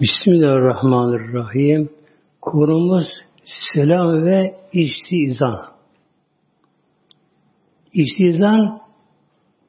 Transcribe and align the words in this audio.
Bismillahirrahmanirrahim. 0.00 1.90
Konumuz 2.42 3.06
selam 3.74 4.24
ve 4.24 4.54
istizan. 4.72 5.66
İstizan 7.92 8.80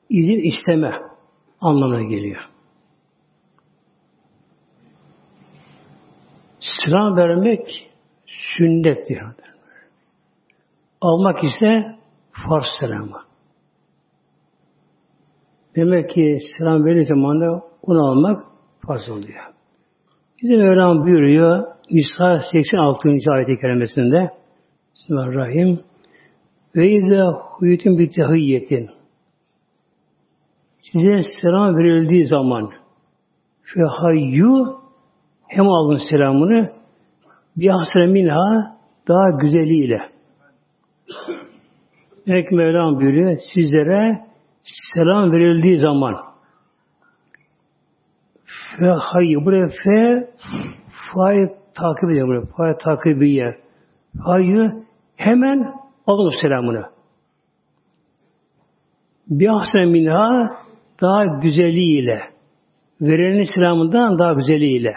izin 0.10 0.52
isteme 0.52 1.02
anlamına 1.62 2.04
geliyor. 2.04 2.50
Selam 6.60 7.18
vermek 7.18 7.92
sünnet 8.58 9.10
diyor. 9.10 9.34
Almak 11.02 11.44
ise 11.44 11.96
farz 12.32 12.66
selamı. 12.80 13.22
Demek 15.76 16.10
ki 16.10 16.38
selam 16.58 16.86
verir 16.86 17.04
zamanda 17.04 17.64
onu 17.82 18.08
almak 18.10 18.46
farz 18.88 19.10
oluyor. 19.10 19.57
Bize 20.42 20.58
Mevlam 20.58 21.04
buyuruyor 21.04 21.66
Nisa 21.92 22.42
86. 22.52 23.10
ayet-i 23.32 23.58
kerimesinde 23.62 24.30
Bismillahirrahmanirrahim 24.96 25.80
ve 26.76 26.90
izâ 26.90 27.32
huyutum 27.32 27.98
bi 27.98 28.10
tehiyyetin 28.10 28.90
size 30.82 31.30
selam 31.42 31.78
verildiği 31.78 32.28
zaman 32.28 32.70
fe 33.62 33.82
hayyu 33.82 34.80
hem 35.48 35.70
alın 35.70 36.00
selamını 36.10 36.72
bir 37.58 37.70
ahsene 37.70 38.08
minha 38.08 38.78
daha 39.08 39.30
güzeliyle. 39.42 40.02
Demek 42.28 42.52
Mevlam 42.52 42.96
buyuruyor 42.96 43.38
sizlere 43.54 44.18
selam 44.94 45.32
verildiği 45.32 45.78
zaman 45.78 46.16
fe 48.80 48.86
hayy 48.86 49.36
buraya 49.46 49.68
fe 49.68 50.30
fa'yı 51.14 51.50
takip 51.74 52.10
ediyor 52.12 52.28
buraya. 52.28 52.46
Fa'yı 52.58 52.78
takibiye. 52.78 53.58
Hayyı 54.20 54.72
hemen 55.16 55.74
alın 56.08 56.34
selamını. 56.42 56.86
Bir 59.28 59.48
ahsen 59.48 59.90
minha 59.90 60.48
daha 61.02 61.26
güzeliyle. 61.26 62.20
Verenin 63.02 63.48
selamından 63.56 64.20
daha 64.20 64.34
güzeliyle. 64.34 64.94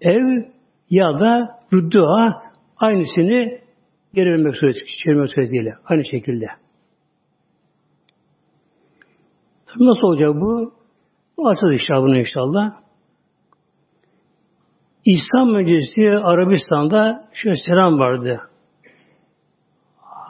Ev 0.00 0.44
ya 0.90 1.20
da 1.20 1.60
rüddüha 1.72 2.42
aynısını 2.76 3.58
geri 4.14 4.30
vermek 4.30 4.56
suretiyle. 4.56 5.74
Aynı 5.84 6.04
şekilde. 6.04 6.46
Nasıl 9.80 10.06
olacak 10.06 10.34
bu? 10.34 10.73
Açacağız 11.38 11.72
inşallah 11.72 12.02
bunu 12.02 12.18
inşallah. 12.18 12.72
İslam 15.04 15.54
öncesi 15.54 16.10
Arabistan'da 16.10 17.28
şöyle 17.32 17.56
selam 17.66 17.98
vardı. 17.98 18.40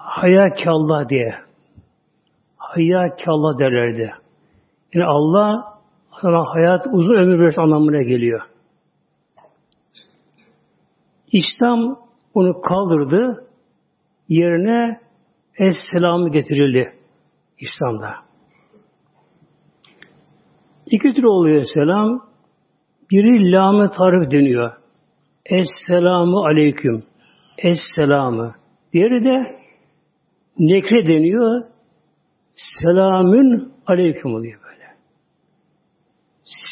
Hayakallah 0.03 1.09
diye. 1.09 1.35
Hayakallah 2.57 3.59
derlerdi. 3.59 4.15
Yani 4.95 5.07
Allah 5.07 5.79
sana 6.23 6.45
hayat 6.55 6.87
uzun 6.93 7.15
ömür 7.15 7.41
versin 7.41 7.63
anlamına 7.63 8.03
geliyor. 8.03 8.43
İslam 11.33 11.99
onu 12.35 12.61
kaldırdı. 12.61 13.49
Yerine 14.29 15.01
Es-selamı 15.59 16.29
getirildi 16.29 16.99
İslam'da. 17.59 18.15
Tür 21.25 21.29
oluyor 21.29 21.65
selam. 21.75 22.21
Biri 23.11 23.53
lam 23.53 23.91
tarif 23.91 24.31
deniyor. 24.31 24.73
Esselamu 25.47 26.45
aleyküm. 26.45 27.03
Esselamı. 27.59 28.55
Diğeri 28.93 29.25
de 29.25 29.61
nekre 30.59 31.07
deniyor. 31.07 31.65
Selamün 32.55 33.73
aleyküm 33.87 34.35
oluyor 34.35 34.61
böyle. 34.63 34.85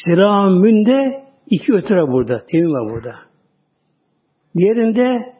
Selamün 0.05 0.85
de 0.85 1.23
iki 1.49 1.73
ötüre 1.73 2.07
burada. 2.07 2.45
Temin 2.51 2.73
var 2.73 2.93
burada. 2.93 3.15
Diğerinde 4.57 5.33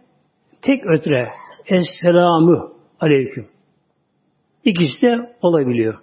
tek 0.61 0.85
ötüre. 0.85 1.29
Esselamu 1.65 2.73
aleyküm. 2.99 3.47
İkisi 4.65 5.01
de 5.01 5.35
olabiliyor. 5.41 6.02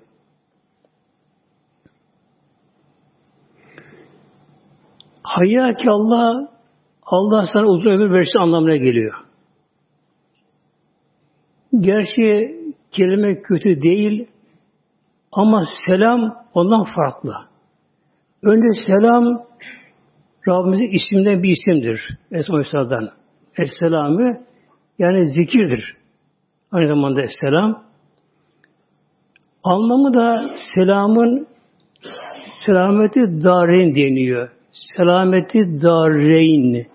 Hayya 5.30 5.74
ki 5.74 5.90
Allah 5.90 6.48
Allah 7.02 7.44
sana 7.52 7.66
uzun 7.66 7.90
ömür 7.90 8.10
versin 8.10 8.38
anlamına 8.38 8.76
geliyor. 8.76 9.14
Gerçi 11.80 12.56
kelime 12.92 13.42
kötü 13.42 13.82
değil 13.82 14.28
ama 15.32 15.64
selam 15.86 16.36
ondan 16.54 16.84
farklı. 16.84 17.34
Önce 18.42 18.68
selam 18.86 19.46
Rabbimizin 20.48 20.90
isimden 20.90 21.42
bir 21.42 21.56
isimdir. 21.56 22.18
Esma-i 22.32 22.64
Esselamı 23.58 24.40
yani 24.98 25.26
zikirdir. 25.26 25.96
Aynı 26.72 26.88
zamanda 26.88 27.22
Esselam. 27.22 27.82
Anlamı 29.64 30.14
da 30.14 30.50
selamın 30.74 31.46
selameti 32.66 33.20
darin 33.20 33.94
deniyor 33.94 34.59
selameti 34.72 35.82
darreyn. 35.82 36.86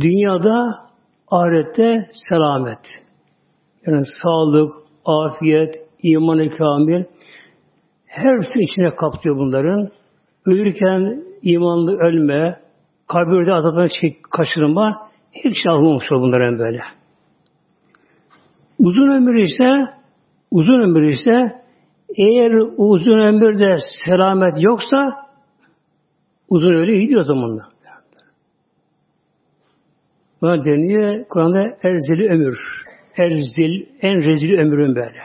Dünyada 0.00 0.84
ahirette 1.30 2.08
selamet. 2.28 2.78
Yani 3.86 4.04
sağlık, 4.22 4.74
afiyet, 5.04 5.74
imanı 6.02 6.50
kamil 6.50 7.04
hepsi 8.06 8.60
içine 8.60 8.94
kapsıyor 8.94 9.36
bunların. 9.36 9.90
Ölürken 10.46 11.24
imanlı 11.42 11.98
ölme, 11.98 12.60
kabirde 13.06 13.52
azaptan 13.52 13.88
şey, 14.00 14.16
kaçırma 14.30 15.08
şey 15.42 15.72
almamış 15.72 16.04
bunların 16.10 16.58
böyle. 16.58 16.80
Uzun 18.78 19.10
ömür 19.10 19.42
ise 19.42 19.94
uzun 20.50 20.80
ömür 20.80 21.02
ise 21.02 21.62
eğer 22.16 22.52
uzun 22.76 23.18
ömürde 23.18 23.76
selamet 24.06 24.54
yoksa 24.58 25.23
Uzun 26.54 26.74
öyle 26.74 26.92
iyidir 26.92 27.16
o 27.16 27.22
zamanlar. 27.22 27.66
Buna 30.42 30.64
deniyor 30.64 31.24
Kur'an'da 31.28 31.62
erzeli 31.82 32.28
ömür. 32.28 32.58
Erzil, 33.16 33.86
en 34.00 34.16
rezil 34.16 34.58
ömrün 34.58 34.96
böyle. 34.96 35.20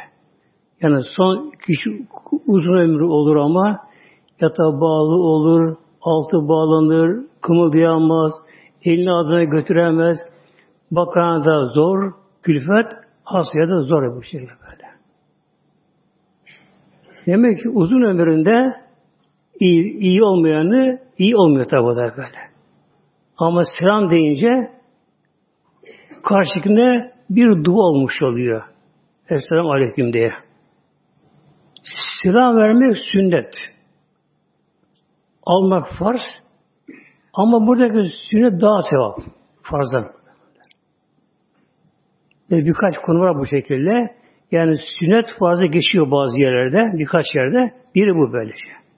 Yani 0.81 1.01
son 1.17 1.51
kişi 1.67 2.07
uzun 2.47 2.77
ömrü 2.77 3.03
olur 3.03 3.35
ama 3.35 3.79
yata 4.41 4.63
bağlı 4.63 5.15
olur, 5.15 5.75
altı 6.01 6.37
bağlanır, 6.47 7.25
kımıldayamaz, 7.41 8.31
elini 8.83 9.11
ağzına 9.11 9.43
götüremez, 9.43 10.17
bakana 10.91 11.43
da 11.43 11.67
zor, 11.67 12.13
külfet, 12.43 12.87
hastaya 13.23 13.69
da 13.69 13.81
zor 13.81 14.15
bu 14.15 14.23
şey 14.23 14.41
böyle. 14.41 14.89
Demek 17.27 17.63
ki 17.63 17.69
uzun 17.69 18.01
ömründe 18.01 18.88
iyi, 19.59 19.97
iyi 19.99 20.23
olmayanı 20.23 20.99
iyi 21.17 21.35
olmuyor 21.35 21.65
tabi 21.65 21.81
o 21.81 21.95
da 21.95 22.01
böyle. 22.17 22.39
Ama 23.37 23.63
selam 23.79 24.09
deyince 24.09 24.49
karşılıkında 26.23 27.11
bir 27.29 27.63
dua 27.63 27.83
olmuş 27.83 28.21
oluyor. 28.21 28.63
Esselamu 29.29 29.71
Aleyküm 29.71 30.13
diye. 30.13 30.31
Selam 32.23 32.57
vermek 32.57 32.97
sünnet. 33.11 33.53
Almak 35.43 35.87
farz. 35.99 36.21
Ama 37.33 37.67
buradaki 37.67 38.15
sünnet 38.31 38.61
daha 38.61 38.81
sevap. 38.81 39.19
Farzdan. 39.61 40.11
Ve 42.51 42.65
birkaç 42.65 42.93
konu 43.05 43.19
var 43.19 43.39
bu 43.39 43.45
şekilde. 43.45 44.15
Yani 44.51 44.77
sünnet 44.99 45.25
farzı 45.39 45.65
geçiyor 45.65 46.11
bazı 46.11 46.39
yerlerde, 46.39 46.97
birkaç 46.97 47.25
yerde. 47.35 47.71
Biri 47.95 48.15
bu 48.15 48.33
böylece. 48.33 48.88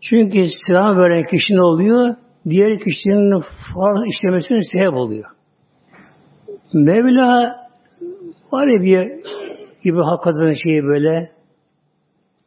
Çünkü 0.00 0.46
selam 0.66 0.98
veren 0.98 1.24
kişi 1.24 1.54
ne 1.54 1.62
oluyor? 1.62 2.14
Diğer 2.48 2.78
kişinin 2.78 3.40
farz 3.74 4.00
işlemesine 4.12 4.60
sebep 4.72 4.94
oluyor. 4.94 5.30
Mevla 6.72 7.56
var 8.52 8.66
ya 8.66 8.82
bir 8.82 9.10
gibi 9.82 10.00
hakikaten 10.02 10.54
şeyi 10.64 10.82
böyle 10.82 11.30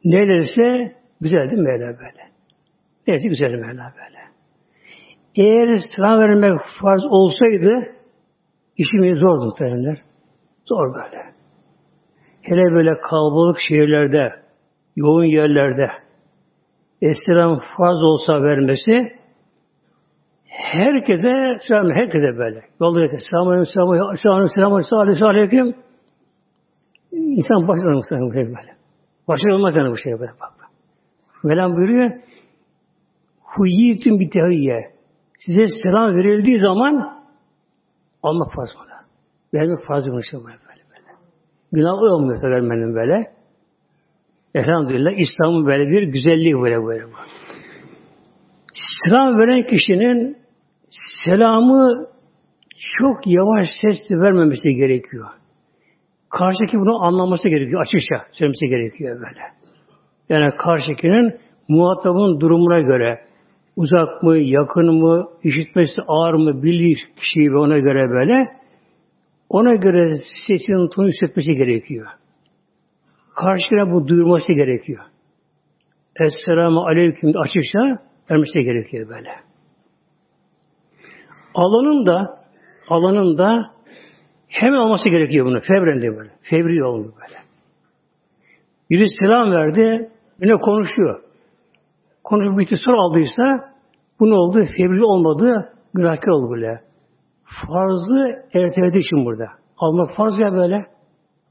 nelerse 0.05 0.95
güzel 1.21 1.49
değil 1.49 1.61
Mevla 1.61 1.87
böyle? 1.87 2.29
Neyse 3.07 3.27
güzel 3.27 3.51
Mevla 3.51 3.93
böyle. 3.97 4.19
Eğer 5.35 5.79
selam 5.95 6.19
vermek 6.19 6.59
farz 6.81 7.05
olsaydı 7.05 7.95
işimiz 8.77 9.19
zordu 9.19 9.45
muhtemelenler. 9.45 10.01
Zor 10.65 10.93
böyle. 10.93 11.23
Hele 12.41 12.75
böyle 12.75 12.99
kalabalık 13.09 13.57
şehirlerde, 13.67 14.33
yoğun 14.95 15.23
yerlerde, 15.23 15.87
Esselam 17.01 17.59
farz 17.77 18.03
olsa 18.03 18.43
vermesi 18.43 19.19
Herkese 20.49 21.57
selam, 21.67 21.91
herkese 21.91 22.37
böyle. 22.37 22.65
Yolda 22.81 22.99
herkese 22.99 23.25
selamun 23.29 23.51
aleyküm, 23.51 23.69
selamun 23.69 23.95
aleyküm, 23.97 24.83
selamun 24.83 25.25
aleyküm. 25.25 25.75
İnsan 27.11 27.67
başlar 27.67 27.93
mı 27.93 28.33
böyle 28.33 28.45
böyle. 28.45 28.75
Başlar 29.27 29.51
olmaz 29.51 29.75
yani 29.77 29.91
bu 29.91 29.97
şey 29.97 30.13
böyle 30.13 30.31
bak. 30.31 30.53
Mevlam 31.43 31.75
buyuruyor, 31.75 32.11
Huyyitüm 33.43 34.19
bitehiyye. 34.19 34.93
Size 35.45 35.65
selam 35.83 36.15
verildiği 36.15 36.59
zaman 36.59 37.23
almak 38.23 38.53
farz 38.53 38.69
bana. 38.79 38.99
Vermek 39.53 39.85
farz 39.85 40.07
mı 40.07 40.19
işte 40.19 40.37
böyle 40.37 40.47
böyle. 40.47 41.17
Günah 41.71 41.93
olmuyorsa 41.93 42.47
vermenin 42.47 42.95
böyle. 42.95 43.38
Elhamdülillah 44.55 45.11
İslam'ın 45.11 45.65
böyle 45.65 45.89
bir 45.89 46.03
güzelliği 46.03 46.55
böyle 46.55 46.85
böyle. 46.85 47.03
Selam 49.03 49.37
veren 49.39 49.63
kişinin 49.67 50.37
selamı 51.25 52.07
çok 52.97 53.27
yavaş 53.27 53.67
sesle 53.81 54.15
vermemesi 54.15 54.75
gerekiyor. 54.75 55.27
Karşıdaki 56.29 56.77
bunu 56.77 57.03
anlaması 57.03 57.49
gerekiyor. 57.49 57.81
Açıkça 57.81 58.15
söylemesi 58.31 58.67
gerekiyor 58.67 59.15
böyle. 59.15 59.41
Yani 60.29 60.55
karşıdakinin 60.57 61.39
muhatabın 61.67 62.39
durumuna 62.39 62.79
göre 62.79 63.19
uzak 63.75 64.23
mı, 64.23 64.37
yakın 64.37 64.93
mı, 64.93 65.27
işitmesi 65.43 66.01
ağır 66.07 66.33
mı, 66.33 66.63
bildiği 66.63 66.95
kişiyi 66.95 67.51
ve 67.51 67.57
ona 67.57 67.79
göre 67.79 68.09
böyle 68.09 68.51
ona 69.49 69.75
göre 69.75 70.15
sesinin 70.47 70.89
tonu 70.89 71.05
yükseltmesi 71.05 71.51
gerekiyor. 71.51 72.07
Karşına 73.41 73.91
bu 73.93 74.07
duyurması 74.07 74.53
gerekiyor. 74.53 75.05
Esselamu 76.15 76.79
Aleyküm 76.79 77.33
açıkça 77.37 77.79
vermesi 78.31 78.63
gerekiyor 78.63 79.09
böyle. 79.09 79.29
Alanın 81.53 82.05
da 82.05 82.39
alanın 82.89 83.37
da 83.37 83.71
hemen 84.47 84.77
olması 84.77 85.09
gerekiyor 85.09 85.45
bunu. 85.45 85.59
Fevren 85.59 86.01
diye 86.01 86.17
böyle. 86.17 86.31
Fevri 86.41 86.83
oldu 86.83 87.13
böyle. 87.21 87.39
Biri 88.89 89.05
selam 89.19 89.51
verdi, 89.51 90.11
yine 90.41 90.57
konuşuyor. 90.57 91.23
Konuşup 92.23 92.59
bitti 92.59 92.75
soru 92.85 93.01
aldıysa 93.01 93.73
bu 94.19 94.29
ne 94.29 94.33
oldu? 94.33 94.63
Fevri 94.77 95.03
olmadı, 95.03 95.73
günahkar 95.93 96.31
oldu 96.31 96.51
böyle. 96.51 96.81
Farzı 97.43 98.45
erteledi 98.53 98.97
için 98.97 99.25
burada. 99.25 99.47
Almak 99.77 100.15
farz 100.15 100.39
ya 100.39 100.53
böyle. 100.53 100.85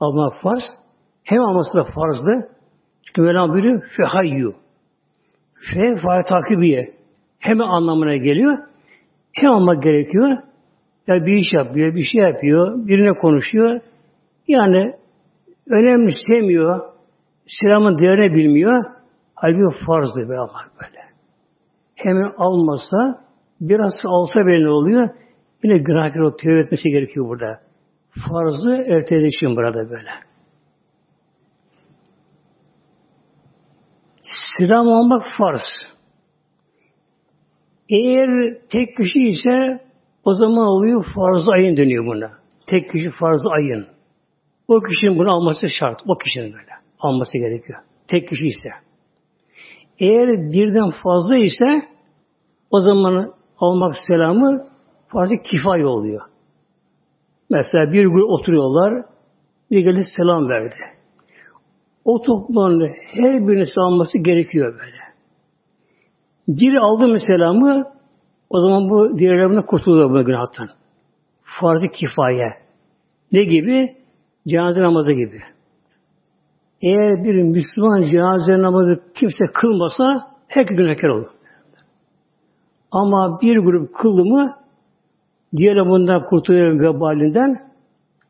Almak 0.00 0.42
farz. 0.42 0.62
Hem 1.28 1.40
alması 1.40 1.78
da 1.78 1.84
farzdı. 1.84 2.48
Çünkü 3.06 3.20
Mevlam 3.22 3.52
buyuruyor 3.52 3.82
fehayyu. 3.96 4.54
Fe 5.54 5.96
faal 6.02 6.22
takibiye. 6.22 6.94
Hem 7.38 7.60
anlamına 7.60 8.16
geliyor. 8.16 8.58
Hem 9.32 9.50
almak 9.50 9.82
gerekiyor. 9.82 10.36
Ya 11.06 11.26
bir 11.26 11.32
iş 11.32 11.52
yapıyor, 11.52 11.94
bir 11.94 12.02
şey 12.02 12.22
yapıyor, 12.22 12.86
birine 12.86 13.12
konuşuyor. 13.12 13.80
Yani 14.48 14.94
önemli 15.70 16.12
sevmiyor. 16.26 16.80
Selamın 17.46 17.98
değerini 17.98 18.34
bilmiyor. 18.34 18.84
Halbuki 19.34 19.84
farzdır 19.86 20.28
be 20.28 20.38
Allah 20.38 20.64
böyle. 20.80 21.02
Hemen 21.94 22.32
almasa, 22.38 23.24
biraz 23.60 23.94
alsa 24.04 24.46
bile 24.46 24.68
oluyor? 24.68 25.08
Yine 25.64 25.78
günahkar 25.78 26.20
olup 26.20 26.38
tevbe 26.38 26.60
etmesi 26.60 26.88
gerekiyor 26.88 27.28
burada. 27.28 27.60
Farzı 28.28 28.70
erteledi 28.70 29.56
burada 29.56 29.90
böyle. 29.90 30.27
Selam 34.58 34.88
almak 34.88 35.24
farz. 35.38 35.62
Eğer 37.88 38.58
tek 38.70 38.96
kişi 38.96 39.18
ise 39.18 39.80
o 40.24 40.34
zaman 40.34 40.66
oluyor 40.66 41.04
farz 41.14 41.48
ayın 41.48 41.76
dönüyor 41.76 42.06
buna. 42.06 42.30
Tek 42.66 42.90
kişi 42.92 43.10
farz 43.10 43.42
ayın. 43.46 43.86
O 44.68 44.80
kişinin 44.80 45.18
bunu 45.18 45.32
alması 45.32 45.68
şart. 45.68 46.00
O 46.08 46.18
kişinin 46.18 46.52
böyle 46.52 46.72
alması 47.00 47.32
gerekiyor. 47.32 47.78
Tek 48.08 48.28
kişi 48.28 48.46
ise. 48.46 48.68
Eğer 49.98 50.28
birden 50.28 50.90
fazla 51.02 51.36
ise 51.36 51.88
o 52.70 52.80
zaman 52.80 53.34
almak 53.58 53.94
selamı 54.06 54.66
farz 55.08 55.30
kifay 55.50 55.84
oluyor. 55.84 56.20
Mesela 57.50 57.92
bir 57.92 58.06
grup 58.06 58.30
oturuyorlar, 58.30 59.04
bir 59.70 59.80
gelip 59.80 60.06
selam 60.16 60.48
verdi. 60.48 60.97
O 62.04 62.22
toplumun 62.22 62.88
her 63.12 63.48
birini 63.48 63.64
alması 63.76 64.18
gerekiyor 64.18 64.72
böyle. 64.72 65.08
Biri 66.48 66.80
aldı 66.80 67.08
mı 67.08 67.18
o 68.50 68.60
zaman 68.60 68.90
bu 68.90 69.18
diğerlerine 69.18 69.66
kurtuluyor 69.66 70.10
bu 70.10 70.24
günahtan. 70.24 70.68
Farz-ı 71.42 71.88
kifaye. 71.88 72.48
Ne 73.32 73.44
gibi? 73.44 73.96
Cenaze 74.48 74.80
namazı 74.80 75.12
gibi. 75.12 75.40
Eğer 76.82 77.24
bir 77.24 77.42
Müslüman 77.42 78.02
cenaze 78.02 78.62
namazı 78.62 79.00
kimse 79.14 79.44
kılmasa 79.54 80.28
herkes 80.48 80.76
günahkar 80.76 81.08
olur. 81.08 81.28
Ama 82.90 83.40
bir 83.42 83.58
grup 83.58 83.94
kıldı 83.94 84.24
mı 84.24 84.54
diğeri 85.56 85.88
bundan 85.88 86.24
kurtuluyor 86.24 86.80
vebalinden 86.80 87.68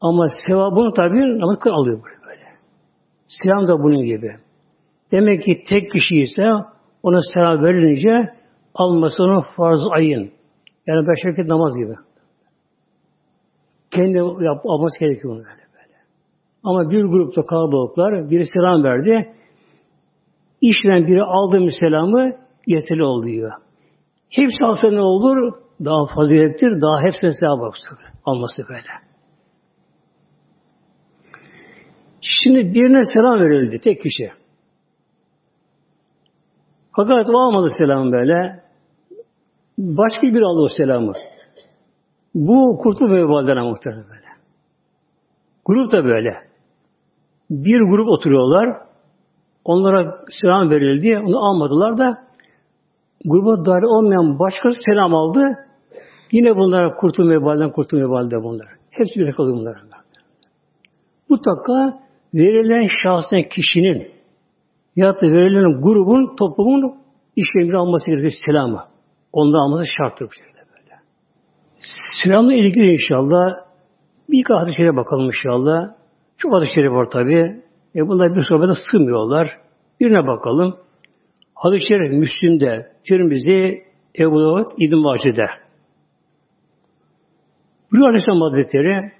ama 0.01 0.29
sevabını 0.47 0.95
tabi 0.95 1.41
namaz 1.41 1.59
alıyor 1.71 2.01
böyle. 2.05 2.18
Selam 3.29 3.69
da 3.69 3.83
bunun 3.83 4.05
gibi. 4.05 4.37
Demek 5.13 5.43
ki 5.43 5.65
tek 5.69 5.91
kişi 5.91 6.17
ise 6.17 6.43
ona 7.03 7.19
selam 7.35 7.63
verilince 7.65 8.35
alması 8.75 9.23
onun 9.23 9.45
farz 9.57 9.81
ayın. 9.91 10.31
Yani 10.87 11.09
beş 11.09 11.27
vakit 11.27 11.51
namaz 11.51 11.77
gibi. 11.77 11.95
Kendi 13.91 14.17
yap, 14.45 14.67
alması 14.67 15.01
gerekiyor 15.01 15.35
onu 15.35 15.39
böyle. 15.39 15.97
Ama 16.65 16.91
bir 16.91 17.05
grupta 17.05 17.43
kalabalıklar, 17.43 18.31
biri 18.31 18.47
selam 18.47 18.85
verdi. 18.85 19.35
İşten 20.61 21.07
biri 21.07 21.23
aldığı 21.23 21.71
selamı 21.81 22.33
yeterli 22.67 23.05
oluyor. 23.05 23.53
Hepsi 24.31 24.65
alsa 24.65 24.91
ne 24.91 25.01
olur? 25.01 25.53
Daha 25.85 26.07
fazilettir, 26.15 26.81
daha 26.81 27.03
hepsine 27.03 27.33
sevap. 27.33 27.75
Alması 28.25 28.63
böyle. 28.69 29.08
Şimdi 32.21 32.75
birine 32.75 33.05
selam 33.15 33.41
verildi, 33.41 33.81
tek 33.85 34.03
kişi. 34.03 34.31
Fakat 36.97 37.27
o 37.29 37.39
almadı 37.39 37.71
selam 37.79 38.13
böyle. 38.13 38.63
Başka 39.79 40.23
bir 40.23 40.43
aldı 40.43 40.63
o 40.63 40.69
selamı. 40.69 41.13
Bu 42.35 42.79
kurtul 42.83 43.11
vebalden 43.11 43.67
muhtemelen 43.67 44.05
böyle. 44.09 44.29
Grup 45.65 45.93
da 45.93 46.05
böyle 46.05 46.49
bir 47.51 47.81
grup 47.91 48.09
oturuyorlar. 48.09 48.69
Onlara 49.65 50.25
selam 50.41 50.71
verildi. 50.71 51.19
Onu 51.19 51.39
almadılar 51.39 51.99
da 51.99 52.19
gruba 53.25 53.65
dahil 53.65 53.83
olmayan 53.83 54.39
başkası 54.39 54.79
selam 54.91 55.15
aldı. 55.15 55.41
Yine 56.33 56.57
bunlara 56.57 56.95
kurtulmaya 56.95 57.43
balden 57.43 57.73
kurtulmaya 57.73 58.11
balde 58.11 58.37
bunlar. 58.43 58.67
Hepsi 58.91 59.21
bir 59.21 59.33
kalıyor 59.33 59.57
bunlar. 59.57 59.83
Mutlaka 61.29 62.08
verilen 62.35 62.89
şahsın 63.03 63.49
kişinin 63.51 64.11
ya 64.97 65.09
da 65.17 65.23
verilen 65.23 65.81
grubun, 65.81 66.37
toplumun 66.37 66.95
işlemini 67.37 67.77
alması 67.77 68.07
gerekiyor 68.07 68.33
selamı. 68.47 68.85
Ondan 69.33 69.59
alması 69.59 69.85
şarttır 69.99 70.27
bu 70.27 70.33
şekilde 70.33 70.59
böyle. 70.59 70.95
Selamla 72.25 72.55
ilgili 72.55 72.93
inşallah 72.93 73.69
bir 74.29 74.45
hadis 74.49 74.97
bakalım 74.97 75.27
inşallah. 75.27 75.95
Çok 76.39 76.55
hadis-i 76.55 76.75
şerif 76.75 76.93
var 76.93 77.11
tabi. 77.11 77.63
E 77.97 78.09
bunlar 78.09 78.37
bir 78.37 78.43
sohbete 78.43 78.73
sığmıyorlar. 78.91 79.59
Birine 80.01 80.27
bakalım. 80.27 80.77
Hadis-i 81.55 81.89
şerif 81.89 82.13
Müslim'de, 82.13 82.93
Tirmizi, 83.09 83.83
Ebu 84.19 84.41
Davud, 84.41 84.67
İbn 84.79 84.97
Mace'de. 84.97 85.47
Buyuruyor 87.93 88.09
Aleyhisselam 88.09 88.41
Hazretleri 88.41 89.13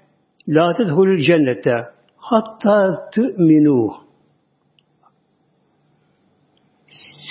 La 0.47 0.73
tedhulül 0.73 1.19
cennette 1.19 1.98
hatta 2.19 3.09
tü'minu 3.13 3.93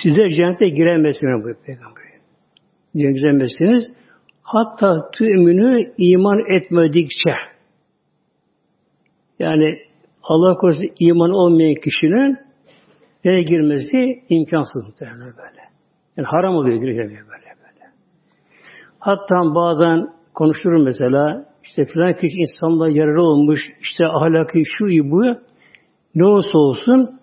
Size 0.03 0.29
cennete 0.29 0.69
giremezsiniz 0.69 1.43
bu 1.43 1.63
peygamber. 1.65 2.03
Giremezsiniz. 2.95 3.83
Hatta 4.43 5.11
tü'minu 5.11 5.93
iman 5.97 6.55
etmedikçe 6.55 7.33
yani 9.39 9.79
Allah 10.23 10.57
korusun 10.57 10.87
iman 10.99 11.31
olmayan 11.31 11.75
kişinin 11.75 12.37
nereye 13.25 13.43
girmesi 13.43 14.23
imkansız 14.29 14.83
muhtemelen 14.83 15.33
böyle. 15.37 15.61
Yani 16.17 16.27
haram 16.27 16.55
oluyor 16.55 16.75
giremiyor 16.75 17.27
böyle 17.27 17.45
böyle. 17.45 17.91
Hatta 18.99 19.55
bazen 19.55 20.13
konuşurum 20.33 20.83
mesela 20.83 21.48
işte 21.69 21.85
filan 21.85 22.13
kişi 22.13 22.37
insanla 22.37 22.89
yararı 22.89 23.21
olmuş 23.21 23.59
işte 23.81 24.07
ahlakı 24.07 24.59
şu 24.77 24.85
bu 24.85 25.21
ne 26.15 26.25
olursa 26.25 26.57
olsun 26.57 27.19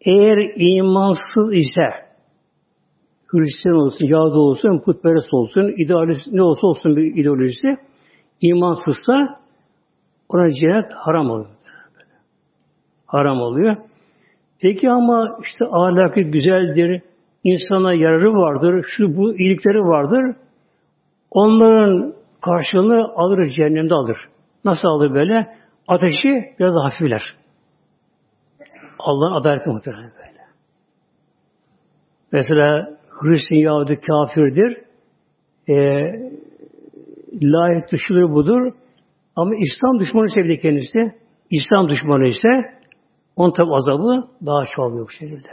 eğer 0.00 0.52
imansız 0.56 1.52
ise 1.52 2.06
Hristiyan 3.26 3.78
olsun, 3.78 4.06
Yahudi 4.06 4.38
olsun, 4.38 4.82
putperest 4.84 5.34
olsun, 5.34 5.74
idealist 5.84 6.26
ne 6.32 6.42
olsa 6.42 6.66
olsun 6.66 6.96
bir 6.96 7.16
ideolojisi 7.16 7.76
imansızsa 8.40 9.34
ona 10.28 10.50
cennet 10.50 10.86
haram 10.94 11.30
oluyor. 11.30 11.50
Haram 13.06 13.40
oluyor. 13.40 13.76
Peki 14.60 14.90
ama 14.90 15.38
işte 15.42 15.64
ahlakı 15.64 16.20
güzeldir, 16.20 17.02
insana 17.44 17.94
yararı 17.94 18.32
vardır, 18.32 18.86
şu 18.96 19.16
bu 19.16 19.38
iyilikleri 19.38 19.78
vardır. 19.78 20.36
Onların 21.30 22.15
karşılığını 22.40 23.12
alır, 23.16 23.44
cehennemde 23.56 23.94
alır. 23.94 24.18
Nasıl 24.64 24.88
alır 24.88 25.14
böyle? 25.14 25.56
Ateşi 25.88 26.54
biraz 26.58 26.74
hafifler. 26.84 27.22
Allah'ın 28.98 29.40
adaleti 29.40 29.70
muhtemelen 29.70 30.12
böyle. 30.18 30.40
Mesela 32.32 32.96
Hristiyan 33.20 33.60
Yahudi 33.60 34.00
kafirdir. 34.00 34.76
E, 35.68 35.74
layık 37.42 37.92
dışıdır 37.92 38.30
budur. 38.30 38.72
Ama 39.36 39.50
İslam 39.56 39.98
düşmanı 40.00 40.30
sevdi 40.30 40.58
kendisi. 40.62 41.14
İslam 41.50 41.88
düşmanı 41.88 42.26
ise 42.26 42.48
onun 43.36 43.52
tabi 43.52 43.74
azabı 43.74 44.28
daha 44.46 44.64
çoğalıyor 44.76 45.06
bu 45.06 45.10
şekilde. 45.10 45.48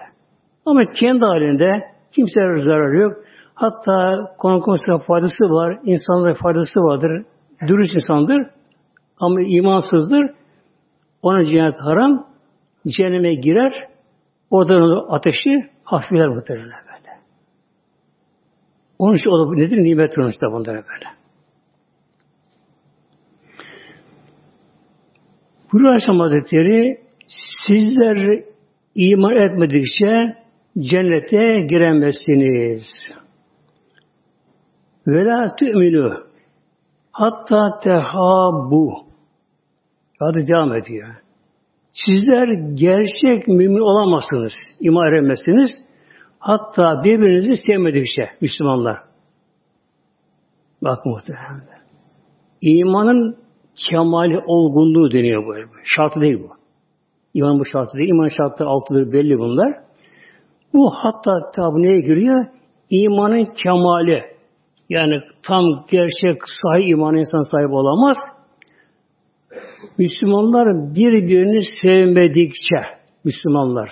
Ama 0.65 0.91
kendi 0.91 1.25
halinde 1.25 1.71
kimseye 2.11 2.57
zararı 2.57 2.97
yok. 2.97 3.13
Hatta 3.55 4.25
konukonsuna 4.37 4.97
faydası 4.99 5.43
var, 5.43 5.79
insanlara 5.83 6.33
faydası 6.33 6.79
vardır. 6.79 7.25
Dürüst 7.67 7.93
insandır 7.93 8.47
ama 9.19 9.41
imansızdır. 9.41 10.29
Ona 11.21 11.45
cennet 11.45 11.75
haram, 11.79 12.27
cehenneme 12.87 13.35
girer, 13.35 13.73
oradan 14.49 15.05
ateşi 15.15 15.69
hafifler 15.83 16.27
muhtemelen 16.27 16.65
böyle. 16.65 17.19
Onun 18.99 19.15
için 19.15 19.29
o 19.29 19.47
da 19.47 19.55
nedir? 19.55 19.77
Nimet 19.77 20.13
sonuçta 20.15 20.51
bunlara 20.51 20.75
böyle. 20.75 21.05
Buyuruyor 25.71 25.93
Aleyhisselam 25.93 26.19
Hazretleri 26.19 26.97
sizler 27.67 28.43
iman 28.95 29.35
etmedikçe 29.35 30.37
cennete 30.79 31.65
giremezsiniz. 31.69 32.83
Ve 35.07 35.25
la 35.25 35.55
tü'minu 35.55 36.23
hatta 37.11 37.79
tehabu. 37.83 38.93
Hadi 40.19 40.47
devam 40.47 40.75
ediyor. 40.75 41.07
Sizler 41.91 42.47
gerçek 42.73 43.47
mümin 43.47 43.79
olamazsınız, 43.79 44.51
iman 44.81 45.13
edemezsiniz. 45.13 45.71
Hatta 46.39 47.03
birbirinizi 47.03 47.63
sevmedikçe 47.67 48.29
Müslümanlar. 48.41 48.97
Bak 50.81 51.05
muhtemelen. 51.05 51.61
İmanın 52.61 53.37
kemali 53.89 54.39
olgunluğu 54.47 55.11
deniyor 55.11 55.45
bu. 55.45 55.53
Şartı 55.83 56.21
değil 56.21 56.39
bu. 56.43 56.49
İman 57.33 57.59
bu 57.59 57.65
şartı 57.65 57.97
değil. 57.97 58.09
İman 58.09 58.27
şartları 58.27 58.69
altıdır 58.69 59.11
belli 59.11 59.39
bunlar. 59.39 59.83
Bu 60.73 60.91
hatta 60.95 61.51
tabi 61.55 61.81
neye 61.81 62.01
giriyor? 62.01 62.45
İmanın 62.89 63.45
kemali. 63.45 64.32
Yani 64.89 65.21
tam 65.47 65.63
gerçek 65.91 66.41
sahih 66.61 66.87
iman 66.87 67.15
insan 67.15 67.41
sahip 67.51 67.71
olamaz. 67.71 68.17
Müslümanlar 69.97 70.95
birbirini 70.95 71.61
sevmedikçe 71.81 72.79
Müslümanlar 73.23 73.89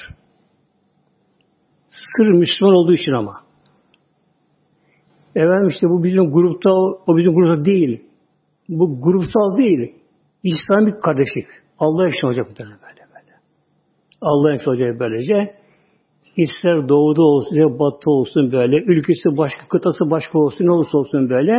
sır 1.91 2.27
Müslüman 2.27 2.75
olduğu 2.75 2.93
için 2.93 3.11
ama. 3.11 3.35
Efendim 5.35 5.67
işte 5.67 5.87
bu 5.89 6.03
bizim 6.03 6.31
grupta, 6.31 6.73
o 7.07 7.17
bizim 7.17 7.33
grupta 7.33 7.65
değil. 7.65 8.03
Bu 8.69 9.01
grupsal 9.01 9.57
değil. 9.57 9.95
İslamik 10.43 11.03
kardeşlik. 11.03 11.47
Allah 11.79 12.09
için 12.09 12.27
olacak 12.27 12.47
bu 12.51 12.59
böyle 12.59 13.01
böyle. 13.13 13.37
Allah 14.21 14.55
için 14.55 14.69
olacak 14.69 14.99
böylece. 14.99 15.60
İster 16.37 16.89
doğuda 16.89 17.21
olsun, 17.21 17.55
ister 17.55 17.79
batıda 17.79 18.11
olsun 18.11 18.51
böyle, 18.51 18.77
ülkesi 18.77 19.37
başka, 19.37 19.67
kıtası 19.67 20.09
başka 20.09 20.39
olsun, 20.39 20.65
ne 20.65 20.71
olursa 20.71 20.97
olsun 20.97 21.29
böyle. 21.29 21.57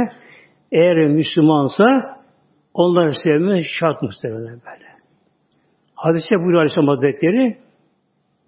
Eğer 0.73 1.09
Müslümansa 1.09 1.85
onları 2.75 3.13
sevmesi 3.25 3.69
şart 3.81 4.03
muhtemelen 4.03 4.61
böyle. 4.67 4.87
Hadise 5.95 6.37
buyuruyor 6.37 6.59
Aleyhisselam 6.59 6.89
Hazretleri, 6.89 7.57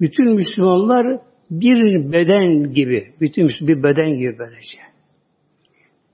bütün 0.00 0.34
Müslümanlar 0.34 1.20
bir 1.50 2.12
beden 2.12 2.72
gibi, 2.72 3.12
bütün 3.20 3.48
bir 3.60 3.82
beden 3.82 4.18
gibi 4.18 4.38
böylece. 4.38 4.78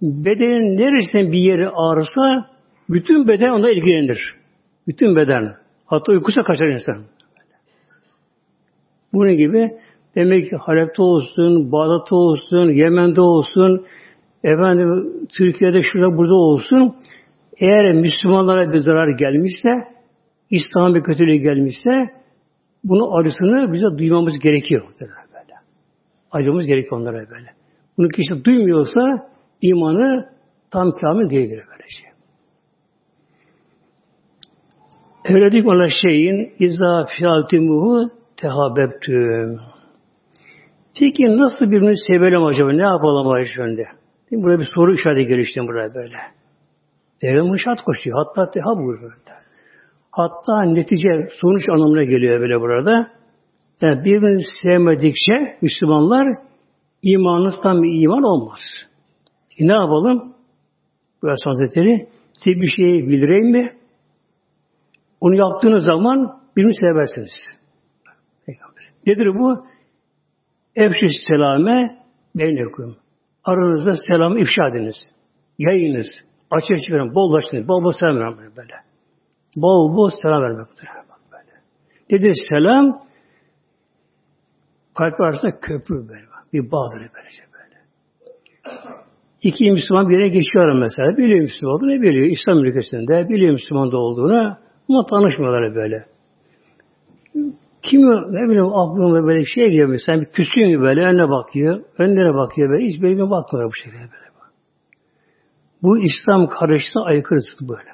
Bedenin 0.02 0.76
neresinden 0.76 1.32
bir 1.32 1.38
yeri 1.38 1.68
ağrısa, 1.68 2.50
bütün 2.88 3.28
beden 3.28 3.50
ona 3.50 3.70
ilgilenir. 3.70 4.34
Bütün 4.88 5.16
beden. 5.16 5.54
Hatta 5.86 6.12
uykusa 6.12 6.42
kaçar 6.42 6.66
insan. 6.66 7.04
Bunun 9.12 9.36
gibi 9.36 9.70
demek 10.14 10.50
ki 10.50 10.56
Halep'te 10.56 11.02
olsun, 11.02 11.72
Bağdat'ta 11.72 12.16
olsun, 12.16 12.70
Yemen'de 12.70 13.20
olsun, 13.20 13.86
efendim 14.44 15.12
Türkiye'de 15.38 15.82
şurada 15.92 16.16
burada 16.16 16.34
olsun, 16.34 16.96
eğer 17.60 17.94
Müslümanlara 17.94 18.72
bir 18.72 18.78
zarar 18.78 19.18
gelmişse, 19.18 19.68
İslam'a 20.50 20.94
bir 20.94 21.02
kötülüğü 21.02 21.36
gelmişse, 21.36 21.90
bunu 22.84 23.16
acısını 23.16 23.72
bize 23.72 23.86
duymamız 23.98 24.38
gerekiyor. 24.38 24.82
Böyle. 25.00 25.54
Acımız 26.32 26.66
gerekiyor 26.66 27.00
onlara 27.00 27.16
böyle. 27.16 27.50
Bunu 27.98 28.08
kişi 28.08 28.44
duymuyorsa 28.44 29.30
imanı 29.62 30.28
tam 30.70 30.92
kamil 30.92 31.30
değildir 31.30 31.62
böyle 31.70 31.88
şey. 31.88 32.10
Evledik 35.24 35.66
ona 35.66 35.88
şeyin 36.02 36.52
izâ 36.58 37.06
fiyâtimuhu 37.16 38.10
tehabebtüm. 38.36 39.60
Peki 41.00 41.22
nasıl 41.24 41.66
birbirini 41.66 41.96
sevelim 42.06 42.44
acaba? 42.44 42.72
Ne 42.72 42.82
yapalım 42.82 43.28
acaba 43.28 43.64
önde? 43.64 43.84
Burada 44.32 44.58
bir 44.58 44.68
soru 44.74 44.94
işareti 44.94 45.26
gelişti 45.26 45.60
buraya 45.60 45.94
böyle. 45.94 46.16
Devlet 47.22 47.60
şart 47.64 47.82
koşuyor. 47.82 48.24
Hatta 48.24 48.50
teha 48.50 48.76
buyuruyor. 48.76 49.12
Hatta 50.10 50.62
netice 50.62 51.28
sonuç 51.40 51.68
anlamına 51.68 52.04
geliyor 52.04 52.40
böyle 52.40 52.60
burada. 52.60 53.10
Yani 53.80 54.04
birbirini 54.04 54.42
sevmedikçe 54.62 55.58
Müslümanlar 55.62 56.28
imanınız 57.02 57.54
tam 57.62 57.82
bir 57.82 58.02
iman 58.02 58.22
olmaz. 58.22 58.60
E 59.58 59.68
ne 59.68 59.72
yapalım? 59.72 60.34
Bu 61.22 61.28
Hazretleri 61.44 62.08
size 62.32 62.60
bir 62.60 62.68
şeyi 62.68 63.08
bildireyim 63.08 63.50
mi? 63.50 63.72
Onu 65.20 65.34
yaptığınız 65.36 65.84
zaman 65.84 66.40
birini 66.56 66.74
seversiniz. 66.74 67.32
Nedir 69.06 69.26
bu? 69.26 69.64
Efşi 70.76 71.06
selame 71.28 71.98
beynekum. 72.34 72.96
Aranızda 73.44 73.94
selamı 74.06 74.38
ifşa 74.38 74.68
ediniz. 74.68 74.96
Yayınız. 75.58 76.06
Açık 76.50 76.84
çıkarın. 76.84 77.14
Bol 77.14 77.32
başlayın. 77.32 77.68
Bol 77.68 77.84
bol 77.84 77.92
selam 78.00 78.18
vermek 78.18 78.56
böyle. 78.56 78.74
Bol 79.56 79.96
bol 79.96 80.10
selam 80.22 80.42
vermektir. 80.42 80.88
Böyle. 81.32 81.52
Dedi 82.10 82.32
selam 82.50 83.02
kalp 84.94 85.20
arasında 85.20 85.60
köprü 85.60 86.08
böyle. 86.08 86.24
Bir 86.52 86.70
bağdır 86.70 86.98
böylece 86.98 87.42
böyle. 87.52 87.80
İki 89.42 89.70
Müslüman 89.70 90.08
bir 90.08 90.18
yere 90.18 90.28
geçiyor 90.28 90.80
mesela. 90.80 91.16
Biliyor 91.16 91.40
Müslüman 91.42 91.74
olduğunu 91.74 92.02
biliyor. 92.02 92.26
İslam 92.26 92.64
ülkesinde 92.64 93.28
biliyor 93.28 93.52
Müslüman 93.52 93.92
da 93.92 93.96
olduğunu 93.96 94.56
ama 94.88 95.06
tanışmıyorlar 95.10 95.74
böyle. 95.74 96.06
Kim 97.82 98.00
ne 98.00 98.48
bileyim 98.48 98.74
aklına 98.74 99.26
böyle 99.26 99.44
şey 99.44 99.64
geliyor 99.64 99.88
mesela 99.88 100.20
bir 100.20 100.26
küsüyor 100.26 100.68
gibi 100.68 100.80
böyle 100.80 101.00
önüne 101.00 101.30
bakıyor. 101.30 101.84
Önlere 101.98 102.34
bakıyor 102.34 102.70
böyle. 102.70 102.86
Hiç 102.86 103.02
birbirine 103.02 103.30
bakmıyor 103.30 103.68
bu 103.68 103.74
şekilde 103.74 103.98
böyle. 103.98 104.30
Bu 105.82 105.98
İslam 105.98 106.46
karıştığına 106.46 107.04
aykırı 107.04 107.40
böyle. 107.68 107.90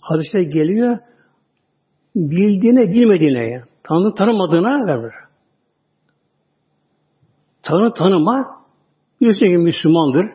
Hadisler 0.00 0.40
geliyor 0.40 0.98
bildiğine 2.16 2.92
bilmediğine 2.92 3.46
ya. 3.50 3.64
Tanrı 3.82 4.14
tanımadığına 4.14 4.86
verir. 4.86 5.12
Tanrı 7.62 7.92
tanıma 7.92 8.46
biliyorsun 9.20 9.46
ki 9.46 9.56
Müslümandır. 9.56 10.26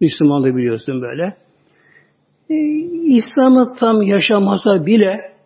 Müslümandır 0.00 0.56
biliyorsun 0.56 1.02
böyle. 1.02 1.36
Ee, 2.50 2.54
İslam'ı 3.16 3.74
tam 3.80 4.02
yaşamasa 4.02 4.86
bile 4.86 5.37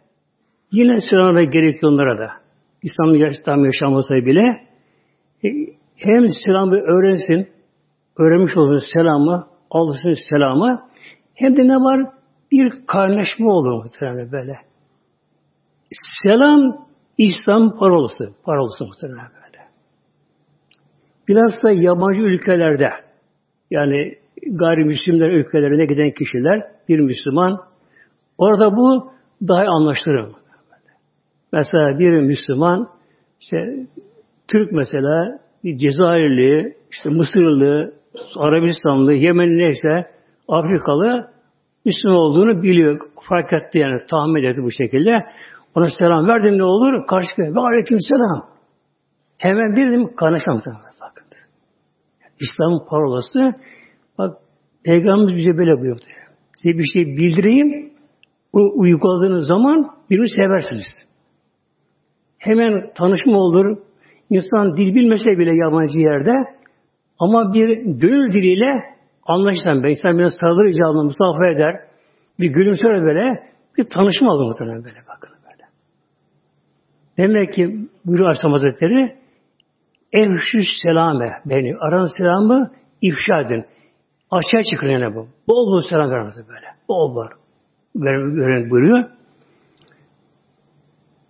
yine 0.72 1.00
selamına 1.10 1.42
gerekiyor 1.42 1.92
onlara 1.92 2.18
da. 2.18 2.32
İslam'ı 2.82 3.32
tam 3.44 3.64
yaşamasa 3.64 4.14
bile 4.14 4.66
e, 5.44 5.48
hem 5.96 6.28
selamı 6.44 6.76
öğrensin, 6.76 7.48
öğrenmiş 8.18 8.56
olsun 8.56 8.86
selamı, 8.94 9.46
alsın 9.70 10.14
selamı, 10.30 10.82
hem 11.34 11.56
de 11.56 11.62
ne 11.62 11.76
var? 11.76 12.12
Bir 12.52 12.86
kaynaşma 12.86 13.52
olur 13.52 13.72
muhtemelen 13.72 14.32
böyle. 14.32 14.56
Selam 16.22 16.86
İslam 17.18 17.78
parolası. 17.78 18.32
Parolası 18.44 18.84
muhtemelen 18.84 19.26
böyle. 19.34 19.64
bilhassa 21.28 21.70
yabancı 21.70 22.20
ülkelerde 22.20 22.90
yani 23.70 24.14
gayrimüslimler 24.46 25.30
ülkelerine 25.30 25.86
giden 25.86 26.10
kişiler 26.10 26.62
bir 26.88 26.98
Müslüman 26.98 27.60
orada 28.38 28.76
bu 28.76 29.12
daha 29.48 29.62
anlaştırır. 29.62 30.41
Mesela 31.52 31.99
bir 31.99 32.11
Müslüman 32.11 32.88
işte 33.40 33.56
Türk 34.49 34.73
mesela 34.73 35.38
bir 35.64 35.78
Cezayirli, 35.78 36.76
işte 36.90 37.09
Mısırlı, 37.09 37.94
Arabistanlı, 38.37 39.12
Yemenli 39.12 39.59
neyse 39.59 40.11
Afrikalı 40.49 41.30
Müslüman 41.85 42.16
olduğunu 42.16 42.62
biliyor. 42.62 43.00
Fark 43.28 43.52
etti 43.52 43.78
yani 43.78 44.00
tahmin 44.11 44.42
etti 44.42 44.62
bu 44.62 44.71
şekilde. 44.71 45.25
Ona 45.75 45.88
selam 45.99 46.28
verdim 46.28 46.59
ne 46.59 46.64
olur? 46.64 47.06
Karşı 47.06 47.28
ve 47.38 47.61
aleyküm 47.61 47.99
selam. 48.00 48.49
Hemen 49.38 49.76
dedim 49.76 50.16
kaynaşamsın. 50.16 50.73
Bakın. 50.73 51.26
İslam'ın 52.40 52.88
parolası 52.90 53.54
bak 54.18 54.37
Peygamberimiz 54.85 55.37
bize 55.37 55.59
böyle 55.59 55.80
buyurdu. 55.80 56.04
Size 56.56 56.78
bir 56.78 56.85
şey 56.92 57.06
bildireyim. 57.06 57.92
O 58.52 58.61
uyguladığınız 58.75 59.47
zaman 59.47 59.90
birini 60.11 60.28
seversiniz. 60.28 61.12
Hemen 62.42 62.90
tanışma 62.94 63.38
olur. 63.38 63.78
İnsan 64.30 64.76
dil 64.76 64.94
bilmese 64.94 65.30
bile 65.38 65.54
yabancı 65.54 65.99
yerde 65.99 66.34
ama 67.18 67.52
bir 67.54 67.68
gönül 67.84 68.32
diliyle 68.32 68.72
anlaşırsan 69.26 69.82
ben 69.82 69.90
insan 69.90 70.18
biraz 70.18 70.32
sarılır 70.40 70.68
icabına 70.68 71.02
musafa 71.02 71.46
eder. 71.46 71.75
Bir 72.40 72.50
gülümser 72.50 73.02
böyle 73.02 73.42
bir 73.78 73.84
tanışma 73.84 74.32
olur 74.32 74.46
muhtemelen 74.46 74.84
böyle 74.84 74.99
bakın 75.08 75.30
böyle. 75.44 75.64
Demek 77.18 77.54
ki 77.54 77.88
buyuruyor 78.04 78.28
Aleyhisselam 78.28 78.52
Hazretleri 78.52 79.16
Evşüs 80.12 80.66
selame 80.82 81.32
beni. 81.46 81.76
Aranın 81.80 82.16
selamı 82.16 82.70
ifşa 83.02 83.40
edin. 83.40 83.64
Açığa 84.30 84.62
çıkın 84.70 84.90
yani 84.90 85.14
bu. 85.14 85.28
Bol 85.49 85.72
bol 85.72 85.82
selam 85.90 86.11
vermesi 86.11 86.40
böyle. 86.49 86.66
Bol 86.88 87.14
bol. 87.14 87.26
Veren 87.96 88.70
buyuruyor. 88.70 89.04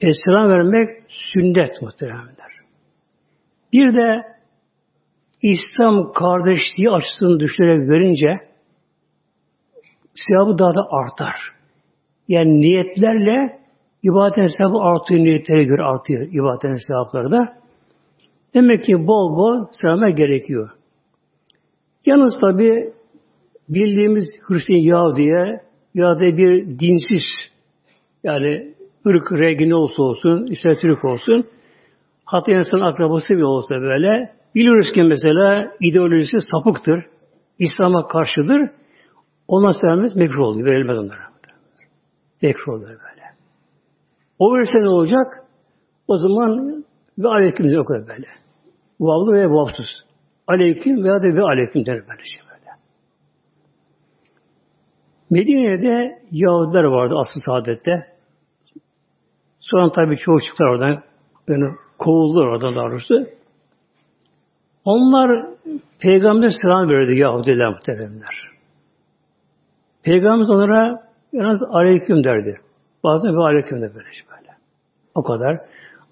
E, 0.02 0.12
selam 0.25 0.50
vermek 0.50 0.88
sünnet 1.09 1.82
muhtemelenler. 1.82 2.52
Bir 3.73 3.94
de 3.94 4.23
İslam 5.42 6.12
kardeşliği 6.12 6.90
açısını 6.90 7.40
düşünerek 7.40 7.88
verince 7.88 8.40
sevabı 10.14 10.59
daha 10.59 10.75
da 10.75 10.87
artar. 10.90 11.37
Yani 12.28 12.61
niyetlerle 12.61 13.59
ibadet 14.02 14.50
sevabı 14.59 14.78
artıyor, 14.78 15.21
niyetlere 15.21 15.64
göre 15.64 15.82
artıyor 15.82 16.28
ibadet 16.32 16.87
sevapları 16.87 17.30
da. 17.30 17.56
Demek 18.54 18.85
ki 18.85 19.06
bol 19.06 19.37
bol 19.37 19.66
selam 19.80 20.14
gerekiyor. 20.14 20.71
Yalnız 22.06 22.40
tabi 22.40 22.92
bildiğimiz 23.68 24.25
Hristiyan 24.42 25.16
diye 25.16 25.61
ya 25.94 26.16
da 26.16 26.21
bir 26.21 26.78
dinsiz 26.78 27.52
yani 28.25 28.75
ırk 29.06 29.32
rengi 29.32 29.68
ne 29.68 29.75
olsa 29.75 30.02
olsun, 30.02 30.47
ister 30.47 30.75
Türk 30.75 31.04
olsun, 31.04 31.47
hatta 32.25 32.52
insan 32.52 32.80
akrabası 32.80 33.35
bile 33.35 33.44
olsa 33.44 33.75
böyle, 33.75 34.32
biliyoruz 34.54 34.90
ki 34.94 35.02
mesela 35.02 35.73
ideolojisi 35.80 36.37
sapıktır, 36.50 37.06
İslam'a 37.59 38.06
karşıdır, 38.06 38.71
ona 39.48 39.72
sevmemiz 39.72 40.16
mekruh 40.16 40.44
oluyor, 40.44 40.66
verilmez 40.66 40.98
onlara. 40.98 41.33
Mekruh 42.42 42.72
oluyor 42.72 42.88
böyle. 42.88 43.22
O 44.38 44.55
verirse 44.55 44.79
ne 44.81 44.88
olacak? 44.88 45.27
O 46.09 46.16
zaman 46.16 46.85
ve 47.18 47.29
aleyküm 47.29 47.70
yok 47.70 47.90
böyle. 47.90 48.27
Vavlı 49.00 49.33
veya 49.33 49.50
vavsız. 49.50 49.87
Aleyküm 50.46 51.05
veya 51.05 51.22
da 51.22 51.37
ve 51.37 51.42
aleyküm 51.42 51.87
der 51.87 52.09
böyle 52.09 52.24
şey 52.24 52.40
böyle. 52.50 52.70
Medine'de 55.31 56.18
Yahudiler 56.31 56.85
vardı 56.85 57.14
asıl 57.18 57.40
saadette. 57.46 58.12
Sonra 59.62 59.92
tabii 59.92 60.16
çoğu 60.16 60.40
çıktılar 60.40 60.68
oradan. 60.68 61.03
Yani 61.48 61.75
kovuldular 61.98 62.46
oradan 62.46 62.77
daha 62.77 62.90
doğrusu. 62.90 63.27
Onlar 64.85 65.46
peygamber 66.01 66.51
selam 66.62 66.90
verdi 66.90 67.18
Yahudiler 67.18 67.68
muhteremler. 67.68 68.53
Peygamber 70.03 70.55
onlara 70.55 71.03
yalnız 71.33 71.62
aleyküm 71.62 72.25
derdi. 72.25 72.61
Bazen 73.05 73.37
ve 73.37 73.40
aleyküm 73.40 73.79
de 73.79 73.94
böyle 73.94 74.09
böyle. 74.31 74.57
O 75.14 75.22
kadar. 75.22 75.61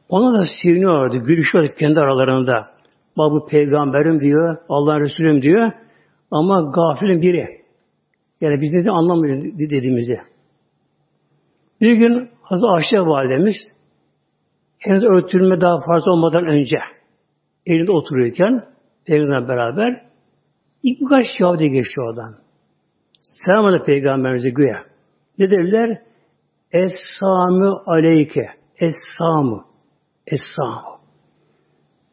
Ona 0.08 0.38
da 0.38 0.44
seviniyorlardı, 0.62 1.16
gülüşüyordu 1.16 1.74
kendi 1.78 2.00
aralarında. 2.00 2.70
Bak 3.18 3.32
bu 3.32 3.46
peygamberim 3.46 4.20
diyor, 4.20 4.56
Allah'ın 4.68 5.00
Resulüm 5.00 5.42
diyor. 5.42 5.70
Ama 6.30 6.72
gafilin 6.74 7.22
biri. 7.22 7.60
Yani 8.40 8.60
biz 8.60 8.72
de 8.72 8.90
anlamıyoruz 8.90 9.44
dediğimizi. 9.44 10.20
Bir 11.80 11.92
gün 11.92 12.30
Hazreti 12.50 12.68
Ayşe 12.68 13.00
validemiz 13.00 13.56
henüz 14.78 15.04
örtülme 15.04 15.60
daha 15.60 15.80
fazla 15.80 16.12
olmadan 16.12 16.46
önce 16.46 16.76
elinde 17.66 17.92
oturuyorken 17.92 18.64
Peygamberle 19.06 19.48
beraber 19.48 20.02
ilk 20.82 21.00
birkaç 21.00 21.24
Yahudi 21.40 21.70
geçti 21.70 22.00
oradan. 22.00 22.34
Selam 23.20 23.64
aleyhi 23.64 23.84
Peygamberimize 23.84 24.50
güya. 24.50 24.82
Ne 25.38 25.50
dediler? 25.50 26.02
Es-Samü 26.72 27.70
aleyke. 27.86 28.46
Es-Samü. 28.80 29.64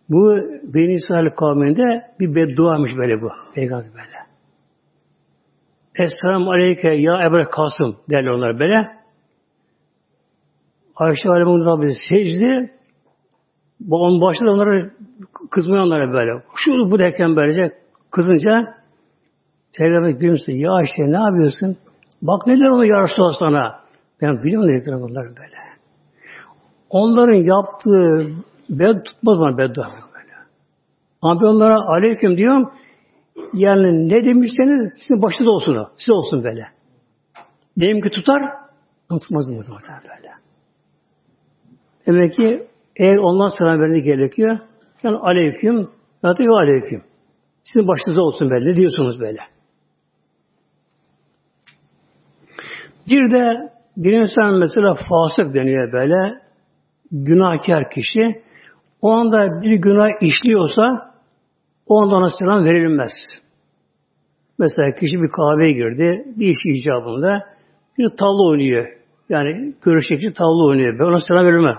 Bu 0.10 0.36
Beni 0.64 0.94
İsrail 0.94 1.30
kavminde 1.30 2.12
bir 2.20 2.36
bedduamış 2.36 2.92
böyle 2.98 3.22
bu. 3.22 3.30
Peygamber 3.56 3.94
böyle. 3.94 4.18
Esselamu 6.00 6.52
aleyke 6.52 6.94
ya 6.94 7.28
Ebu 7.28 7.50
Kasım 7.50 7.98
derler 8.10 8.30
onlar 8.30 8.60
böyle. 8.60 8.97
Ayşe 11.00 11.30
Validemiz 11.30 11.66
tabi 11.66 11.94
secdi. 12.10 12.72
Babam 13.80 14.22
başladı 14.22 14.50
onlara 14.52 14.90
kızmaya 15.52 15.84
onlara 15.84 16.14
böyle. 16.14 16.44
Şu 16.56 16.72
bu 16.72 17.00
derken 17.00 17.36
böylece 17.36 17.74
kızınca 18.12 18.74
Peygamber 19.78 20.10
gülümsün. 20.10 20.54
Ya 20.54 20.72
Ayşe 20.72 20.94
ne 20.98 21.18
yapıyorsun? 21.18 21.78
Bak 22.22 22.48
neler 22.48 22.70
onu 22.70 22.86
yarıştı 22.86 23.22
sana. 23.40 23.80
Ben 24.22 24.44
biliyorum 24.44 24.68
nedir 24.68 24.94
bunlar 24.94 25.26
böyle. 25.26 25.58
Onların 26.90 27.44
yaptığı 27.44 28.30
bed 28.70 29.04
tutmaz 29.06 29.40
bana 29.40 29.58
beddua 29.58 29.84
böyle. 29.86 30.34
Ama 31.22 31.42
ben 31.42 31.46
onlara 31.46 31.78
aleyküm 31.80 32.38
diyorum. 32.38 32.72
Yani 33.54 34.10
ne 34.10 34.26
demişseniz 34.26 34.92
sizin 35.02 35.22
başınız 35.22 35.48
olsun 35.48 35.76
o. 35.76 35.88
Siz 35.98 36.12
olsun 36.12 36.44
böyle. 36.44 36.68
Neyim 37.78 38.02
ki 38.02 38.10
tutar? 38.10 38.42
Tutmaz 39.10 39.50
mı 39.50 39.58
böyle. 39.58 40.47
Demek 42.08 42.36
ki 42.36 42.68
eğer 42.96 43.18
ondan 43.18 43.50
selam 43.58 43.80
vermek 43.80 44.06
gerekiyor. 44.06 44.60
Yani 45.04 45.18
aleyküm 45.18 45.90
ya 46.24 46.38
da 46.38 46.44
aleyküm. 46.54 47.04
Sizin 47.64 47.88
başınıza 47.88 48.22
olsun 48.22 48.50
böyle. 48.50 48.76
Diyorsunuz 48.76 49.20
böyle? 49.20 49.40
Bir 53.08 53.32
de 53.32 53.72
bir 53.98 54.12
insan 54.12 54.60
mesela 54.60 54.94
fasık 54.94 55.54
deniyor 55.54 55.92
böyle. 55.92 56.42
Günahkar 57.12 57.90
kişi. 57.90 58.42
O 59.02 59.12
anda 59.12 59.62
bir 59.62 59.76
günah 59.76 60.22
işliyorsa 60.22 61.14
o 61.88 62.02
anda 62.02 62.16
ona 62.16 62.30
selam 62.30 62.66
verilmez. 62.66 63.12
Mesela 64.60 64.96
kişi 64.96 65.22
bir 65.22 65.30
kahveye 65.30 65.72
girdi. 65.72 66.24
Bir 66.36 66.48
iş 66.48 66.82
icabında 66.82 67.44
bir 67.98 68.10
tavla 68.10 68.50
oynuyor. 68.50 68.88
Yani 69.30 69.74
görüşecek 69.86 70.36
tavla 70.36 70.66
oynuyor. 70.66 71.00
Ben 71.00 71.04
ona 71.04 71.20
selam 71.20 71.46
verilmez. 71.46 71.78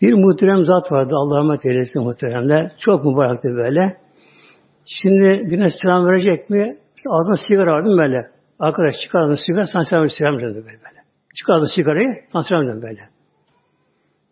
Bir 0.00 0.12
muhterem 0.12 0.64
zat 0.64 0.92
vardı. 0.92 1.14
Allah 1.14 1.38
rahmet 1.38 1.66
eylesin 1.66 2.02
muhteremler. 2.02 2.72
Çok 2.78 3.04
mübarekti 3.04 3.48
böyle. 3.48 3.96
Şimdi 4.86 5.50
birine 5.50 5.68
selam 5.82 6.06
verecek 6.06 6.50
mi? 6.50 6.76
İşte 6.96 7.10
ağzına 7.10 7.36
sigara 7.48 7.72
vardı 7.72 7.96
böyle. 7.98 8.30
Arkadaş 8.58 8.94
çıkardın 9.04 9.38
sigara, 9.46 9.66
sana 9.66 9.84
selam 9.84 10.08
selam 10.08 10.34
böyle 10.34 10.54
böyle. 10.64 11.02
Çıkardın 11.34 11.68
sigarayı, 11.76 12.14
sana 12.32 12.42
selam 12.42 12.82
böyle. 12.82 13.08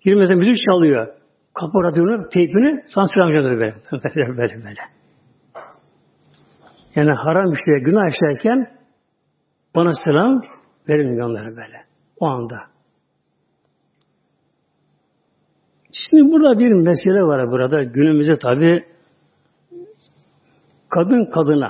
Girmeden 0.00 0.38
müzik 0.38 0.56
çalıyor. 0.70 1.08
Kapı 1.54 1.82
radyonu, 1.82 2.28
teypini, 2.28 2.82
sana 2.94 3.06
selam 3.14 3.28
böyle 3.28 3.48
böyle. 3.48 3.74
böyle 4.36 4.54
böyle. 4.64 4.80
Yani 6.94 7.10
haram 7.10 7.52
işleye, 7.52 7.78
günah 7.78 8.08
işlerken 8.10 8.70
bana 9.74 9.92
selam 10.04 10.42
verilmiyor 10.88 11.28
onlara 11.28 11.48
böyle. 11.48 11.84
O 12.20 12.26
anda. 12.26 12.75
Şimdi 15.96 16.32
burada 16.32 16.58
bir 16.58 16.72
mesele 16.72 17.22
var 17.22 17.50
burada. 17.50 17.82
Günümüzde 17.82 18.38
tabi 18.38 18.84
kadın 20.88 21.24
kadına 21.24 21.68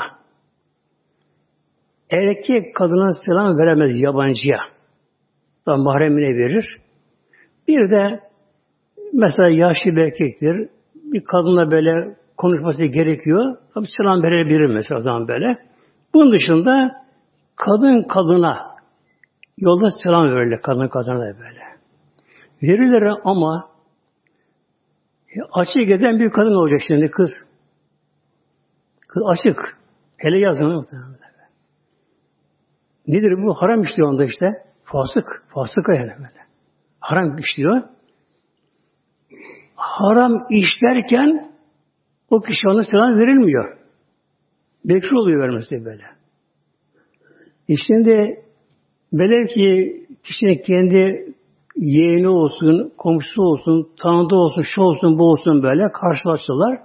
erkek 2.10 2.74
kadına 2.74 3.12
selam 3.26 3.58
veremez 3.58 4.00
yabancıya. 4.00 4.58
Da 5.66 5.76
mahremine 5.76 6.36
verir. 6.36 6.76
Bir 7.68 7.90
de 7.90 8.20
mesela 9.12 9.48
yaşlı 9.48 9.90
bir 9.90 10.02
erkektir. 10.02 10.68
Bir 10.94 11.24
kadınla 11.24 11.70
böyle 11.70 12.16
konuşması 12.36 12.84
gerekiyor. 12.84 13.56
Tabi 13.74 13.86
selam 13.96 14.22
verebilir 14.22 14.66
mesela 14.66 14.98
o 14.98 15.02
zaman 15.02 15.28
böyle. 15.28 15.58
Bunun 16.14 16.32
dışında 16.32 17.04
kadın 17.56 18.02
kadına 18.02 18.58
yolda 19.58 19.88
selam 20.04 20.24
verirler 20.24 20.62
kadın 20.62 20.88
kadına 20.88 21.20
da 21.20 21.38
böyle. 21.38 21.60
Verilir 22.62 23.12
ama 23.24 23.75
e, 25.36 25.40
açık 25.52 25.80
giden 25.80 26.18
bir 26.18 26.30
kadın 26.30 26.54
olacak 26.54 26.80
şimdi 26.88 27.10
kız. 27.10 27.30
Kız 29.08 29.22
açık. 29.26 29.78
Hele 30.16 30.38
yazın. 30.38 30.84
Nedir 33.06 33.42
bu? 33.42 33.54
Haram 33.54 33.80
işliyor 33.80 34.08
onda 34.08 34.24
işte. 34.24 34.46
Fasık. 34.84 35.44
Fasık 35.48 35.88
yani. 35.88 36.12
Haram 37.00 37.38
işliyor. 37.38 37.82
Haram 39.76 40.46
işlerken 40.50 41.52
o 42.30 42.40
kişi 42.40 42.68
ona 42.68 42.82
selam 42.82 43.18
verilmiyor. 43.18 43.78
Bekri 44.84 45.16
oluyor 45.18 45.40
vermesi 45.40 45.84
böyle. 45.84 46.04
E 47.68 47.74
şimdi 47.86 48.44
velev 49.12 49.46
ki 49.46 50.06
kişinin 50.22 50.62
kendi 50.62 51.34
yeğeni 51.76 52.28
olsun, 52.28 52.92
komşusu 52.98 53.42
olsun, 53.42 53.88
tanıdığı 54.02 54.36
olsun, 54.36 54.62
şu 54.74 54.82
olsun, 54.82 55.18
bu 55.18 55.24
olsun 55.30 55.62
böyle 55.62 55.88
karşılaştılar. 55.92 56.78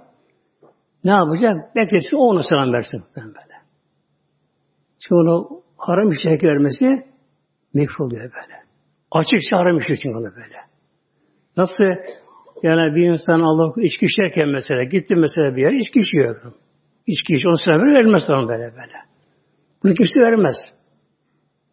Ne 1.04 1.10
yapacak? 1.10 1.76
Beklesin 1.76 2.16
o 2.16 2.20
ona 2.20 2.42
selam 2.42 2.72
versin. 2.72 3.02
Böyle. 3.16 3.56
Çünkü 5.02 5.14
onu 5.14 5.62
haram 5.76 6.10
bir 6.10 6.16
şey 6.22 6.48
vermesi 6.50 7.06
mekruh 7.74 8.00
oluyor 8.00 8.22
böyle. 8.22 8.62
Açıkça 9.10 9.56
haram 9.56 9.78
işi 9.78 9.92
için 9.92 10.12
onu 10.12 10.24
böyle. 10.24 10.58
Nasıl 11.56 11.84
yani 12.62 12.94
bir 12.94 13.12
insan 13.12 13.40
Allah 13.40 13.82
içki 13.82 14.06
içerken 14.06 14.48
mesela 14.48 14.84
gitti 14.84 15.16
mesela 15.16 15.56
bir 15.56 15.62
yer 15.62 15.72
içki 15.72 15.98
içiyor. 15.98 16.52
İçki 17.06 17.34
içiyor. 17.34 17.50
Onu 17.50 17.58
selam 17.64 17.94
vermez 17.94 18.22
sana 18.26 18.48
böyle 18.48 18.62
böyle. 18.62 18.96
Bunu 19.82 19.94
kimse 19.94 20.20
vermez. 20.20 20.56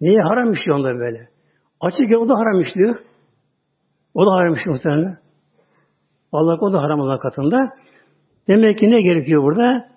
Niye 0.01 0.21
haram 0.21 0.53
işliyor 0.53 0.77
onda 0.77 0.99
böyle? 0.99 1.29
Açık 1.81 2.17
o 2.19 2.29
da 2.29 2.33
haram 2.33 2.59
işliyor. 2.59 3.08
O 4.13 4.25
da 4.25 4.31
haram 4.31 4.53
işliyor 4.53 4.75
muhtemelen. 4.75 5.17
Allah 6.31 6.57
o 6.61 6.73
da 6.73 6.81
haram 6.81 7.01
Allah 7.01 7.19
katında. 7.19 7.69
Demek 8.47 8.79
ki 8.79 8.89
ne 8.89 9.01
gerekiyor 9.01 9.43
burada? 9.43 9.89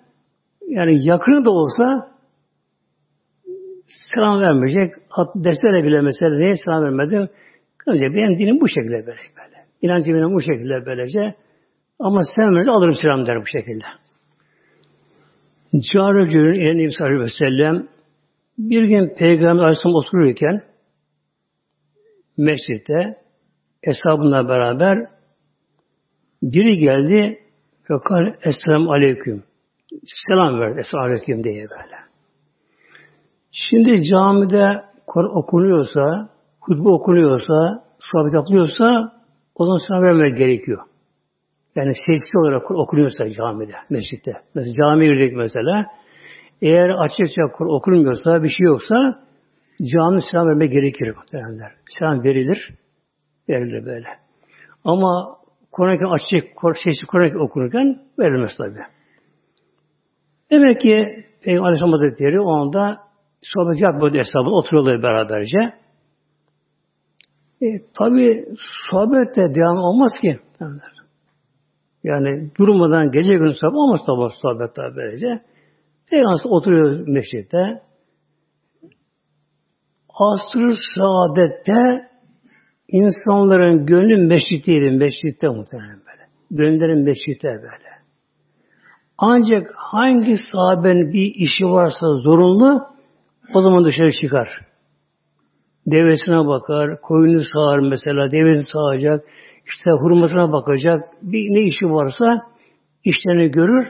Yani 0.67 1.07
yakını 1.07 1.45
da 1.45 1.51
olsa 1.51 2.13
selam 4.15 4.41
vermeyecek. 4.41 4.93
Derslerle 5.35 5.87
bile 5.87 6.01
mesela 6.01 6.37
neye 6.37 6.55
selam 6.65 6.83
vermedim? 6.83 7.29
Önce 7.87 8.13
benim 8.13 8.39
dinim 8.39 8.61
bu 8.61 8.67
şekilde 8.67 8.91
böyle. 8.91 9.07
böyle. 9.07 9.65
İnancım 9.81 10.33
bu 10.33 10.41
şekilde 10.41 10.85
böylece. 10.85 11.35
Ama 11.99 12.21
sen 12.35 12.55
böyle 12.55 12.71
alırım 12.71 12.95
selam 13.01 13.25
der 13.27 13.41
bu 13.41 13.45
şekilde. 13.45 13.85
Carıcı'nın 15.93 16.53
Efendimiz 16.53 17.01
Aleyhisselatü 17.01 17.19
Vesselam 17.19 17.87
bir 18.57 18.83
gün 18.83 19.15
Peygamber 19.15 19.63
Aleyhisselam 19.63 19.95
otururken 19.95 20.61
mescitte 22.37 23.22
hesabınla 23.83 24.49
beraber 24.49 24.97
biri 26.41 26.77
geldi 26.77 27.39
Fekal 27.83 28.33
Esselamu 28.43 28.91
Aleyküm. 28.91 29.43
Selam 30.27 30.59
verdi. 30.59 30.79
Esselamu 30.79 31.07
Aleyküm 31.07 31.43
diye 31.43 31.69
böyle. 31.69 31.97
Şimdi 33.51 34.03
camide 34.03 34.83
Kur'an 35.07 35.37
okunuyorsa, 35.37 36.29
hutbe 36.61 36.89
okunuyorsa, 36.89 37.83
sohbet 37.99 38.33
yapılıyorsa 38.33 39.13
o 39.55 39.65
zaman 39.65 39.87
selam 39.87 40.03
vermek 40.03 40.37
gerekiyor. 40.37 40.81
Yani 41.75 41.93
sesli 41.95 42.39
olarak 42.39 42.71
okunuyorsa 42.71 43.29
camide, 43.29 43.75
mescitte. 43.89 44.31
Mesela 44.55 44.73
camiye 44.73 45.13
girdik 45.13 45.33
mesela. 45.37 45.85
Eğer 46.61 46.89
açıkça 46.89 47.41
Kur'an 47.57 47.71
okunmuyorsa, 47.71 48.43
bir 48.43 48.49
şey 48.49 48.65
yoksa 48.65 48.95
cami 49.93 50.21
selam 50.31 50.47
vermek 50.47 50.71
gerekir. 50.71 51.15
Muhtemelenler. 51.15 51.71
Selam 51.99 52.23
verilir. 52.23 52.73
Verilir 53.49 53.85
böyle. 53.85 54.07
Ama 54.83 55.37
Kur'an-ı 55.71 56.11
açık, 56.11 56.47
sesli 56.75 57.07
Kur'an 57.07 57.39
okunurken 57.41 58.01
verilmez 58.19 58.51
tabi. 58.57 58.79
Demek 60.51 60.81
ki 60.81 61.25
Peygamber 61.41 61.67
Aleyhisselam 61.67 61.91
Hazretleri 61.91 62.41
o 62.41 62.51
anda 62.51 62.97
sohbet 63.41 63.81
yapmadı 63.81 64.17
hesabı 64.17 64.49
oturuyorlar 64.49 65.03
beraberce. 65.03 65.57
E, 67.61 67.65
tabi 67.99 68.45
sohbet 68.91 69.35
de 69.35 69.55
devam 69.55 69.77
olmaz 69.77 70.11
ki. 70.21 70.39
Yani 72.03 72.51
durmadan 72.59 73.11
gece 73.11 73.33
günü 73.33 73.53
sohbet 73.53 73.75
olmaz 73.75 73.99
tabi 74.05 74.33
sohbet 74.41 74.75
tabi 74.75 74.95
böylece. 74.95 75.43
Peygamber 76.09 76.39
oturuyor 76.45 77.07
meşritte. 77.07 77.81
Asr-ı 80.09 80.73
saadette 80.95 82.09
insanların 82.87 83.85
gönlü 83.85 84.27
meşritiydi. 84.27 84.91
Meşritte 84.91 85.47
muhtemelen 85.47 85.99
böyle. 86.07 86.23
Gönüllerin 86.51 87.03
meşritte 87.03 87.47
böyle. 87.47 87.93
Ancak 89.17 89.73
hangi 89.75 90.37
sahabenin 90.51 91.13
bir 91.13 91.35
işi 91.35 91.65
varsa 91.65 92.07
zorunlu 92.23 92.81
o 93.53 93.61
zaman 93.61 93.85
dışarı 93.85 94.11
çıkar. 94.21 94.49
Devesine 95.87 96.47
bakar, 96.47 97.01
koyunu 97.01 97.41
sağar 97.53 97.79
mesela, 97.79 98.31
devesini 98.31 98.65
sağacak, 98.73 99.25
işte 99.65 99.91
hurmasına 99.91 100.51
bakacak, 100.51 101.03
bir 101.21 101.49
ne 101.49 101.61
işi 101.61 101.85
varsa 101.85 102.25
işlerini 103.03 103.51
görür 103.51 103.87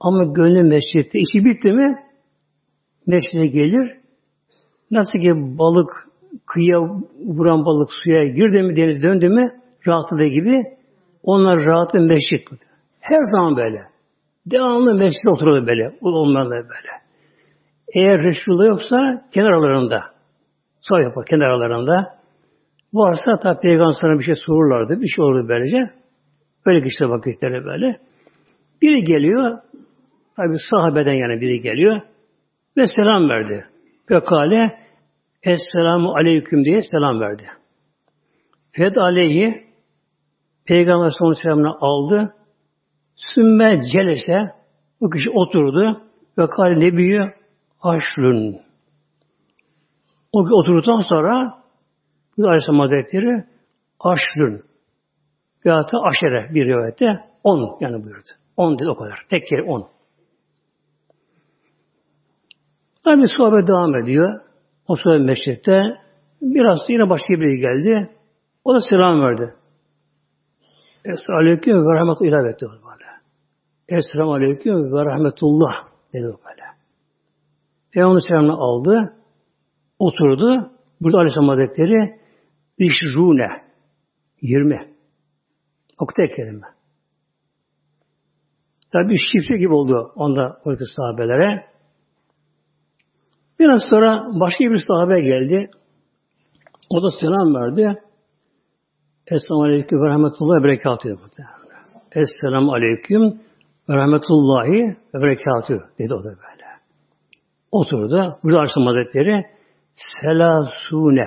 ama 0.00 0.24
gönlü 0.24 0.62
mescitte. 0.62 1.18
İşi 1.18 1.44
bitti 1.44 1.72
mi 1.72 1.96
mescide 3.06 3.46
gelir. 3.46 3.96
Nasıl 4.90 5.18
ki 5.18 5.32
balık 5.34 5.90
kıyıya 6.46 6.78
vuran 7.26 7.64
balık 7.64 7.90
suya 8.04 8.24
girdi 8.24 8.62
mi 8.62 8.76
deniz 8.76 9.02
döndü 9.02 9.28
mü 9.28 9.50
rahatladığı 9.86 10.26
gibi 10.26 10.62
onlar 11.22 11.64
rahatı 11.64 12.00
mescit. 12.00 12.48
Her 13.00 13.20
zaman 13.32 13.56
böyle. 13.56 13.78
Devamlı 14.46 14.94
mescide 14.94 15.30
oturuyor 15.30 15.66
böyle. 15.66 15.96
Onlarla 16.00 16.50
böyle. 16.50 16.90
Eğer 17.94 18.22
Resulullah 18.22 18.66
yoksa 18.66 19.24
kenar 19.34 19.50
aralarında. 19.50 20.02
Sağ 20.80 21.00
yapar 21.00 21.24
kenar 21.26 21.44
aralarında. 21.44 22.16
Varsa 22.94 23.38
tabi 23.42 23.60
peygamber 23.60 23.94
sana 24.00 24.18
bir 24.18 24.24
şey 24.24 24.34
sorurlardı. 24.46 25.00
Bir 25.00 25.08
şey 25.08 25.24
olurdu 25.24 25.48
böylece. 25.48 25.90
Böyle 26.66 26.80
geçti 26.80 27.10
vakitleri 27.10 27.64
böyle. 27.64 27.96
Biri 28.82 29.04
geliyor. 29.04 29.58
Tabi 30.36 30.56
sahabeden 30.70 31.14
yani 31.14 31.40
biri 31.40 31.60
geliyor. 31.60 32.00
Ve 32.76 32.86
selam 32.86 33.28
verdi. 33.28 33.64
Fekale 34.08 34.85
Esselamu 35.46 36.14
aleyküm 36.16 36.64
diye 36.64 36.82
selam 36.82 37.20
verdi. 37.20 37.46
Fed 38.72 38.96
aleyhi 38.96 39.66
Peygamber 40.66 41.12
son 41.18 41.32
selamını 41.32 41.76
aldı. 41.80 42.34
Sümme 43.16 43.80
celese 43.92 44.38
bu 45.00 45.10
kişi 45.10 45.30
oturdu 45.30 46.02
ve 46.38 46.46
kâle 46.46 46.80
nebiyyü 46.80 47.34
haşrun. 47.78 48.60
O 50.32 50.38
oturduktan 50.38 51.00
sonra 51.00 51.62
bu 52.38 52.46
Aleyhisselam 52.46 52.80
Hazretleri 52.80 53.44
aşrun 54.00 54.62
veyahut 55.66 55.92
da 55.92 55.98
aşere 55.98 56.54
bir 56.54 56.66
rivayette 56.66 57.24
on 57.44 57.76
yani 57.80 58.04
buyurdu. 58.04 58.28
On 58.56 58.78
dedi 58.78 58.90
o 58.90 58.96
kadar. 58.96 59.26
Tek 59.30 59.46
kere 59.46 59.62
on. 59.62 59.88
Tabi 63.04 63.26
sohbet 63.36 63.68
devam 63.68 63.96
ediyor. 63.96 64.40
O 64.88 64.96
sohbet 64.96 65.20
meşritte 65.20 65.82
biraz 66.42 66.78
yine 66.88 67.10
başka 67.10 67.28
biri 67.28 67.60
geldi. 67.60 68.10
O 68.64 68.74
da 68.74 68.80
selam 68.90 69.20
verdi. 69.20 69.54
Esselamu 71.04 71.38
Aleyküm 71.38 71.74
ve 71.74 71.94
Rahmetullah 71.94 72.52
etti. 72.52 72.66
Esselamu 73.88 74.34
Aleyküm 74.34 74.92
ve 74.92 75.04
Rahmetullah 75.04 75.72
dedi 76.12 76.24
böyle. 76.24 76.66
Peygamber 77.92 78.20
selamını 78.28 78.52
aldı, 78.52 79.14
oturdu. 79.98 80.70
Burada 81.00 81.18
Aleyhisselam 81.18 81.48
Hazretleri 81.48 82.20
işrune, 82.78 83.48
yirmi. 84.40 84.94
O 85.98 86.06
tek 86.16 86.36
kelime. 86.36 86.66
Tabi 88.92 89.16
şifre 89.32 89.56
gibi 89.56 89.72
oldu 89.72 90.12
onda 90.16 90.60
oradaki 90.64 90.94
sahabelere. 90.96 91.66
Biraz 93.58 93.82
sonra 93.90 94.26
başka 94.40 94.64
bir 94.64 94.84
sahabe 94.88 95.20
geldi. 95.20 95.70
O 96.90 97.02
da 97.02 97.10
selam 97.20 97.54
verdi. 97.54 98.02
Esselamu 99.26 99.64
Aleyküm 99.64 100.00
ve 100.00 100.08
Rahmetullahi 100.08 100.60
ve 100.60 100.64
Berekatühü. 100.64 101.16
Esselamu 102.12 102.72
Aleyküm 102.72 103.22
ve 103.88 103.96
Rahmetullahi 103.96 104.96
ve 105.14 105.20
Berekatühü 105.22 105.80
dedi 105.98 106.14
o 106.14 106.18
da 106.18 106.28
böyle. 106.28 106.66
Oturdu. 107.70 108.38
Burada 108.42 108.58
Aleyhisselam 108.58 108.86
Hazretleri 108.86 109.44
Selasune 110.22 111.26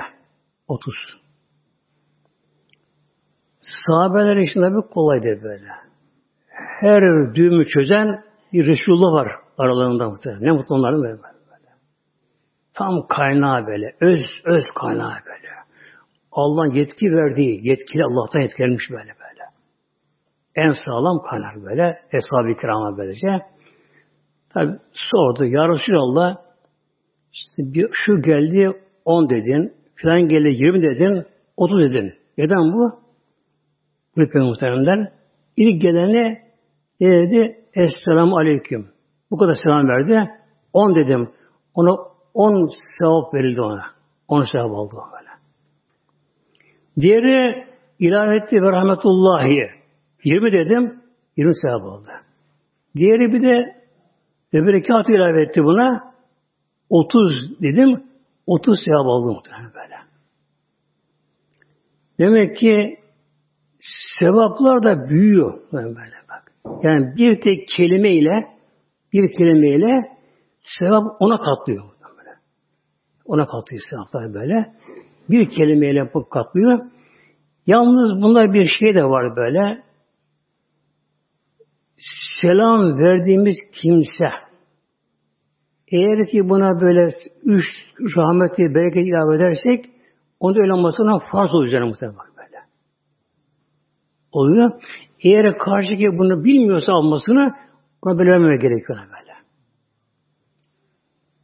30. 0.67 0.95
Sahabeler 3.87 4.37
için 4.37 4.61
tabi 4.61 4.89
kolaydı 4.93 5.43
böyle. 5.43 5.67
Her 6.81 7.35
düğümü 7.35 7.67
çözen 7.67 8.23
bir 8.53 8.65
Resulullah 8.65 9.13
var 9.13 9.31
aralarında 9.57 10.09
muhtemelen. 10.09 10.43
Ne 10.43 10.51
mutlu 10.51 10.75
onların 10.75 11.03
böyle. 11.03 11.38
Tam 12.73 13.07
kaynağı 13.07 13.67
böyle. 13.67 13.95
Öz, 14.01 14.21
öz 14.45 14.63
kaynağı 14.75 15.15
böyle. 15.25 15.49
Allah'ın 16.31 16.73
yetki 16.73 17.05
verdiği, 17.05 17.67
yetkili 17.69 18.03
Allah'tan 18.03 18.41
yetkilenmiş 18.41 18.89
böyle 18.89 19.13
böyle. 19.19 19.43
En 20.55 20.75
sağlam 20.85 21.21
kaynak 21.29 21.65
böyle. 21.65 22.01
Eshab-ı 22.11 22.61
kirama 22.61 22.97
böylece. 22.97 23.27
Tabi 24.53 24.71
sordu. 24.91 25.45
Ya 25.45 25.69
Resulallah 25.69 26.37
işte 27.33 27.73
bir, 27.73 27.89
şu 28.05 28.21
geldi 28.21 28.81
10 29.05 29.29
dedin, 29.29 29.73
filan 29.95 30.27
geldi 30.27 30.47
20 30.47 30.81
dedin, 30.81 31.25
30 31.57 31.79
dedin. 31.79 32.13
Neden 32.37 32.73
bu? 32.73 32.99
Bu 34.17 34.39
muhteremler. 34.39 35.13
İlk 35.57 35.81
gelene 35.81 36.41
ne 36.99 37.09
dedi? 37.09 37.57
Esselamu 37.73 38.37
Aleyküm. 38.37 38.89
Bu 39.31 39.37
kadar 39.37 39.53
selam 39.63 39.87
verdi. 39.87 40.31
10 40.73 40.95
dedim. 40.95 41.29
Ona 41.73 41.97
10 42.33 42.69
sevap 42.99 43.33
verildi 43.33 43.61
ona. 43.61 43.85
10 44.27 44.45
sevap 44.45 44.71
aldı 44.71 44.95
o 44.95 45.11
böyle. 45.11 45.29
Diğeri 46.99 47.67
ilave 47.99 48.37
etti 48.37 48.55
ve 48.61 48.71
rahmetullahi. 48.71 49.69
20 50.23 50.51
dedim. 50.51 51.01
20 51.37 51.53
sevap 51.55 51.83
aldı. 51.83 52.11
Diğeri 52.95 53.33
bir 53.33 53.41
de 53.41 53.79
ve 54.53 54.65
berekatı 54.67 55.11
ilave 55.11 55.41
etti 55.41 55.63
buna. 55.63 56.13
30 56.89 57.61
dedim. 57.61 58.03
30 58.47 58.79
sevap 58.85 59.05
aldı 59.07 59.27
muhtemelen 59.27 59.73
böyle. 59.73 59.95
Demek 62.19 62.57
ki 62.57 62.99
sevaplar 64.19 64.83
da 64.83 65.09
büyüyor 65.09 65.59
böyle 65.73 66.15
bak. 66.29 66.51
Yani 66.83 67.15
bir 67.15 67.41
tek 67.41 67.67
kelimeyle 67.77 68.47
bir 69.13 69.33
kelimeyle 69.33 70.19
sevap 70.61 71.03
ona 71.19 71.37
katlıyor. 71.37 71.83
Ona 73.29 73.45
katlıyor 73.45 73.83
sevaplar 73.89 74.33
böyle. 74.33 74.73
Bir 75.29 75.49
kelimeyle 75.49 75.97
yapıp 75.97 76.31
katlıyor. 76.31 76.79
Yalnız 77.67 78.21
bunda 78.21 78.53
bir 78.53 78.69
şey 78.79 78.95
de 78.95 79.03
var 79.03 79.35
böyle. 79.35 79.83
Selam 82.41 82.97
verdiğimiz 82.97 83.55
kimse 83.81 84.29
eğer 85.87 86.27
ki 86.27 86.49
buna 86.49 86.81
böyle 86.81 87.11
üç 87.43 87.65
rahmeti, 88.17 88.75
bereket 88.75 89.07
ilave 89.07 89.35
edersek 89.35 89.85
onu 90.39 90.61
öyle 90.61 90.73
olmasına 90.73 91.19
farz 91.31 91.53
olacağını 91.53 91.85
muhtemelen 91.85 92.17
böyle. 92.37 92.57
Oluyor. 94.31 94.71
Eğer 95.23 95.57
karşıki 95.57 96.17
bunu 96.17 96.43
bilmiyorsa 96.43 96.93
almasını 96.93 97.55
ona 98.01 98.19
böyle 98.19 98.31
vermeme 98.31 98.57
gerekiyor 98.57 98.99
böyle. 98.99 99.28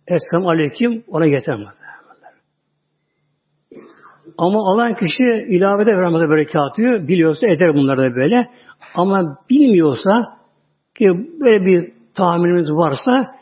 Esselamu 0.07 0.49
Aleyküm 0.49 1.03
ona 1.07 1.25
yetermez. 1.25 1.75
Ama 4.37 4.59
alan 4.59 4.95
kişi 4.95 5.47
ilavede 5.49 5.91
rahmete 5.91 6.29
berekat 6.29 6.61
atıyor. 6.71 7.07
Biliyorsa 7.07 7.47
eder 7.47 7.73
bunları 7.73 7.97
da 7.97 8.15
böyle. 8.15 8.47
Ama 8.95 9.37
bilmiyorsa 9.49 10.23
ki 10.97 11.09
böyle 11.39 11.65
bir 11.65 11.93
tahminimiz 12.15 12.71
varsa 12.71 13.35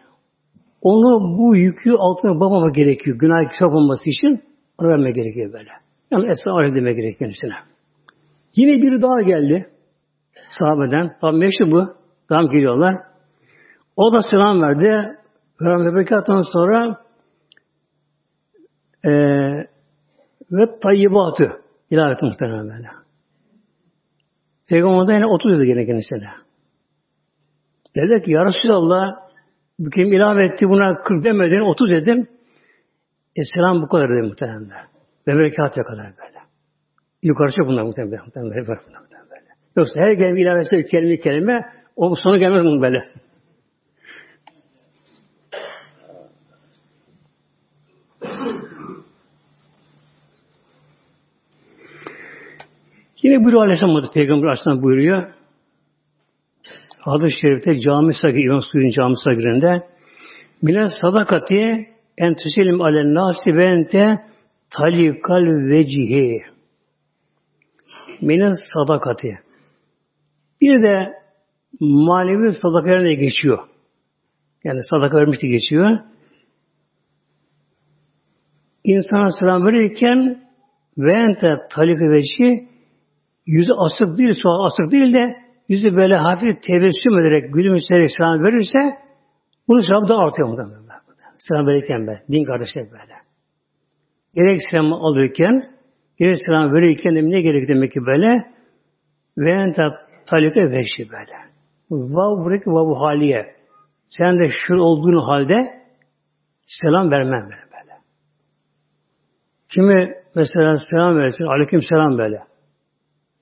onu 0.82 1.38
bu 1.38 1.56
yükü 1.56 1.91
altına 1.91 2.39
babama 2.39 2.69
gerekiyor. 2.69 3.17
Günah 3.17 3.52
kitap 3.52 3.73
olması 3.73 4.10
için 4.10 4.43
onu 4.80 4.89
verme 4.89 5.12
gerekiyor 5.12 5.54
böyle. 5.54 5.69
Yani 6.12 6.32
Esra 6.32 6.52
Aleyh 6.52 6.76
demek 6.76 6.95
gerekiyor 6.95 7.19
kendisine. 7.19 7.54
Yine 8.56 8.82
biri 8.82 9.02
daha 9.02 9.21
geldi. 9.21 9.65
Sahabeden. 10.60 11.15
Tabi 11.21 11.38
meşhur 11.38 11.71
bu. 11.71 11.93
Tam 12.30 12.49
geliyorlar. 12.49 12.95
O 13.95 14.13
da 14.13 14.21
selam 14.32 14.62
verdi. 14.62 15.17
Peygamber 15.60 15.96
Bekat'tan 15.96 16.42
sonra 16.42 16.98
e, 19.06 19.12
ve 20.52 20.80
tayyibatı 20.80 21.62
ilave 21.89 22.12
etti 22.12 22.26
muhtemelen 22.26 22.70
böyle. 22.70 22.88
Peygamber'den 24.68 25.13
yine 25.13 25.26
30 25.26 25.52
yıl 25.52 25.63
gene 25.63 25.86
kendisine. 25.86 26.30
Dedi 27.96 28.26
ki 28.26 28.32
Ya 28.32 28.46
Resulallah 28.46 29.12
bu 29.80 29.89
kim 29.89 30.13
ilave 30.13 30.46
etti 30.46 30.70
buna 30.70 31.04
40 31.04 31.26
demedin 31.26 31.60
30 31.60 31.89
dedim. 31.89 32.28
Esselam 33.36 33.82
bu 33.82 33.88
kadar 33.88 34.10
dedim 34.10 34.26
muhtemelen. 34.26 34.70
Ve 35.28 35.36
berekat 35.36 35.76
kadar 35.76 36.06
böyle. 36.06 36.39
Yukarısı 37.24 37.58
bunlar 37.66 37.84
muhtemelen. 37.84 38.26
muhtemelen 38.26 38.52
böyle. 38.52 38.68
böyle. 38.68 38.86
Yoksa 39.76 40.02
her 40.02 40.18
kelime 40.18 40.42
ilave 40.42 40.60
etse 40.60 40.84
kelime 40.84 41.18
kelime 41.18 41.66
o 41.96 42.16
sonu 42.16 42.39
gelmez 42.39 42.63
bunun 42.63 42.82
böyle. 42.82 43.00
Yine 53.24 53.44
buyuruyor 53.44 53.64
Aleyhisselam 53.64 54.12
Peygamber 54.14 54.48
Aleyhisselam 54.48 54.82
buyuruyor. 54.82 55.34
Hadis-i 57.00 57.42
Şerif'te 57.42 57.80
cami 57.80 58.14
sagir, 58.22 58.46
İmam 58.46 58.62
Suyun 58.72 58.90
cami 58.90 59.16
sagirinde 59.24 59.88
Mine 60.62 60.88
sadakati 61.02 61.88
en 62.18 62.36
tüselim 62.36 62.82
alen 62.82 63.14
nasi 63.14 63.56
ve 63.56 63.88
talikal 64.70 65.46
vecihi. 65.70 66.42
Mine 68.22 68.52
sadakati. 68.74 69.40
Bir 70.62 70.84
de 70.84 71.14
manevi 71.80 72.54
sadakalarına 72.54 73.14
geçiyor. 73.14 73.60
Yani 74.64 74.80
sadaka 74.90 75.18
vermişti 75.18 75.48
geçiyor. 75.48 76.00
İnsana 78.84 79.30
selam 79.40 79.66
verirken 79.66 80.44
ve 80.98 81.14
ente 81.14 81.58
talikal 81.70 82.10
vecihi 82.10 82.73
yüzü 83.46 83.74
asık 83.74 84.18
değil, 84.18 84.34
sual 84.44 84.66
asık 84.66 84.92
değil 84.92 85.14
de 85.14 85.36
yüzü 85.70 85.96
böyle 85.96 86.16
hafif 86.16 86.64
tebessüm 86.64 87.20
ederek, 87.20 87.54
gülümseyerek 87.54 88.12
selam 88.18 88.44
verirse 88.44 88.80
bunun 89.68 89.82
sevabı 89.82 90.08
da 90.08 90.18
artıyor 90.18 90.50
muhtemelen. 90.50 90.84
Selam 91.38 91.68
verirken 91.68 92.08
be, 92.08 92.24
din 92.32 92.44
kardeşler 92.44 92.84
böyle. 92.92 93.14
Gerek 94.36 94.60
selam 94.72 94.94
alırken, 94.94 95.70
gerek 96.20 96.38
selam 96.46 96.74
verirken 96.74 97.14
ne 97.16 97.42
gerek 97.42 97.68
demek 97.68 97.92
ki 97.92 98.00
böyle? 98.06 98.54
Ve 99.38 99.52
ente 99.52 99.84
talike 100.30 100.72
veşi 100.72 101.10
böyle. 101.12 101.36
Vav 101.92 102.44
buradaki 102.44 102.70
vav 102.70 102.96
haliye. 102.96 103.56
Sen 104.08 104.40
de 104.40 104.50
şu 104.68 104.74
olduğun 104.74 105.26
halde 105.26 105.84
selam 106.66 107.12
vermem 107.12 107.44
böyle. 107.44 107.72
böyle. 107.72 107.94
Kimi 109.70 110.14
mesela 110.36 110.78
selam 110.90 111.18
versin, 111.18 111.44
aleyküm 111.44 111.82
selam 111.82 112.18
böyle. 112.18 112.53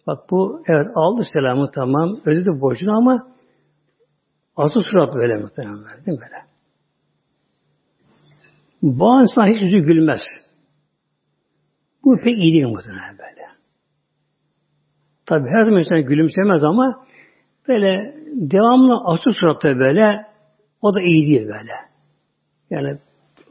Bak 0.07 0.29
bu 0.31 0.63
evet 0.67 0.87
aldı 0.95 1.23
selamı 1.33 1.71
tamam, 1.71 2.19
ödedi 2.25 2.61
borcunu 2.61 2.97
ama 2.97 3.27
asıl 4.55 4.81
surat 4.81 5.15
böyle 5.15 5.37
muhtemelen 5.37 6.05
değil 6.05 6.17
mi 6.17 6.23
böyle? 6.25 6.51
Bazı 8.81 9.21
insan 9.21 9.47
hiç 9.47 9.61
yüzü 9.61 9.77
gülmez. 9.77 10.19
Bu 12.03 12.17
pek 12.17 12.37
iyi 12.37 12.53
değil 12.53 12.73
muhtemelen 12.73 13.17
böyle. 13.17 13.41
Tabi 15.25 15.49
her 15.49 15.65
zaman 15.65 15.79
insan 15.79 16.01
gülümsemez 16.01 16.63
ama 16.63 17.05
böyle 17.67 18.15
devamlı 18.33 18.97
açık 19.05 19.33
suratta 19.39 19.79
böyle 19.79 20.25
o 20.81 20.93
da 20.93 21.01
iyi 21.01 21.27
değil 21.27 21.47
böyle. 21.47 21.73
Yani 22.69 22.99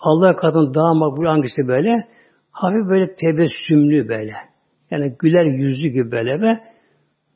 Allah 0.00 0.36
kadın 0.36 0.74
daha 0.74 0.94
makbul 0.94 1.26
hangisi 1.26 1.68
böyle 1.68 2.08
hafif 2.50 2.88
böyle 2.88 3.14
tebessümlü 3.14 4.08
böyle. 4.08 4.49
Yani 4.90 5.16
güler 5.18 5.44
yüzlü 5.44 5.88
gibi 5.88 6.10
böyle 6.10 6.40
ve 6.40 6.58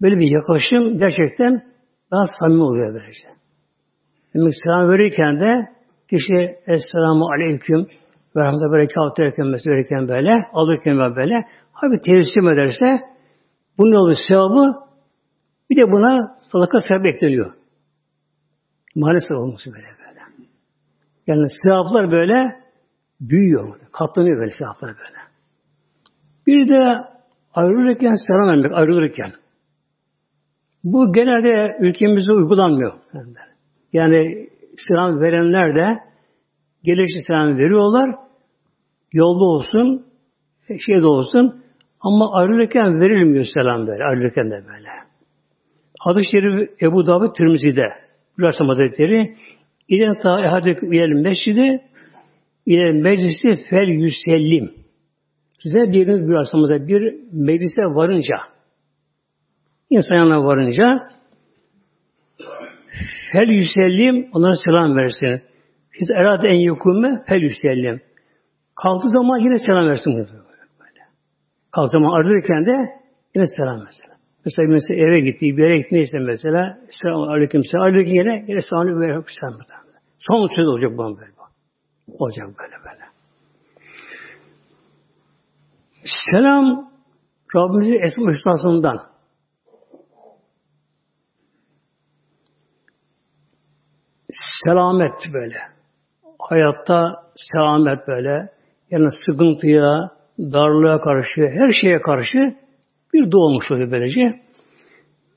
böyle 0.03 0.19
bir 0.19 0.31
yaklaşım 0.31 0.99
gerçekten 0.99 1.63
daha 2.11 2.25
samimi 2.41 2.63
oluyor 2.63 2.95
böylece. 2.95 3.29
Demek 4.35 4.53
selam 4.65 4.91
verirken 4.91 5.41
de 5.41 5.69
kişi 6.11 6.57
Esselamu 6.67 7.27
Aleyküm 7.27 7.87
ve 8.37 8.41
Rahmetullah 8.45 8.73
Berekat 8.73 9.19
derken 9.19 9.47
mesela 9.47 9.77
verirken 9.77 10.09
böyle, 10.09 10.43
alırken 10.53 11.17
böyle 11.17 11.45
hafif 11.73 12.05
tevsim 12.05 12.49
ederse 12.49 13.01
bunun 13.79 13.93
olur 13.93 14.17
sevabı 14.29 14.85
bir 15.71 15.77
de 15.77 15.93
buna 15.93 16.39
sadaka 16.53 16.79
sevap 16.89 17.07
ekleniyor. 17.07 17.55
Maalesef 18.95 19.31
olması 19.31 19.71
böyle 19.71 19.87
böyle. 19.87 20.21
Yani 21.27 21.47
sevaplar 21.63 22.11
böyle 22.11 22.57
büyüyor. 23.21 23.77
Katlanıyor 23.93 24.39
böyle 24.39 24.51
sevaplar 24.59 24.91
böyle. 24.91 25.19
Bir 26.47 26.69
de 26.69 27.14
Ayrılırken 27.55 28.15
selam 28.27 28.49
vermek, 28.49 28.73
ayrılırken. 28.75 29.33
Bu 30.85 31.13
genelde 31.13 31.77
ülkemizde 31.81 32.33
uygulanmıyor. 32.33 32.93
Yani 33.93 34.49
selam 34.89 35.21
verenler 35.21 35.77
de 35.77 35.99
gelişi 36.85 37.21
selam 37.27 37.59
veriyorlar. 37.59 38.15
Yolda 39.13 39.45
olsun, 39.45 40.07
şeyde 40.87 41.07
olsun 41.07 41.65
Ama 42.01 42.33
ayrılırken 42.33 43.01
verilmiyor 43.01 43.45
selam 43.55 43.87
böyle. 43.87 44.05
Ayrılırken 44.05 44.51
de 44.51 44.55
böyle. 44.55 44.89
Hadis-i 46.01 46.31
Şerif 46.31 46.83
Ebu 46.83 47.07
Davud 47.07 47.35
Tirmizi'de 47.37 47.87
Gülersem 48.37 48.67
Hazretleri 48.67 49.37
İden 49.89 50.19
ta 50.19 50.45
ehadüküm 50.45 50.93
ilel 50.93 51.23
mescidi 51.23 51.83
ilel 52.67 52.95
meclisi 52.95 53.71
fel 53.71 53.89
yüsellim. 53.89 54.84
Size 55.65 55.93
biriniz 55.93 56.29
bir 56.29 56.35
asamada 56.35 56.89
bir 56.89 57.15
meclise 57.33 57.83
varınca 57.83 58.37
insan 59.91 60.17
yanına 60.17 60.45
varınca 60.45 61.09
fel 63.33 63.49
yüsellim 63.49 64.29
onlara 64.33 64.55
selam 64.65 64.97
versin. 64.97 65.43
Siz 65.99 66.11
erade 66.11 66.49
en 66.49 66.61
yukume 66.61 67.25
fel 67.29 67.41
yüsellim. 67.41 68.01
Kalktığı 68.83 69.11
zaman 69.11 69.39
yine 69.39 69.59
selam 69.59 69.89
versin. 69.89 70.13
Böyle. 70.17 71.89
Zaman 71.89 72.17
ayrılırken 72.17 72.67
de 72.67 72.77
yine 73.35 73.47
selam 73.57 73.81
versin. 73.87 74.07
Mesela, 74.45 74.69
mesela 74.69 75.01
eve 75.07 75.21
gitti, 75.21 75.57
bir 75.57 75.63
yere 75.63 75.79
gitmeyse 75.79 76.19
mesela 76.19 76.79
selamun 77.03 77.29
aleyküm 77.29 77.65
selam. 77.65 77.85
Ayrılırken 77.85 78.15
yine, 78.15 78.45
yine 78.49 78.61
aleyküm 78.71 79.25
selam. 79.41 79.59
Son 80.19 80.49
söz 80.57 80.67
olacak 80.69 80.91
bu 80.99 81.19
böyle. 81.19 81.33
Olacak 82.19 82.47
böyle 82.47 82.85
böyle. 82.85 83.05
Selam 86.05 86.91
Rabbimizin 87.57 88.03
esma 88.03 88.33
hüsnasından. 88.33 89.01
Selamet 94.65 95.33
böyle. 95.33 95.57
Hayatta 96.39 97.15
selamet 97.37 98.09
böyle. 98.09 98.49
Yani 98.91 99.09
sıkıntıya, 99.27 100.11
darlığa 100.39 101.01
karşı, 101.01 101.41
her 101.41 101.73
şeye 101.81 102.01
karşı 102.01 102.57
bir 103.15 103.33
doğmuş 103.33 103.71
oluyor 103.71 103.91
böylece. 103.91 104.41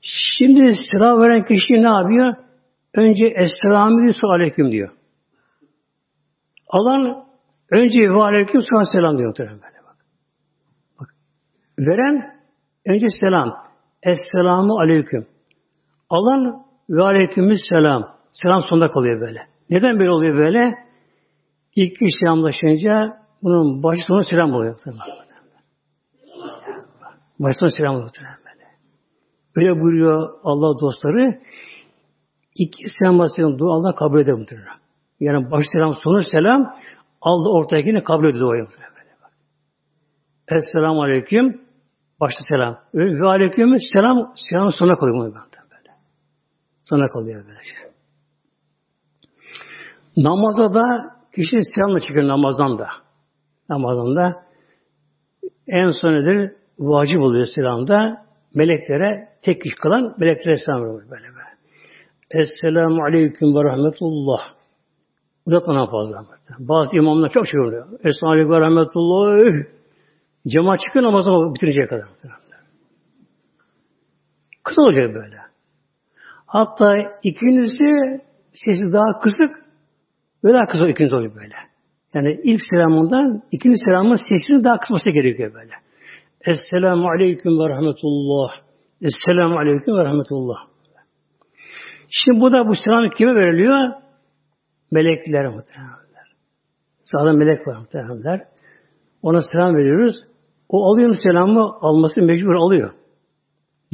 Şimdi 0.02 0.74
selam 0.92 1.22
veren 1.22 1.44
kişi 1.44 1.72
ne 1.72 1.88
yapıyor? 1.88 2.32
Önce 2.94 3.26
Esselamu 3.26 4.10
Aleyküm 4.22 4.72
diyor. 4.72 4.90
Alan 6.68 7.24
önce 7.70 8.00
ve 8.00 8.22
aleyküm 8.22 8.60
selam 8.92 9.18
diyor 9.18 9.28
muhtemelen. 9.28 9.77
Veren 11.78 12.34
önce 12.86 13.06
selam. 13.20 13.54
Esselamu 14.02 14.78
aleyküm. 14.80 15.26
Alan 16.10 16.62
ve 16.90 17.02
aleykümüs 17.02 17.60
selam. 17.68 18.18
Selam 18.32 18.62
sonunda 18.62 18.88
kalıyor 18.88 19.20
böyle. 19.20 19.40
Neden 19.70 19.98
böyle 19.98 20.10
oluyor 20.10 20.36
böyle? 20.36 20.74
İlk 21.76 21.98
kişi 21.98 22.18
selamlaşınca 22.20 23.16
bunun 23.42 23.82
başı 23.82 24.00
sonu 24.06 24.24
selam 24.24 24.52
oluyor. 24.52 24.78
Başı 27.38 27.58
sonu 27.58 27.70
selam 27.70 27.94
oluyor. 27.94 28.10
Böyle. 28.18 28.64
Öyle 29.56 29.80
buyuruyor 29.80 30.30
Allah 30.42 30.80
dostları. 30.80 31.40
İki 32.54 32.82
selam 32.98 33.18
basıyor. 33.18 33.58
Dua 33.58 33.74
Allah 33.74 33.94
kabul 33.94 34.20
eder 34.20 34.34
muhtemelen. 34.34 34.78
Yani 35.20 35.50
baş 35.50 35.64
selam, 35.72 35.94
sonu 35.94 36.22
selam 36.22 36.74
aldı 37.20 37.48
ortadakini 37.48 38.02
kabul 38.02 38.28
ediyor. 38.28 38.68
Esselamu 40.48 41.02
Aleyküm 41.02 41.67
başta 42.20 42.40
selam. 42.48 42.78
Ve 42.94 43.26
Aleyküm 43.26 43.76
selam 43.92 44.32
selam 44.50 44.72
sona 44.72 44.96
kalıyor 44.96 45.16
bunu 45.16 45.34
böyle. 45.34 45.96
Sona 46.84 47.08
kalıyor 47.08 47.44
böyle 47.46 47.62
şey. 47.62 47.88
Namaza 50.16 50.74
da 50.74 50.82
kişi 51.34 51.60
selamla 51.74 52.00
çıkıyor 52.00 52.28
namazdan 52.28 52.78
da. 52.78 52.88
Namazdan 53.68 54.16
da 54.16 54.44
en 55.68 55.90
son 55.90 56.12
nedir? 56.12 56.52
Vacip 56.78 57.20
oluyor 57.20 57.46
selamda. 57.54 58.28
Meleklere 58.54 59.28
tek 59.42 59.62
kişi 59.62 59.76
kalan 59.76 60.14
meleklere 60.18 60.56
selam 60.56 60.80
veriyor 60.82 61.10
böyle 61.10 61.26
böyle. 61.26 61.48
Esselamu 62.30 63.04
Aleyküm 63.04 63.54
ve 63.54 63.64
Rahmetullah. 63.64 64.40
Uzatmadan 65.46 65.90
fazla. 65.90 66.24
Bazı 66.58 66.96
imamlar 66.96 67.30
çok 67.30 67.46
şey 67.46 67.60
oluyor. 67.60 67.86
Esnafı 68.04 68.50
ve 68.50 68.60
rahmetullah. 68.60 69.52
Cemaat 70.48 70.80
çıkıyor 70.80 71.04
namazı 71.04 71.30
bitirecek 71.54 71.88
kadar. 71.88 72.08
Kısa 74.64 74.82
olacak 74.82 75.14
böyle. 75.14 75.36
Hatta 76.46 76.94
ikincisi 77.22 78.20
sesi 78.52 78.92
daha 78.92 79.20
kısık 79.20 79.64
ve 80.44 80.52
daha 80.52 80.66
kısa 80.66 80.88
ikinci 80.88 81.14
oluyor 81.14 81.34
böyle. 81.34 81.54
Yani 82.14 82.40
ilk 82.44 82.60
selamından 82.70 83.42
ikinci 83.52 83.76
selamın 83.84 84.18
sesini 84.28 84.64
daha 84.64 84.78
kısması 84.78 85.10
gerekiyor 85.10 85.54
böyle. 85.54 85.72
Esselamu 86.40 87.08
aleyküm 87.08 87.52
ve 87.58 87.68
rahmetullah. 87.68 88.50
Esselamu 89.02 89.58
aleyküm 89.58 89.96
ve 89.96 90.04
rahmetullah. 90.04 90.56
Şimdi 92.08 92.40
bu 92.40 92.52
da 92.52 92.68
bu 92.68 92.74
selam 92.74 93.10
kime 93.10 93.34
veriliyor? 93.34 93.92
melekler 94.90 95.46
muhtemelenler. 95.46 96.34
Sağda 97.02 97.32
melek 97.32 97.68
var 97.68 97.76
muhtemelenler. 97.76 98.48
Ona 99.22 99.40
selam 99.52 99.76
veriyoruz. 99.76 100.16
O 100.68 100.92
alıyor 100.92 101.16
selamı 101.22 101.78
alması 101.80 102.22
mecbur 102.22 102.54
alıyor. 102.54 102.92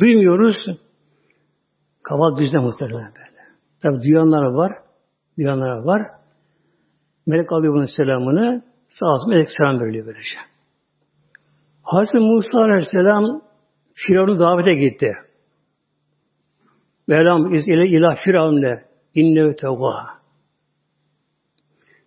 Duymuyoruz. 0.01 0.57
Kaval 2.03 2.37
düzle 2.37 2.59
muhtemelen 2.59 3.13
böyle. 3.15 3.35
Tabi 3.83 4.03
duyanlar 4.03 4.43
var. 4.43 4.73
Duyanlar 5.39 5.79
var. 5.79 6.03
Melek 7.27 7.53
alıyor 7.53 7.75
bunun 7.75 7.89
selamını. 7.97 8.63
Sağ 8.89 9.07
olsun 9.07 9.31
melek 9.31 9.49
selam 9.59 9.81
veriliyor 9.81 10.07
böylece. 10.07 10.39
Hazreti 11.83 12.19
Musa 12.19 12.59
Aleyhisselam 12.59 13.43
Firavun'u 13.95 14.39
davete 14.39 14.75
gitti. 14.75 15.17
Velam 17.09 17.55
iz 17.55 17.69
ile 17.69 17.89
ilah 17.89 18.17
Firavun'le 18.25 18.81
innehu 19.15 19.57
tevgâ. 19.57 20.07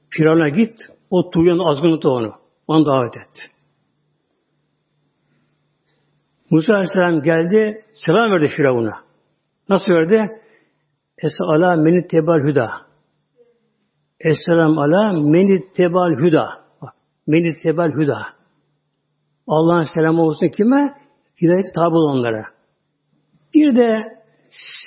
Firavun'a 0.10 0.50
git, 0.50 0.80
o 1.10 1.30
tuğyan 1.30 1.60
azgınlıkta 1.60 2.10
onu. 2.10 2.34
Onu 2.68 2.86
davet 2.86 3.18
etti. 3.18 3.57
Musa 6.52 6.74
Aleyhisselam 6.74 7.22
geldi, 7.22 7.86
selam 8.06 8.32
verdi 8.32 8.48
Firavun'a. 8.58 9.08
Nasıl 9.70 9.92
verdi? 9.92 10.42
Esa 11.18 11.44
ala 11.44 11.76
menit 11.76 12.10
tebal 12.10 12.40
hüda. 12.40 12.72
Esselam 14.20 14.78
ala 14.78 15.12
menit 15.12 15.76
tebal 15.76 16.12
hüda. 16.12 16.50
Bak, 16.82 16.94
menit 17.28 17.64
tebal 17.64 17.92
hüda. 17.92 18.20
Allah'ın 19.48 19.86
selamı 19.94 20.22
olsun 20.22 20.48
kime? 20.48 20.94
Hidayet 21.42 21.66
tabi 21.76 21.96
olanlara. 21.96 22.44
Bir 23.54 23.76
de 23.78 24.04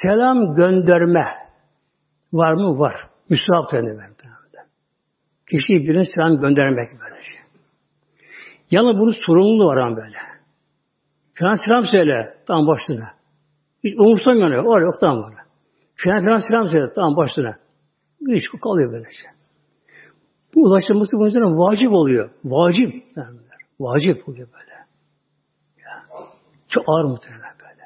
selam 0.03 0.55
gönderme 0.55 1.27
var 2.33 2.53
mı? 2.53 2.79
Var. 2.79 3.11
Müsraf 3.29 3.73
denir. 3.73 4.01
Kişiye 5.51 5.79
birine 5.79 6.05
selam 6.05 6.41
göndermek 6.41 6.89
böyle 7.01 7.23
şey. 7.23 7.37
Yalnız 8.71 8.97
bunun 8.97 9.15
sorumluluğu 9.27 9.67
var 9.67 9.77
ama 9.77 9.97
böyle. 9.97 10.30
Filan 11.41 11.55
selam 11.65 11.85
söyle. 11.85 12.35
Tamam 12.47 12.67
başına. 12.67 13.11
Hiç 13.85 13.95
umursamıyor. 13.99 14.65
O 14.65 14.81
yok 14.81 14.95
tamam 15.01 15.23
var. 15.23 15.35
Filan 15.95 16.25
filan 16.25 16.39
selam 16.39 16.69
söyle. 16.69 16.93
Tamam 16.95 17.17
başına. 17.17 17.57
Hiç 18.29 18.45
kalıyor 18.63 18.93
böyle 18.93 19.05
şey. 19.05 19.31
Bu 20.55 20.61
ulaşılması 20.61 21.17
bunun 21.17 21.29
üzerine 21.29 21.47
vacip 21.47 21.93
oluyor. 21.93 22.31
Vacip. 22.45 23.05
Vacip 23.81 24.29
oluyor 24.29 24.49
böyle. 24.53 24.73
Ya. 25.79 26.03
Çok 26.69 26.85
ağır 26.89 27.05
muhtemelen 27.05 27.55
böyle. 27.61 27.85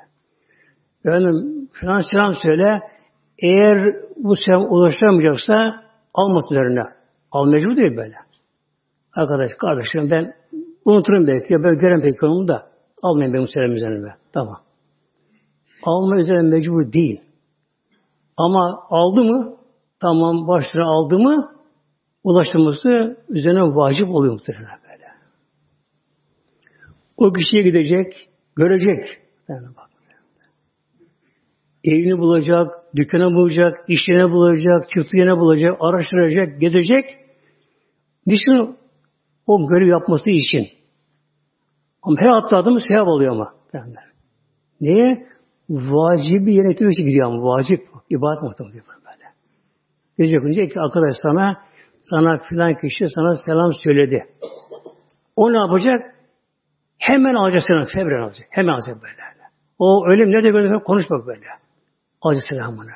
Yani 1.04 1.44
filan 1.72 2.02
selam 2.10 2.34
söyle. 2.42 2.80
Eğer 3.38 3.78
bu 4.16 4.36
selam 4.36 4.62
ulaşamayacaksa 4.72 5.84
üzerine. 6.52 6.82
Al 7.32 7.46
mecbur 7.46 7.76
değil 7.76 7.96
böyle. 7.96 8.14
Arkadaş, 9.12 9.52
kardeşim 9.58 10.10
ben 10.10 10.34
unuturum 10.84 11.26
belki. 11.26 11.52
Ya 11.52 11.62
ben 11.64 11.78
görem 11.78 12.00
peki 12.02 12.26
onu 12.26 12.48
da 12.48 12.73
almayın 13.04 13.34
benim 13.34 13.48
selam 13.48 13.72
üzerime. 13.72 14.16
Tamam. 14.32 14.60
Alma 15.82 16.16
üzerine 16.20 16.42
mecbur 16.42 16.92
değil. 16.92 17.20
Ama 18.36 18.86
aldı 18.90 19.24
mı 19.24 19.56
tamam 20.00 20.48
başına 20.48 20.84
aldı 20.84 21.18
mı 21.18 21.52
ulaştırması 22.24 23.16
üzerine 23.28 23.60
vacip 23.60 24.08
oluyor 24.08 24.32
muhtemelen 24.32 24.78
böyle. 24.82 25.04
O 27.16 27.32
kişiye 27.32 27.62
gidecek, 27.62 28.28
görecek. 28.56 29.02
Yani 29.48 29.66
bak. 29.76 29.90
Evini 31.84 32.18
bulacak, 32.18 32.68
dükkanı 32.96 33.34
bulacak, 33.34 33.84
iş 33.88 34.08
yerine 34.08 34.30
bulacak, 34.32 34.88
yerine 35.12 35.36
bulacak, 35.36 35.76
araştıracak, 35.80 36.60
gezecek. 36.60 37.04
Düşünün 38.28 38.76
o 39.46 39.68
görev 39.68 39.86
yapması 39.86 40.30
için. 40.30 40.73
Ama 42.04 42.16
her 42.20 42.28
atladığımız 42.28 42.82
sevap 42.88 43.08
oluyor 43.08 43.32
ama. 43.32 43.54
Niye? 44.80 45.26
Vacibi 45.70 46.54
yerine 46.54 46.72
getirmek 46.72 46.92
için 46.92 47.04
gidiyor 47.04 47.26
ama. 47.26 47.42
Vacip. 47.42 47.80
ibadet 48.10 48.42
muhtemelen 48.42 48.74
böyle. 48.74 49.24
Gece 50.18 50.36
önce 50.38 50.68
ki 50.68 50.80
arkadaş 50.80 51.14
sana 51.22 51.56
sana 52.10 52.38
filan 52.38 52.74
kişi 52.80 53.08
sana 53.14 53.34
selam 53.46 53.72
söyledi. 53.82 54.24
O 55.36 55.52
ne 55.52 55.58
yapacak? 55.58 56.14
Hemen 56.98 57.34
alacak 57.34 57.62
selam. 57.66 57.84
Fevren 57.84 58.22
alacak. 58.22 58.46
Hemen 58.50 58.72
alacak 58.72 59.02
böyle. 59.02 59.24
O 59.78 60.06
ölüm 60.06 60.30
nerede 60.30 60.54
böyle 60.54 60.78
konuşmak 60.78 61.26
böyle. 61.26 61.46
Alacak 62.22 62.44
selamını. 62.48 62.90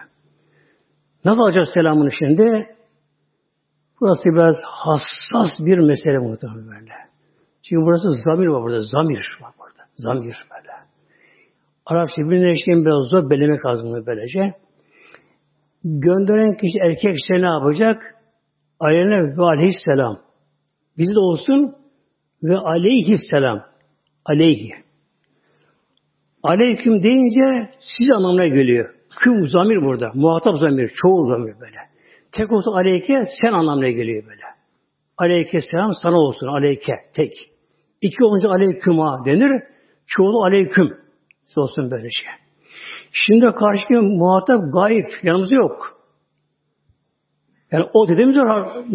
Nasıl 1.25 1.43
alacak 1.43 1.65
selamını 1.75 2.13
şimdi? 2.13 2.77
Burası 4.01 4.25
biraz 4.25 4.57
hassas 4.63 5.51
bir 5.59 5.79
mesele 5.79 6.19
muhtemelen 6.19 6.67
böyle. 6.67 7.08
Çünkü 7.69 7.83
burası 7.87 8.09
zamir 8.25 8.47
var 8.47 8.62
burada. 8.62 8.81
Zamir 8.81 9.39
var 9.41 9.53
burada. 9.59 9.83
Zamir 9.97 10.37
böyle. 10.51 10.73
Arapça 11.87 12.23
birbirine 12.23 12.51
eşliğin 12.51 12.85
biraz 12.85 13.09
zor 13.11 13.31
bellemek 13.31 13.66
lazım 13.66 14.07
böylece. 14.07 14.55
Gönderen 15.85 16.57
kişi 16.57 16.79
erkekse 16.79 17.43
ne 17.43 17.47
yapacak? 17.47 18.14
Aleyhine 18.81 19.37
ve 19.37 19.43
aleyhisselam. 19.43 20.19
Bizde 20.99 21.19
olsun 21.19 21.75
ve 22.43 22.57
aleyhisselam. 22.59 23.62
Aleyhi. 24.25 24.71
Aleyküm 26.43 27.03
deyince 27.03 27.71
siz 27.99 28.11
anlamına 28.11 28.47
geliyor. 28.47 28.95
Küm 29.19 29.47
zamir 29.47 29.83
burada. 29.83 30.11
Muhatap 30.14 30.59
zamir. 30.61 30.91
Çoğul 31.03 31.29
zamir 31.29 31.61
böyle. 31.61 31.79
Tek 32.33 32.53
olsa 32.53 32.71
aleyke 32.71 33.23
sen 33.43 33.53
anlamına 33.53 33.91
geliyor 33.91 34.25
böyle. 34.27 34.43
Aleyke 35.19 35.61
selam 35.61 35.93
sana 36.03 36.16
olsun. 36.16 36.47
Aleyke. 36.47 36.93
Tek. 37.14 37.33
İki 38.03 38.25
olunca 38.25 38.51
aleyküma 38.51 39.25
denir. 39.25 39.63
Çoğulu 40.07 40.45
aleyküm. 40.45 40.97
Olsun 41.57 41.91
böyle 41.91 42.09
şey. 42.11 42.33
Şimdi 43.13 43.47
karşıki 43.55 43.95
muhatap 43.95 44.61
gayip. 44.73 45.11
Yanımızda 45.23 45.55
yok. 45.55 45.99
Yani 47.73 47.85
o 47.95 48.09
dediğimiz 48.09 48.37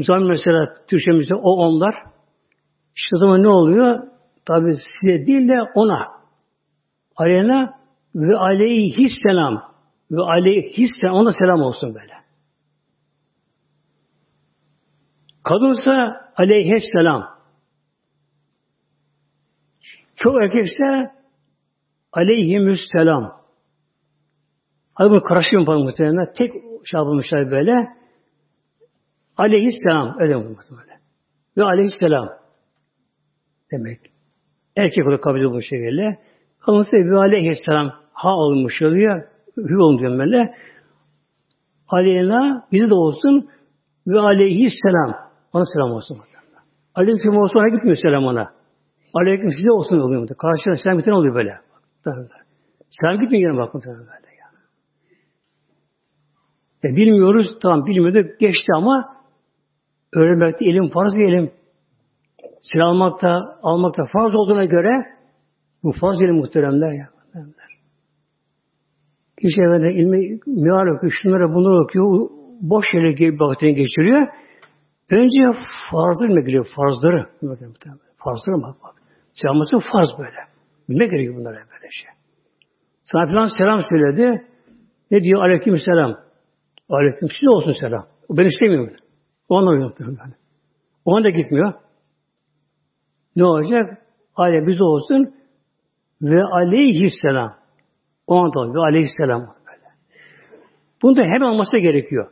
zaman 0.07 0.23
mesela 0.23 0.73
Türkçemizde 0.89 1.35
o 1.35 1.49
onlar. 1.49 1.95
İşte 2.95 3.15
o 3.15 3.19
zaman 3.19 3.43
ne 3.43 3.47
oluyor? 3.47 3.99
Tabi 4.45 4.73
size 4.75 5.25
değil 5.25 5.47
de 5.47 5.71
ona. 5.75 6.07
Aleyna 7.15 7.73
ve 8.15 8.37
aleyhisselam 8.37 9.63
ve 10.11 10.21
aleyhisselam 10.21 11.15
ona 11.15 11.31
selam 11.31 11.61
olsun 11.61 11.95
böyle. 11.95 12.13
Kadınsa 15.43 16.21
aleyhisselam. 16.37 17.33
Çok 20.23 20.35
erkekse 20.43 21.11
aleyhimüsselam. 22.11 23.43
Hadi 24.93 25.09
bunu 25.09 25.23
karıştırın 25.23 25.67
bana 25.67 25.83
muhtemelen. 25.83 26.33
Tek 26.37 26.51
şey 26.85 26.97
yapılmışlar 26.99 27.51
böyle. 27.51 27.85
Aleyhisselam. 29.37 30.15
Öyle 30.19 30.35
muhtemelen. 30.35 30.99
Ve 31.57 31.63
aleyhisselam. 31.63 32.29
Demek. 33.71 33.99
Erkek 34.75 35.07
olarak 35.07 35.23
kabul 35.23 35.53
bu 35.53 35.61
şekilde. 35.61 36.19
Kadınsa 36.59 36.91
ve 36.91 37.17
aleyhisselam. 37.17 37.91
Ha 38.13 38.35
olmuş 38.35 38.81
oluyor. 38.81 39.23
Hü 39.57 39.77
olmuyor 39.77 40.19
böyle. 40.19 40.55
Aleyna 41.87 42.67
bizi 42.71 42.89
de 42.89 42.93
olsun 42.93 43.49
ve 44.07 44.19
aleyhisselam. 44.19 45.15
Ona 45.53 45.63
selam 45.73 45.91
olsun. 45.91 46.17
Aleyküm 46.95 47.37
olsun 47.37 47.59
ona 47.59 47.69
gitmiyor 47.69 47.97
selam 47.97 48.25
ona. 48.25 48.62
Aleyküm 49.13 49.49
size 49.49 49.71
olsun 49.71 49.97
oluyor. 49.97 50.27
Karşına 50.27 50.75
selam 50.75 50.97
giten 50.97 51.11
oluyor 51.11 51.35
böyle. 51.35 51.57
Selam 52.89 53.19
gitmiyor 53.19 53.51
yine 53.51 53.61
bak 53.61 53.73
muhtemelen 53.73 54.01
böyle. 54.01 54.27
Yani. 54.41 54.57
E, 56.83 56.95
bilmiyoruz, 56.95 57.47
tamam 57.61 57.85
bilmiyorduk, 57.85 58.39
geçti 58.39 58.73
ama 58.75 59.17
öğrenmekte 60.13 60.65
ilim 60.65 60.89
farz 60.89 61.13
bir 61.13 61.33
ilim. 61.33 61.51
Silah 62.61 62.87
almakta, 62.87 63.59
almakta 63.63 64.03
farz 64.13 64.35
olduğuna 64.35 64.65
göre 64.65 64.89
bu 65.83 65.91
farz 66.01 66.21
ilim 66.21 66.35
muhteremler 66.35 66.91
ya. 66.91 67.09
Kişi 69.41 69.61
evvela 69.61 69.89
ilmi 69.89 70.39
meal 70.47 70.95
okuyor, 70.95 71.13
şunlara 71.21 71.55
bunu 71.55 71.83
okuyor, 71.83 72.29
boş 72.61 72.85
yere 72.93 73.13
gibi 73.13 73.39
vaktini 73.39 73.75
geçiriyor. 73.75 74.27
Önce 75.09 75.59
farzları 75.91 76.33
mı 76.33 76.41
geliyor? 76.41 76.67
Farzları. 76.75 77.25
Farzları 78.17 78.61
bak 78.61 78.75
bak. 78.83 79.02
Selamması 79.33 79.79
farz 79.91 80.09
böyle. 80.19 80.37
Bilmek 80.89 81.11
gerekiyor 81.11 81.35
bunlara 81.35 81.55
böyle 81.55 81.89
şey. 81.91 82.09
Sana 83.03 83.25
falan 83.25 83.47
selam 83.57 83.81
söyledi. 83.89 84.47
Ne 85.11 85.21
diyor? 85.21 85.43
Aleyküm 85.43 85.77
selam. 85.77 86.15
Aleyküm 86.89 87.29
size 87.29 87.49
olsun 87.49 87.73
selam. 87.79 88.07
Ben 88.29 88.45
istemiyorum. 88.45 88.95
O 89.49 89.57
anlamıyor. 89.57 89.93
Yani. 89.99 90.33
O 91.05 91.17
anda 91.17 91.29
gitmiyor. 91.29 91.73
Ne 93.35 93.45
olacak? 93.45 93.97
Ale 94.35 94.67
biz 94.67 94.81
olsun 94.81 95.35
ve 96.21 96.43
aleyhisselam. 96.43 97.55
O 98.27 98.35
anda 98.35 98.73
ve 98.73 98.79
aleyhisselam. 98.79 99.41
Böyle. 99.41 99.87
Bunu 101.01 101.15
da 101.15 101.23
hem 101.23 101.43
alması 101.43 101.77
gerekiyor. 101.77 102.31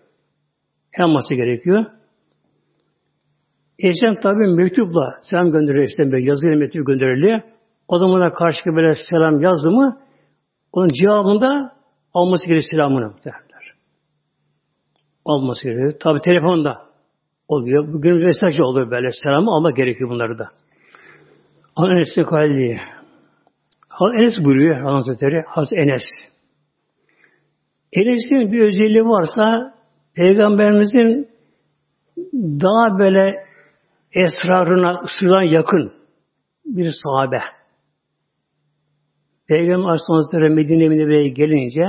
Hem 0.92 1.06
alması 1.06 1.34
gerekiyor. 1.34 1.86
Eşem 3.84 4.16
tabi 4.22 4.48
mektupla 4.56 5.20
selam 5.24 5.52
gönderiyor 5.52 5.88
işte 5.88 6.12
böyle 6.12 6.26
yazıyla 6.30 6.58
mektup 6.58 6.88
gönderiliyor. 6.88 7.40
O 7.88 7.98
zaman 7.98 8.22
da 8.22 8.34
karşı 8.34 8.60
böyle 8.66 8.96
selam 9.10 9.42
yazdı 9.42 9.72
mı 9.72 9.98
onun 10.72 10.90
cevabında 10.90 11.76
alması 12.14 12.46
gerekiyor 12.46 12.70
selamını 12.72 13.14
derler. 13.26 13.74
Alması 15.26 15.64
gerekiyor. 15.64 15.94
Tabi 16.00 16.20
telefonda 16.22 16.78
oluyor. 17.48 17.94
Bugün 17.94 18.16
mesaj 18.16 18.60
oluyor 18.60 18.92
böyle. 18.92 19.10
Selamı 19.24 19.52
almak 19.52 19.76
gerekiyor 19.76 20.10
bunları 20.10 20.40
da. 20.40 20.50
Enes'in 21.78 22.24
kalbi. 22.24 22.80
Enes 24.18 24.34
buyuruyor 24.46 24.82
Hazretleri. 24.82 25.44
Hazreti 25.48 25.82
Enes. 25.82 26.04
Enes'in 27.94 28.52
bir 28.52 28.60
özelliği 28.60 29.06
varsa 29.06 29.74
Peygamberimizin 30.16 31.28
daha 32.34 33.00
böyle 33.00 33.51
esrarına, 34.14 35.02
sırrına 35.20 35.44
yakın 35.44 35.94
bir 36.66 36.92
sahabe. 37.04 37.40
Peygamber 39.48 39.86
Aleyhisselatü 39.86 40.56
Medine 40.56 40.88
Münevvere'ye 40.90 41.30
gelince 41.30 41.84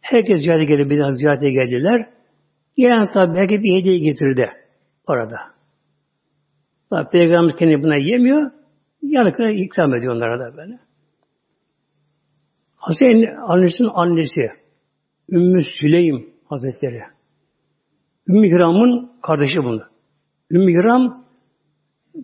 herkes 0.00 0.40
ziyarete 0.42 0.64
geldi, 0.64 0.90
bir 0.90 1.12
ziyarete 1.12 1.50
geldiler. 1.50 2.08
Yani 2.76 3.10
tabi 3.10 3.34
belki 3.34 3.62
bir 3.62 3.80
hediye 3.80 3.98
getirdi 3.98 4.50
orada. 5.06 5.36
Tabi 6.90 7.08
Peygamber 7.10 7.56
kendi 7.56 7.82
buna 7.82 7.96
yemiyor, 7.96 8.50
yanıkına 9.02 9.50
ikram 9.50 9.94
ediyor 9.94 10.14
onlara 10.14 10.40
da 10.40 10.56
böyle. 10.56 10.78
Hazreti 12.76 13.30
annesinin 13.30 13.90
annesi 13.94 14.50
Ümmü 15.30 15.62
Süleym 15.80 16.26
Hazretleri. 16.44 17.02
Ümmü 18.28 18.48
Hiram'ın 18.48 19.12
kardeşi 19.22 19.58
bunu. 19.64 19.91
Ümmü 20.52 20.72
Hiram 20.72 21.24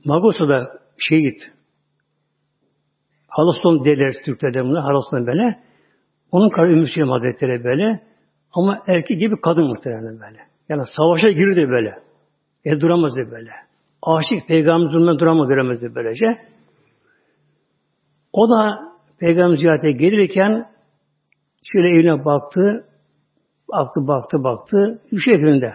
Magosa'da 0.05 0.81
şehit. 0.99 1.41
Halaston 3.29 3.85
derler 3.85 4.15
Türkler'de 4.25 4.65
bunu. 4.65 4.85
Halaston 4.85 5.27
böyle. 5.27 5.61
Onun 6.33 6.51
karı 6.51 6.73
Ümmü 6.73 6.87
Süleym 6.87 7.11
Hazretleri 7.11 7.65
böyle. 7.65 8.01
Ama 8.53 8.83
erkek 8.87 9.21
gibi 9.21 9.41
kadın 9.41 9.65
muhtemelen 9.65 10.21
böyle. 10.21 10.39
Yani 10.69 10.83
savaşa 10.97 11.31
girdi 11.31 11.71
böyle. 11.71 11.95
E 12.65 12.81
duramazdı 12.81 13.31
böyle. 13.31 13.51
Aşık 14.03 14.49
peygamber 14.49 14.91
zulmünden 14.91 15.19
duramaz 15.19 15.49
göremezdi 15.49 15.95
böylece. 15.95 16.27
O 18.33 18.49
da 18.49 18.79
peygamber 19.21 19.57
ziyarete 19.57 19.93
gelirken 19.93 20.69
şöyle 21.73 21.89
evine 21.89 22.25
baktı. 22.25 22.85
Baktı, 23.69 24.09
baktı, 24.09 24.45
baktı. 24.45 25.03
Üç 25.13 25.29
evinde. 25.29 25.75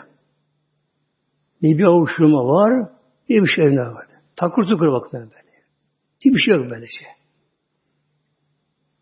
Ne 1.63 1.77
bir 1.77 1.83
avuşturma 1.83 2.45
var, 2.45 2.89
ne 3.29 3.35
bir 3.35 3.47
şey 3.47 3.65
ne 3.65 3.81
var. 3.81 4.07
Takır 4.35 4.63
tukur 4.63 4.91
bakın 4.91 5.19
böyle. 5.19 5.53
Hiçbir 6.19 6.41
şey 6.41 6.55
yok 6.55 6.71
böyle 6.71 6.85
şey. 6.87 7.07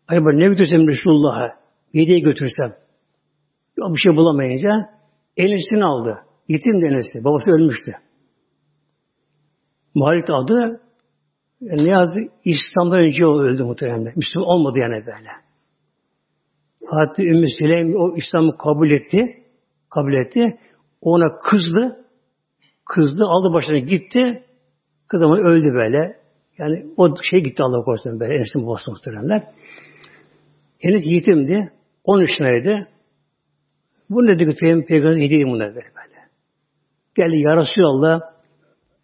Acaba 0.08 0.32
ne 0.32 0.48
götürsem 0.48 0.88
Resulullah'a? 0.88 1.48
Hediye 1.92 2.18
götürsem. 2.18 2.76
Yok 3.76 3.94
bir 3.94 4.00
şey 4.00 4.16
bulamayınca 4.16 4.70
enesini 5.36 5.84
aldı. 5.84 6.18
Yetim 6.48 6.82
denesi. 6.82 7.24
Babası 7.24 7.50
ölmüştü. 7.50 7.94
Malik 9.94 10.30
adı 10.30 10.80
yani 11.60 11.84
ne 11.84 11.90
yazdı? 11.90 12.18
İslam'dan 12.44 12.98
önce 12.98 13.26
o 13.26 13.40
öldü 13.40 13.64
muhtemelen. 13.64 14.12
Müslüman 14.16 14.48
olmadı 14.48 14.78
yani 14.78 15.06
böyle. 15.06 15.28
Hatta 16.86 17.22
Ümmü 17.22 17.48
Süleym 17.58 17.94
o 17.96 18.16
İslam'ı 18.16 18.58
kabul 18.58 18.90
etti. 18.90 19.44
Kabul 19.90 20.12
etti. 20.12 20.58
Ona 21.00 21.38
kızdı. 21.38 22.01
Kızdı. 22.92 23.24
Aldı 23.24 23.52
başına 23.52 23.78
gitti. 23.78 24.42
Kız 25.08 25.22
ama 25.22 25.38
öldü 25.38 25.74
böyle. 25.74 26.16
Yani 26.58 26.86
o 26.96 27.14
şey 27.30 27.40
gitti 27.40 27.62
Allah 27.62 27.84
korusun 27.84 28.20
böyle. 28.20 28.34
Enes'in 28.34 28.66
babası 28.66 28.90
muhteremler. 28.90 29.42
Enes 30.80 31.02
yetimdi. 31.04 31.72
13 32.04 32.30
yaşındaydı. 32.30 32.88
Bu 34.10 34.26
ne 34.26 34.38
dedi 34.38 34.54
ki 34.54 34.84
peygamber 34.88 35.16
hediye 35.16 35.46
bunlar 35.46 35.74
böyle. 35.74 35.92
Geldi 37.16 37.36
ya 37.36 37.56
Resulallah 37.56 38.20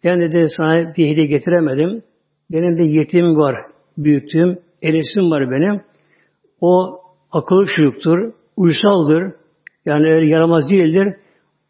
ben 0.03 0.21
dedi 0.21 0.47
sana 0.57 0.95
bir 0.95 1.07
hediye 1.07 1.25
getiremedim. 1.25 2.03
Benim 2.51 2.77
de 2.77 2.83
yetim 2.83 3.37
var, 3.37 3.55
büyüttüğüm, 3.97 4.59
elesim 4.81 5.31
var 5.31 5.51
benim. 5.51 5.81
O 6.61 6.99
akıllı 7.31 7.65
çocuktur, 7.75 8.33
uysaldır. 8.57 9.33
Yani 9.85 10.29
yaramaz 10.29 10.69
değildir. 10.69 11.15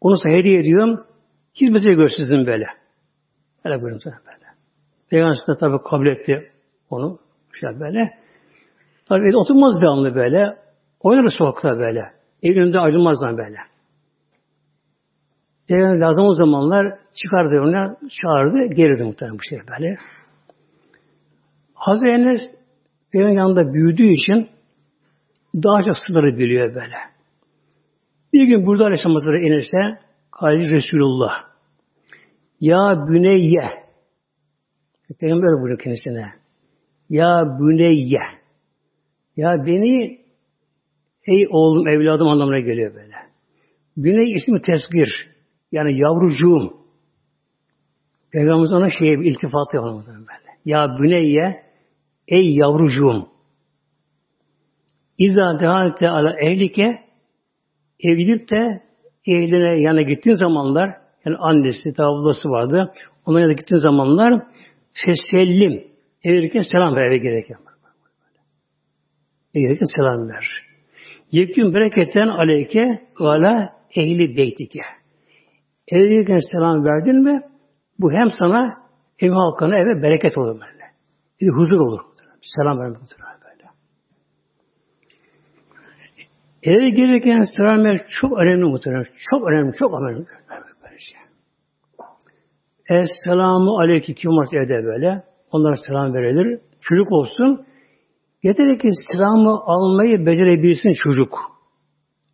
Onu 0.00 0.16
size 0.16 0.38
hediye 0.38 0.60
ediyorum. 0.60 1.09
Hizmete 1.54 1.92
görsünüzün 1.92 2.46
böyle. 2.46 2.66
Öyle 3.64 3.82
buyurun 3.82 4.00
böyle. 4.04 4.46
Peygamber 5.10 5.36
de 5.36 5.56
tabi 5.60 5.82
kabul 5.90 6.06
etti 6.06 6.52
onu. 6.90 7.18
Şey 7.60 7.80
böyle. 7.80 8.10
Tabi 9.08 9.36
oturmaz 9.36 9.74
anlı 9.82 10.14
böyle. 10.14 10.56
Oynarız 11.00 11.34
sokakta 11.38 11.78
böyle. 11.78 12.12
Evinde 12.42 12.78
ayrılmazlar 12.78 13.38
böyle. 13.38 13.56
Peygamber 15.68 15.98
lazım 15.98 16.24
o 16.24 16.34
zamanlar 16.34 16.98
çıkardı 17.22 17.60
ona, 17.60 17.96
çağırdı, 18.22 18.74
gelirdi 18.74 19.04
muhtemelen 19.04 19.38
bu 19.38 19.42
şey 19.42 19.58
böyle. 19.58 19.98
Hazreti 21.74 22.12
Enes 22.12 22.40
Peygamber 23.12 23.36
yanında 23.36 23.72
büyüdüğü 23.74 24.12
için 24.12 24.48
daha 25.54 25.82
çok 25.82 25.94
sınırı 26.06 26.38
biliyor 26.38 26.74
böyle. 26.74 26.96
Bir 28.32 28.44
gün 28.44 28.66
burada 28.66 28.84
Aleyhisselam 28.84 29.14
Hazretleri 29.14 29.46
Enes'e 29.46 30.00
Halil 30.30 30.70
Resulullah 30.70 31.32
Ya 32.60 33.06
Büneyye 33.08 33.84
Peygamber 35.20 35.60
buyuruyor 35.60 35.78
kendisine 35.78 36.32
Ya 37.08 37.58
Büneyye 37.60 38.20
Ya 39.36 39.66
beni 39.66 40.20
Ey 41.26 41.46
oğlum, 41.50 41.88
evladım 41.88 42.28
anlamına 42.28 42.60
geliyor 42.60 42.94
böyle. 42.94 43.14
Büney 43.96 44.32
ismi 44.32 44.62
tezgir. 44.62 45.30
Yani 45.72 45.98
yavrucuğum. 45.98 46.80
Peygamberimiz 48.32 48.72
ona 48.72 48.88
şey 48.98 49.12
iltifatı 49.12 49.76
yapamadı 49.76 50.06
böyle. 50.06 50.58
Ya 50.64 50.96
Büneyye 50.98 51.62
Ey 52.28 52.54
yavrucuğum. 52.54 53.28
İza 55.18 55.60
dehalte 55.60 56.08
ala 56.08 56.40
ehlike 56.40 57.04
evlenip 58.00 58.50
de 58.50 58.82
ehline 59.26 59.80
yana 59.82 60.02
gittiğin 60.02 60.36
zamanlar 60.36 60.96
yani 61.24 61.36
annesi, 61.36 61.92
tablası 61.96 62.48
vardı. 62.48 62.92
Onlara 63.26 63.40
yanına 63.40 63.54
gittiğin 63.54 63.80
zamanlar 63.80 64.42
fesellim 64.92 65.84
evlenirken 66.24 66.62
selam 66.72 66.96
ver 66.96 67.06
eve 67.06 67.18
gereken. 67.18 67.56
Evlenirken 69.54 69.86
selam 69.96 70.28
ver. 70.28 70.48
Yekün 71.32 71.74
bereketten 71.74 72.28
aleyke 72.28 73.08
vala 73.20 73.76
ehli 73.96 74.36
beytike. 74.36 74.80
Evlenirken 75.88 76.38
selam 76.52 76.84
verdin 76.84 77.22
mi 77.22 77.42
bu 77.98 78.12
hem 78.12 78.30
sana 78.38 78.74
ev 79.18 79.30
halkına 79.30 79.76
eve 79.76 80.02
bereket 80.02 80.38
olur 80.38 80.54
böyle. 80.54 80.84
Bir 81.40 81.48
huzur 81.48 81.80
olur. 81.80 82.00
Selam 82.42 82.78
vermek 82.78 83.00
böyle. 83.00 83.39
Eve 86.62 86.90
gelirken 86.90 87.40
selam 87.56 87.84
ver 87.84 88.06
çok 88.20 88.38
önemli 88.38 88.64
muhtemelen. 88.64 89.06
Çok 89.30 89.48
önemli, 89.48 89.72
çok 89.78 89.94
önemli. 89.94 90.26
Esselamu 92.88 93.78
aleyküm 93.78 94.14
kim 94.14 94.30
varsa 94.30 94.56
evde 94.56 94.84
böyle. 94.84 95.22
Onlara 95.52 95.76
selam 95.86 96.14
verilir. 96.14 96.60
Çocuk 96.80 97.12
olsun. 97.12 97.64
Yeter 98.42 98.78
ki 98.78 98.90
selamı 99.12 99.60
almayı 99.66 100.26
becerebilsin 100.26 100.94
çocuk. 101.02 101.38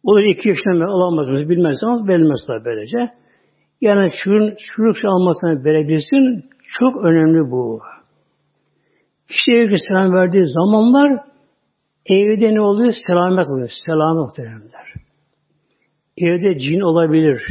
O 0.04 0.14
da 0.14 0.22
iki 0.22 0.48
yaşından 0.48 0.88
alamaz 0.88 1.28
mı 1.28 1.48
bilmez 1.48 1.76
ama 1.82 2.08
verilmez 2.08 2.38
tabi 2.46 2.64
böylece. 2.64 3.12
Yani 3.80 4.10
şunun 4.24 4.54
çocuk 4.76 5.04
almasını 5.04 5.64
verebilsin 5.64 6.44
çok 6.78 7.04
önemli 7.04 7.50
bu. 7.50 7.80
Kişi 9.28 9.58
evde 9.58 9.76
selam 9.88 10.12
verdiği 10.12 10.46
zamanlar 10.46 11.20
evde 12.08 12.54
ne 12.54 12.60
oluyor? 12.60 12.92
Selamet 13.06 13.48
oluyor. 13.48 13.70
Selamet 13.86 14.26
muhteremler. 14.26 14.94
Evde 16.16 16.58
cin 16.58 16.80
olabilir, 16.80 17.42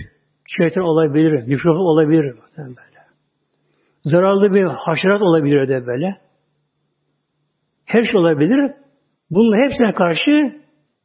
şeytan 0.57 0.83
olabilir, 0.83 1.43
mikrofon 1.47 1.79
olabilir. 1.79 2.35
Böyle. 2.57 3.05
Zararlı 4.03 4.53
bir 4.53 4.63
haşerat 4.63 5.21
olabilir 5.21 5.67
de 5.67 5.87
böyle. 5.87 6.15
Her 7.85 8.03
şey 8.03 8.15
olabilir. 8.15 8.71
Bunun 9.29 9.63
hepsine 9.63 9.93
karşı 9.93 10.61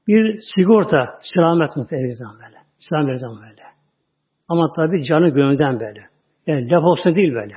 bir 0.08 0.40
sigorta, 0.54 1.18
selamet 1.34 1.76
muhtemelen 1.76 2.38
böyle. 2.44 2.58
Selamet 2.78 3.20
zaman 3.20 3.42
böyle. 3.42 3.62
Ama 4.48 4.72
tabi 4.72 5.04
canı 5.04 5.28
gönülden 5.28 5.80
böyle. 5.80 6.08
Yani 6.46 6.70
laf 6.70 6.84
olsa 6.84 7.14
değil 7.14 7.34
böyle. 7.34 7.54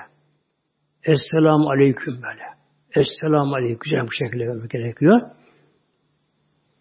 Esselamu 1.04 1.70
aleyküm 1.70 2.14
böyle. 2.14 2.44
Esselamu 2.96 3.56
aleyküm. 3.56 3.80
Güzel 3.80 4.06
bir 4.06 4.26
şekilde 4.26 4.68
gerekiyor. 4.78 5.22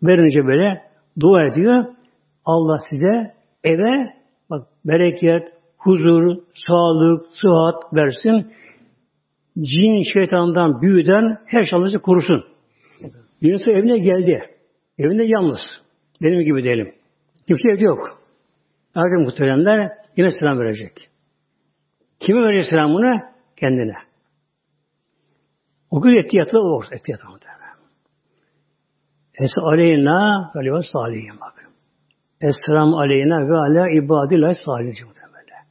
Verince 0.02 0.46
böyle 0.46 0.82
dua 1.20 1.44
ediyor. 1.44 1.84
Allah 2.44 2.78
size 2.90 3.34
eve 3.64 4.14
bak 4.50 4.66
bereket, 4.84 5.48
huzur, 5.78 6.36
sağlık, 6.66 7.26
sıhhat 7.42 7.94
versin. 7.94 8.52
Cin, 9.56 10.12
şeytandan, 10.12 10.82
büyüden 10.82 11.38
her 11.46 11.62
şeyimizi 11.62 11.98
korusun. 11.98 12.44
Birisi 13.42 13.72
evine 13.72 13.98
geldi. 13.98 14.42
Evinde 14.98 15.24
yalnız. 15.24 15.60
Benim 16.22 16.40
gibi 16.44 16.62
diyelim. 16.62 16.94
Kimse 17.46 17.68
evde 17.68 17.84
yok. 17.84 18.22
Erken 18.94 19.20
muhteremler 19.20 19.92
yine 20.16 20.30
selam 20.30 20.58
verecek. 20.58 20.92
Kime 22.20 22.40
verecek 22.40 22.70
selamını? 22.70 23.12
Kendine. 23.56 23.96
O 25.90 26.00
gün 26.00 26.16
ehtiyatlı 26.18 26.60
o 26.60 26.82
ehtiyatlı 26.92 27.28
muhtemelen. 27.30 27.61
Es 29.42 29.50
aleyna 29.58 30.50
ve 30.54 30.58
aleyhi 30.58 30.88
salihin 30.92 31.40
bak. 31.40 31.70
Esselamu 32.40 32.98
aleyna 32.98 33.48
ve 33.48 33.56
ala 33.56 33.90
ibadillah 33.90 34.54
salihin 34.64 35.06
muhtemelen. 35.06 35.64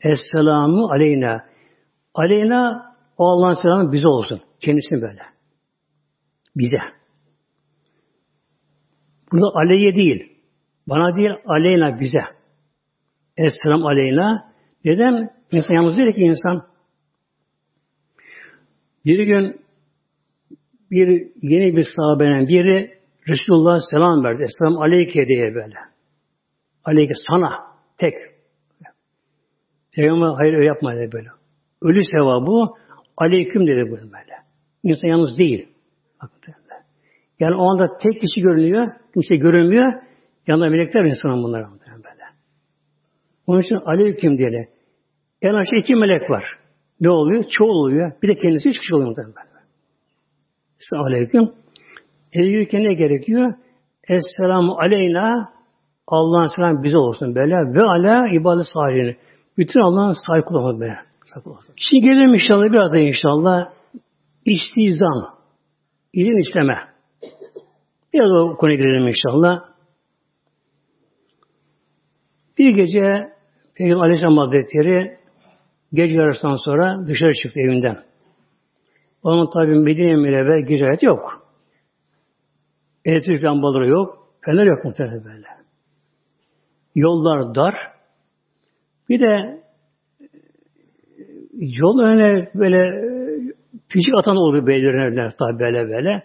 Esselamu 0.00 0.90
aleyna. 0.92 1.44
Aleyna 2.14 2.94
o 3.18 3.24
Allah'ın 3.28 3.62
selamı 3.62 3.92
bize 3.92 4.08
olsun. 4.08 4.42
Kendisine 4.60 5.02
böyle. 5.02 5.22
Bize. 6.56 6.80
Burada 9.32 9.58
aleyye 9.58 9.94
değil. 9.94 10.32
Bana 10.88 11.16
değil, 11.16 11.30
aleyna 11.46 12.00
bize. 12.00 12.24
Esselam 13.36 13.86
aleyna. 13.86 14.52
Neden? 14.84 15.30
İnsan 15.52 15.74
yalnız 15.74 15.96
değil 15.96 16.14
ki 16.14 16.20
insan. 16.20 16.66
Bir 19.04 19.26
gün 19.26 19.63
bir 20.90 21.08
yeni 21.42 21.76
bir 21.76 21.86
sahabenin 21.96 22.48
biri 22.48 22.94
Resulullah 23.28 23.78
selam 23.90 24.24
verdi. 24.24 24.42
Esselam 24.42 24.82
aleyke 24.82 25.26
diye 25.26 25.54
böyle. 25.54 25.74
Aleyke 26.84 27.12
sana. 27.28 27.48
Tek. 27.98 28.14
Peygamber 29.92 30.26
hayır 30.36 30.54
öyle 30.54 30.66
yapma 30.66 30.96
dedi 30.96 31.12
böyle. 31.12 31.28
Ölü 31.82 32.02
sevabı 32.04 32.70
aleyküm 33.16 33.66
dedi 33.66 33.80
böyle 33.80 34.02
böyle. 34.02 34.34
İnsan 34.82 35.08
yalnız 35.08 35.38
değil. 35.38 35.68
Yani 37.40 37.54
o 37.56 37.70
anda 37.70 37.96
tek 38.02 38.20
kişi 38.20 38.40
görünüyor, 38.40 38.92
kimse 39.14 39.36
görünmüyor. 39.36 39.92
Yanında 40.46 40.68
melekler 40.68 41.04
insanın 41.04 41.42
bunlar 41.42 41.66
böyle. 41.90 42.24
Onun 43.46 43.60
için 43.60 43.74
aleyküm 43.74 44.38
diye. 44.38 44.68
En 45.42 45.54
aşağı 45.54 45.78
iki 45.78 45.94
melek 45.94 46.30
var. 46.30 46.44
Ne 47.00 47.10
oluyor? 47.10 47.44
Çoğul 47.50 47.84
oluyor. 47.84 48.12
Bir 48.22 48.28
de 48.28 48.34
kendisi 48.34 48.68
üç 48.68 48.78
kişi 48.78 48.94
oluyor 48.94 49.08
muhtemelen. 49.08 49.53
Selamun 50.90 51.06
aleyküm. 51.06 51.52
Eve 52.32 52.46
yürürken 52.46 52.84
ne 52.84 52.94
gerekiyor? 52.94 53.54
Esselamu 54.08 54.76
aleyna 54.80 55.54
Allah'ın 56.06 56.56
selam 56.56 56.82
bize 56.82 56.98
olsun 56.98 57.34
böyle. 57.34 57.54
Ve 57.54 57.82
ala 57.82 58.28
ibadet 58.32 58.66
sahibini. 58.74 59.16
Bütün 59.58 59.80
Allah'ın 59.80 60.16
sahip 60.26 60.46
kullanmak 60.46 60.80
böyle. 60.80 60.96
Şimdi 61.76 62.04
gelelim 62.04 62.34
inşallah 62.34 62.64
biraz 62.64 62.92
da 62.92 62.98
inşallah 62.98 63.72
istizan. 64.44 65.34
İzin 66.12 66.40
isteme. 66.40 66.74
Biraz 68.12 68.32
o 68.32 68.56
konuya 68.56 68.76
girelim 68.76 69.08
inşallah. 69.08 69.64
Bir 72.58 72.74
gece 72.74 73.32
Peygamber 73.74 74.04
Aleyhisselam 74.04 74.36
Hazretleri 74.36 75.18
gece 75.92 76.14
yarısından 76.14 76.56
sonra 76.56 77.06
dışarı 77.06 77.32
çıktı 77.42 77.60
evinden. 77.60 78.04
Onun 79.24 79.50
tabi 79.50 79.78
Medine 79.78 80.16
Münevver 80.16 80.58
gece 80.58 81.06
yok. 81.06 81.48
Elektrik 83.04 83.44
lambaları 83.44 83.88
yok. 83.88 84.28
Fener 84.44 84.64
yok 84.64 84.84
muhtemelen 84.84 85.24
böyle. 85.24 85.46
Yollar 86.94 87.54
dar. 87.54 87.74
Bir 89.08 89.20
de 89.20 89.62
yol 91.52 91.98
önüne 91.98 92.50
böyle 92.54 92.78
küçük 93.88 94.14
atan 94.18 94.36
oluyor 94.36 94.66
belirlenler 94.66 95.30
tabi 95.30 95.58
böyle 95.58 95.88
böyle. 95.88 96.22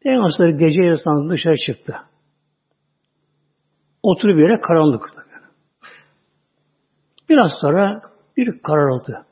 Peygamber 0.00 0.48
gece 0.48 0.82
yarısından 0.82 1.30
dışarı 1.30 1.56
çıktı. 1.56 1.94
Oturup 4.02 4.40
yere 4.40 4.60
karanlık. 4.60 5.02
Biraz 7.28 7.50
sonra 7.60 8.02
bir 8.36 8.62
kararıldı. 8.62 9.26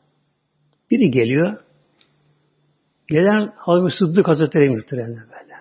Biri 0.91 1.11
geliyor. 1.11 1.70
Gelen 3.11 3.53
Hazreti 3.57 3.97
Sıddık 3.99 4.29
Hazretleri 4.29 4.71
muhtemelen 4.71 5.17
böyle. 5.17 5.55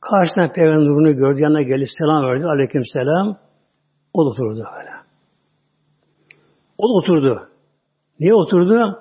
Karşısına 0.00 0.52
Peygamber 0.52 0.84
nurunu 0.84 1.16
gördü, 1.16 1.40
yanına 1.40 1.62
gelip 1.62 1.88
selam 1.98 2.24
verdi. 2.24 2.46
Aleyküm 2.46 2.82
selam. 2.92 3.38
O 4.12 4.24
da 4.24 4.28
oturdu 4.28 4.64
böyle. 4.76 4.90
O 6.78 6.88
da 6.88 6.92
oturdu. 6.92 7.48
Niye 8.20 8.34
oturdu? 8.34 8.98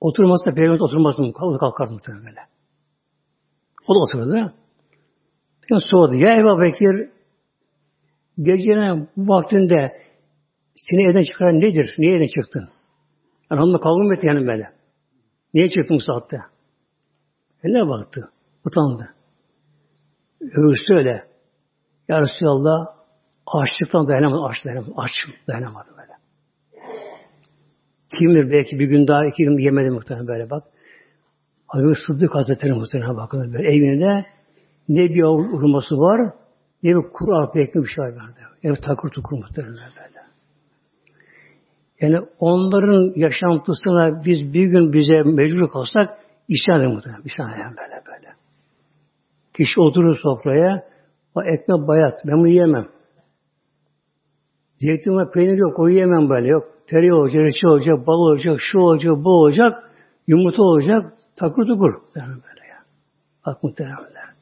Oturmazsa 0.00 0.50
Peygamber 0.54 0.80
oturmaz 0.80 1.18
mı? 1.18 1.32
Kalkar, 1.32 1.58
kalkar 1.58 1.88
muhtemelen 1.88 2.26
böyle. 2.26 2.40
O 3.88 3.94
da 3.94 3.98
oturdu. 3.98 4.52
Peygamber 5.60 5.86
sordu. 5.90 6.14
Ya 6.14 6.36
Ebu 6.36 6.60
Bekir 6.60 7.10
gecenin 8.38 9.08
vaktinde 9.16 9.92
seni 10.76 11.10
evden 11.10 11.22
çıkaran 11.22 11.60
nedir? 11.60 11.94
Niye 11.98 12.16
evden 12.16 12.42
çıktın? 12.42 12.68
Yani 13.50 13.58
hanımla 13.60 13.80
kavga 13.80 14.02
mı 14.02 14.14
etti 14.14 14.26
yani 14.26 14.46
böyle? 14.46 14.75
Niye 15.56 15.68
çıktın 15.68 15.96
bu 15.96 16.00
saatte? 16.00 16.40
Eline 17.64 17.88
baktı. 17.88 18.28
Utandı. 18.64 19.08
Öbürsü 20.40 20.94
öyle. 20.94 21.24
Ya 22.08 22.20
Resulallah 22.20 22.86
açlıktan 23.46 24.08
dayanamadı. 24.08 24.42
Aç 24.44 24.64
dayanamadı. 24.64 24.92
Aç 24.96 25.10
dayanamadı 25.48 25.88
böyle. 25.90 26.12
Kimdir 28.18 28.50
belki 28.50 28.78
bir 28.78 28.86
gün 28.86 29.06
daha 29.06 29.26
iki 29.26 29.44
gün 29.44 29.58
yemedi 29.58 29.90
muhtemelen 29.90 30.26
böyle 30.26 30.50
bak. 30.50 30.64
Hazreti 31.66 32.00
Sıddık 32.06 32.34
Hazretleri 32.34 32.72
muhtemelen 32.72 33.16
bakın 33.16 33.52
böyle 33.52 33.68
evinde 33.68 34.26
ne 34.88 35.14
bir 35.14 35.22
hurması 35.22 35.94
var 35.94 36.32
ne 36.82 36.90
bir 36.90 37.02
kuru 37.12 37.36
arpa 37.36 37.60
ekmek 37.60 37.84
bir 37.84 37.88
şey 37.88 38.04
var. 38.04 38.30
Ev 38.62 38.74
takır 38.74 39.08
tukur 39.08 39.36
muhtemelen 39.36 39.74
böyle. 39.74 40.15
Yani 42.00 42.18
onların 42.38 43.12
yaşantısına 43.16 44.24
biz 44.24 44.52
bir 44.54 44.66
gün 44.66 44.92
bize 44.92 45.22
mecbur 45.22 45.68
kalsak 45.68 46.18
isyan 46.48 46.80
eder 46.80 46.92
muhtemelen. 46.92 47.22
İsyan 47.24 47.52
eder 47.52 47.70
böyle 47.70 48.02
böyle. 48.06 48.34
Kişi 49.56 49.80
oturur 49.80 50.16
sofraya 50.22 50.84
o 51.34 51.42
ekmek 51.42 51.88
bayat. 51.88 52.20
Ben 52.26 52.38
bunu 52.38 52.48
yiyemem. 52.48 52.86
Ve 54.82 55.30
peynir 55.34 55.58
yok. 55.58 55.78
O 55.78 55.88
yiyemem 55.88 56.28
böyle. 56.28 56.48
Yok. 56.48 56.64
Tereyağı 56.86 57.16
olacak, 57.16 57.42
reçel 57.42 57.70
olacak, 57.70 58.06
bal 58.06 58.18
olacak, 58.18 58.58
şu 58.60 58.78
olacak, 58.78 59.12
bu 59.16 59.30
olacak, 59.30 59.90
yumurta 60.26 60.62
olacak. 60.62 61.12
Takır 61.36 61.66
tukur. 61.66 61.94
Böyle 62.14 62.66
ya. 62.68 62.78
Bak 63.46 63.62
muhtemelen. 63.62 64.36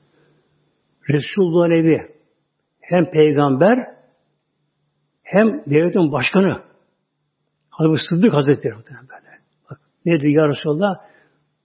Resulullah'ın 1.10 1.70
evi 1.70 2.14
hem 2.80 3.10
peygamber 3.10 3.78
hem 5.22 5.62
devletin 5.66 6.12
başkanı 6.12 6.62
Hazreti 7.78 8.02
Sıddık 8.08 8.34
Hazretleri 8.34 8.74
böyle. 8.74 9.38
Bak, 9.70 9.80
ne 10.04 10.20
diyor 10.20 10.42
ya 10.42 10.48
Resulallah? 10.48 10.94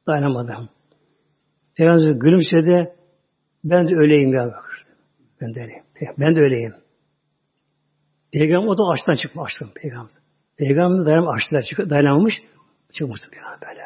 Dayanamadım. 0.07 0.69
Peygamber 1.75 2.11
gülümsedi. 2.11 2.93
Ben 3.63 3.87
de 3.87 3.95
öyleyim 3.95 4.33
ya 4.33 4.45
bakır. 4.45 4.85
Ben 5.41 5.55
de 5.55 5.61
öyleyim. 5.61 5.83
Ben 6.19 6.35
de 6.35 6.39
öyleyim. 6.39 6.73
Peygamber 8.33 8.67
o 8.67 8.77
da 8.77 8.83
açtan 8.83 9.15
çıkmış 9.15 9.43
açtım 9.45 9.71
peygamber. 9.75 10.13
Peygamber 10.57 11.05
dayanam 11.05 11.27
açtılar 11.27 11.61
çıkıp 11.61 11.89
dayanamamış. 11.89 12.33
Çıkmıştı 12.93 13.29
peygamber 13.29 13.59
böyle. 13.61 13.81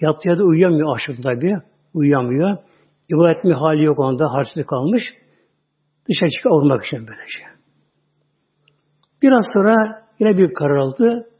Yattığı 0.00 0.28
yerde 0.28 0.42
uyuyamıyor 0.42 0.96
açtı 0.96 1.22
tabi. 1.22 1.52
Uyuyamıyor. 1.94 2.56
İbadet 3.08 3.44
mi 3.44 3.54
hali 3.54 3.84
yok 3.84 3.98
onda. 3.98 4.32
Harçlık 4.32 4.68
kalmış. 4.68 5.02
Dışarı 6.08 6.30
çıkıp 6.30 6.52
vurmak 6.52 6.86
için 6.86 6.98
böyle 6.98 7.28
şey. 7.28 7.46
Biraz 9.22 9.46
sonra 9.54 10.04
yine 10.18 10.38
bir 10.38 10.54
karar 10.54 10.76
aldı. 10.76 11.30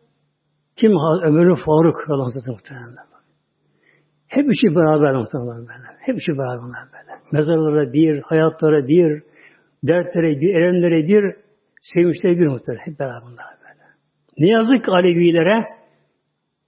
Kim? 0.76 0.92
Ömer 1.22 1.56
Faruk 1.56 2.02
Radıyallahu 2.02 2.26
Hazretleri 2.26 2.52
muhtemelen. 2.52 2.96
Hep 4.26 4.46
üçü 4.48 4.76
beraber 4.76 5.14
muhtemelen 5.14 5.58
böyle. 5.68 5.88
Hep 5.98 6.16
üçü 6.16 6.38
beraber 6.38 6.62
böyle. 6.62 7.20
Mezarlara 7.32 7.92
bir, 7.92 8.22
hayatlara 8.22 8.88
bir, 8.88 9.22
dertlere 9.82 10.40
bir, 10.40 10.54
elemlere 10.54 11.08
bir, 11.08 11.36
sevinçlere 11.82 12.38
bir 12.38 12.46
muhtemelen. 12.46 12.86
Hep 12.86 12.98
beraber 12.98 13.28
böyle. 13.28 13.84
Ne 14.38 14.48
yazık 14.48 14.84
ki 14.84 14.90
Alevilere 14.90 15.64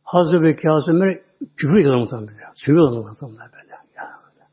Hazreti 0.05 0.43
Bekir 0.43 0.69
Hazreti 0.69 0.91
Ömer 0.91 1.19
küfür 1.57 1.79
ediyorlar 1.79 2.01
muhtemelen. 2.01 2.53
Sövüyorlar 2.55 3.11
muhtemelen 3.11 3.51
böyle. 3.53 3.73
Ya 3.97 4.05
böyle. 4.25 4.45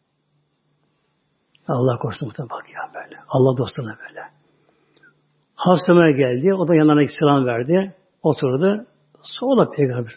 Allah 1.68 1.98
korusun 1.98 2.28
muhtemelen 2.28 2.50
bak 2.50 2.66
ya 2.70 2.92
böyle. 2.94 3.18
Allah 3.28 3.58
dostuna 3.58 3.98
böyle. 4.08 4.22
Hazreti 5.56 5.92
Ömer 5.92 6.10
geldi. 6.10 6.54
O 6.54 6.68
da 6.68 6.76
yanlarına 6.76 7.08
selam 7.20 7.46
verdi. 7.46 7.96
Oturdu. 8.24 8.86
Sonra 9.26 9.70
peygamber. 9.70 10.12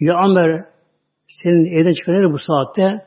Ya 0.00 0.14
Ömer 0.24 0.64
senin 1.42 1.64
evden 1.64 1.92
çıkan 1.92 2.32
bu 2.32 2.38
saatte? 2.38 3.06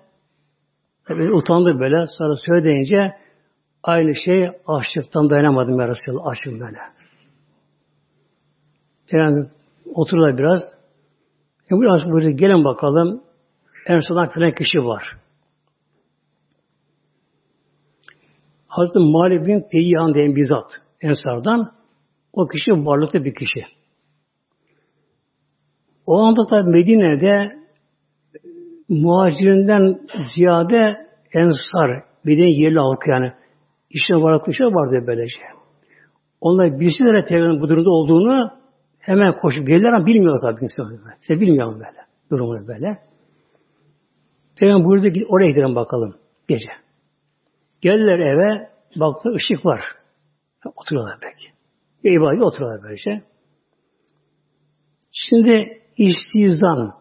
Tabi 1.08 1.34
utandı 1.34 1.80
böyle. 1.80 2.06
Sonra 2.18 2.36
söyleyince 2.46 3.16
aynı 3.84 4.16
şey 4.26 4.50
açlıktan 4.68 5.30
dayanamadım 5.30 5.80
ya 5.80 5.88
Resulallah. 5.88 6.28
Açım 6.28 6.60
böyle. 6.60 6.78
Yani 9.12 9.48
oturdular 9.94 10.38
biraz. 10.38 10.62
E 11.72 11.76
biraz 11.76 12.12
burada 12.12 12.30
gelin 12.30 12.64
bakalım. 12.66 13.24
En 13.88 14.00
sonunda 14.00 14.30
filan 14.30 14.52
kişi 14.52 14.78
var. 14.78 15.18
Hazreti 18.68 19.00
Malik 19.00 19.48
bin 19.48 19.68
Teyyan 19.72 20.14
diyen 20.14 20.36
bir 20.36 20.46
zat. 20.46 20.72
Ensardan. 21.02 21.72
O 22.34 22.48
kişi 22.48 22.72
varlıklı 22.72 23.26
bir 23.26 23.36
kişi. 23.36 23.79
O 26.10 26.18
anda 26.18 26.46
tabi 26.50 26.70
Medine'de 26.70 27.60
muhacirinden 28.90 30.00
ziyade 30.36 31.08
ensar, 31.34 32.04
Medine 32.24 32.52
yerli 32.62 32.80
halkı 32.80 33.10
yani 33.10 33.34
işte 33.90 34.14
var 34.14 34.44
kuşa 34.44 34.64
vardı 34.64 35.04
böylece. 35.08 35.40
Onlar 36.42 36.80
bilseler 36.80 37.28
Peygamber'in 37.28 37.62
bu 37.62 37.70
durumda 37.70 37.90
olduğunu 37.90 38.52
hemen 39.00 39.38
koşup 39.38 39.68
gelirler 39.68 39.94
ama 39.94 40.06
bilmiyor 40.06 40.40
tabii 40.42 40.60
kimse. 40.60 40.84
Size 41.22 41.42
bilmiyor 41.42 41.74
böyle. 41.74 42.06
Durumunu 42.32 42.68
böyle. 42.68 42.98
Peygamber 44.56 44.86
burada 44.86 45.08
oraya 45.30 45.50
gidelim 45.50 45.76
bakalım 45.76 46.16
gece. 46.48 46.72
Geldiler 47.82 48.20
eve 48.20 48.70
baktı 48.96 49.30
ışık 49.30 49.66
var. 49.66 49.82
Oturuyorlar 50.76 51.20
belki. 51.24 51.46
İbadet 52.04 52.42
oturuyorlar 52.42 52.84
böylece. 52.84 53.22
Şimdi 55.12 55.79
istizan. 56.00 56.94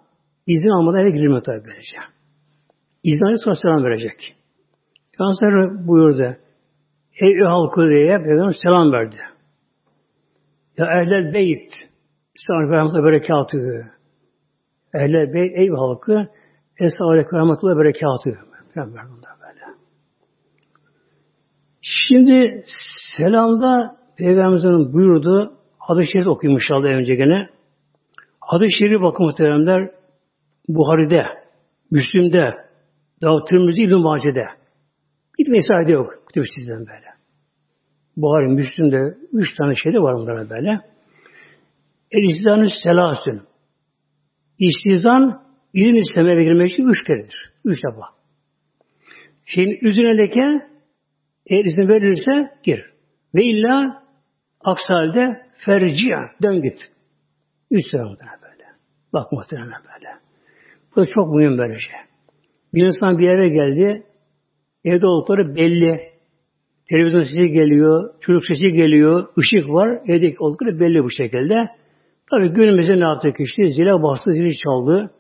izin 0.47 0.69
almadan 0.69 1.01
eve 1.01 1.11
girilmiyor 1.11 1.43
tabi 1.43 1.65
böylece. 1.65 1.97
İznanı 3.03 3.39
sonra 3.39 3.55
selam 3.55 3.85
verecek. 3.85 4.37
Peygamber 5.19 5.89
buyurdu. 5.89 6.37
Ey 7.21 7.39
halkı 7.47 7.89
diye 7.89 8.19
Peygamber 8.23 8.57
selam 8.63 8.93
verdi. 8.93 9.17
Ya 10.79 10.87
ehlel 10.87 11.35
beyt. 11.35 11.73
Selamun 12.47 12.71
Aleyküm 12.71 13.05
berekatühü. 13.05 13.91
Ehlel 14.95 15.35
beyt 15.35 15.53
ey 15.59 15.69
halkı 15.69 16.29
Esselamu 16.81 17.13
Aleyküm 17.13 17.39
Rahmetullah 17.39 17.79
Berekatühü. 17.79 18.39
Peygamber 18.75 19.05
bunlar 19.05 19.33
böyle. 19.41 19.65
Şimdi 21.81 22.65
selamda 23.17 23.97
Peygamberimizin 24.17 24.93
buyurdu 24.93 25.59
hadis-i 25.79 26.13
şerif 26.13 26.27
okuyayım 26.27 26.61
inşallah 26.61 26.89
önce 26.89 27.15
gene. 27.15 27.58
Hadis-i 28.49 28.79
şerif 28.79 29.03
bakın 29.03 29.27
muhteremler 29.27 29.91
Buhari'de, 30.69 31.25
Müslim'de, 31.91 32.55
Davut 33.23 33.49
Tirmizi 33.49 33.83
İbn-i 33.83 33.97
Mace'de. 33.97 34.47
Bir 35.39 35.49
mesaide 35.49 35.93
yok 35.93 36.27
kütüb 36.27 36.45
sizden 36.55 36.79
böyle. 36.79 37.07
Buhari, 38.17 38.47
Müslim'de 38.47 39.15
üç 39.33 39.55
tane 39.55 39.75
şeyde 39.75 39.99
var 39.99 40.13
onlara 40.13 40.51
böyle. 40.51 40.81
El 42.11 42.23
istizanı 42.23 42.69
selasün. 42.85 43.43
İstizan 44.59 45.43
izin 45.75 45.95
istemeye 45.95 46.43
girmek 46.43 46.71
için 46.71 46.87
üç 46.87 47.05
keredir. 47.05 47.53
Üç 47.65 47.79
defa. 47.85 48.07
Şeyin 49.45 49.79
üzerine 49.83 50.19
leke 50.19 50.69
eğer 51.47 51.65
izin 51.65 51.89
verilirse 51.89 52.51
gir. 52.63 52.85
Ve 53.35 53.45
illa 53.45 54.03
aksi 54.61 54.93
halde 54.93 55.43
ferciya 55.59 56.31
dön 56.43 56.63
git. 56.63 56.98
Üç 57.71 57.91
sene 57.91 58.03
muhtemelen 58.03 58.41
böyle. 58.43 58.65
Bak 59.13 59.33
muhtemelen 59.33 59.83
böyle. 59.95 60.09
Bu 60.97 61.01
da 61.01 61.07
çok 61.15 61.35
mühim 61.35 61.59
böyle 61.59 61.79
şey. 61.79 61.95
Bir 62.75 62.87
insan 62.87 63.19
bir 63.19 63.29
eve 63.29 63.49
geldi, 63.49 64.03
evde 64.85 65.07
oldukları 65.07 65.55
belli. 65.57 66.09
Televizyon 66.91 67.23
sesi 67.23 67.53
geliyor, 67.53 68.15
çocuk 68.21 68.43
sesi 68.47 68.73
geliyor, 68.73 69.29
ışık 69.39 69.69
var, 69.69 70.01
evdeki 70.07 70.37
oldukları 70.39 70.81
belli 70.81 71.05
bu 71.05 71.11
şekilde. 71.11 71.55
Tabi 72.31 72.49
günümüzde 72.49 73.01
ne 73.01 73.05
yaptı 73.05 73.33
kişi? 73.33 73.73
Zile 73.73 74.03
bastı, 74.03 74.33
zili 74.33 74.57
çaldı. 74.57 75.11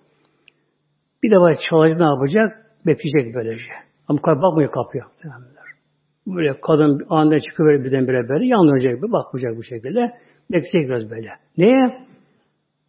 Bir 1.22 1.30
de 1.30 1.38
var 1.38 1.56
çalacak 1.70 2.00
ne 2.00 2.06
yapacak? 2.06 2.66
Bekleyecek 2.86 3.34
böylece. 3.34 3.64
Ama 4.08 4.18
bakmıyor 4.22 4.72
kapıya. 4.72 5.04
Böyle 6.26 6.60
kadın 6.60 7.06
anında 7.08 7.40
çıkıverir 7.40 7.84
birdenbire 7.84 8.28
böyle. 8.28 8.46
Yanlayacak, 8.46 9.02
bakmayacak 9.02 9.56
bu 9.56 9.62
şekilde. 9.62 10.12
Bekleyecek 10.52 10.88
biraz 10.88 11.10
böyle. 11.10 11.30
Neye? 11.58 12.07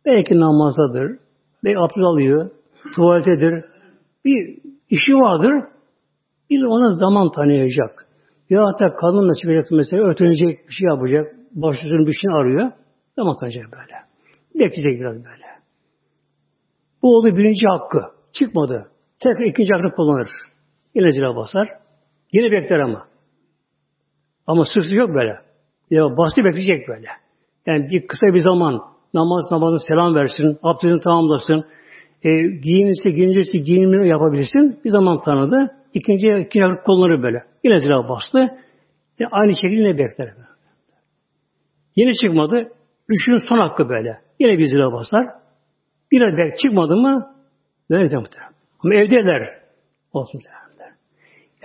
Belki 0.10 0.40
namazdadır. 0.40 1.18
Belki 1.64 1.80
abdest 1.80 1.98
alıyor. 1.98 2.52
Tuvaletedir. 2.96 3.66
bir 4.26 4.58
işi 4.90 5.14
vardır. 5.14 5.64
Bir 6.50 6.64
ona 6.64 6.94
zaman 6.94 7.32
tanıyacak. 7.32 8.08
Ya 8.50 8.62
hatta 8.66 8.96
kadınla 8.96 9.36
çıkacak 9.36 9.66
mesela 9.72 10.04
örtünecek 10.04 10.68
bir 10.68 10.74
şey 10.74 10.88
yapacak. 10.88 11.36
Başlısının 11.52 12.08
bir 12.08 12.14
şey 12.14 12.32
arıyor. 12.34 12.72
Zaman 13.16 13.36
tanıyacak 13.40 13.66
böyle. 13.72 13.96
Bekleyecek 14.56 15.00
biraz 15.00 15.16
böyle. 15.16 15.46
Bu 17.04 17.18
oldu 17.18 17.38
birinci 17.38 17.68
hakkı. 17.68 18.02
Çıkmadı. 18.34 18.92
Tekrar 19.20 19.46
ikinci 19.46 19.74
hakkı 19.74 19.96
kullanır. 19.96 20.28
Yine 20.96 21.12
zila 21.12 21.36
basar. 21.36 21.70
Yine 22.34 22.52
bekler 22.52 22.80
ama. 22.80 23.08
Ama 24.48 24.66
sık 24.66 24.92
yok 24.92 25.10
böyle. 25.14 25.40
Ya 25.90 26.04
bastı 26.18 26.44
bekleyecek 26.44 26.88
böyle. 26.88 27.08
Yani 27.66 27.90
bir 27.90 28.08
kısa 28.08 28.28
bir 28.28 28.40
zaman 28.40 28.82
namaz 29.14 29.46
namazı 29.52 29.86
selam 29.88 30.16
versin, 30.16 30.58
abdestini 30.64 31.00
tamamlasın, 31.00 31.66
e, 32.24 32.30
giyinirse 32.42 33.12
giyinirse 33.12 33.58
giyinimini 33.58 34.10
yapabilirsin. 34.10 34.80
Bir 34.86 34.90
zaman 34.90 35.22
tanıdı. 35.22 35.72
İkinci, 35.94 36.28
ikinci 36.28 36.82
kolları 36.86 37.24
böyle. 37.24 37.44
Yine 37.64 37.80
zila 37.80 38.10
bastı. 38.10 38.40
E, 39.20 39.26
aynı 39.32 39.52
şekilde 39.52 39.98
bekler. 39.98 40.34
Yine 41.96 42.12
çıkmadı. 42.14 42.72
Üçünün 43.10 43.50
son 43.50 43.58
hakkı 43.58 43.90
böyle. 43.90 44.20
Yine 44.40 44.58
bir 44.58 44.66
zila 44.66 44.94
basar. 44.94 45.28
Biraz 46.12 46.38
bek 46.38 46.60
çıkmadı 46.60 46.96
mı 46.96 47.36
böyle 47.90 48.12
de 48.12 48.18
muhtemelen. 48.18 48.54
Ama 48.84 48.96
evdeler. 48.96 49.60
Olsun 50.14 50.32
muhtemelen. 50.34 50.70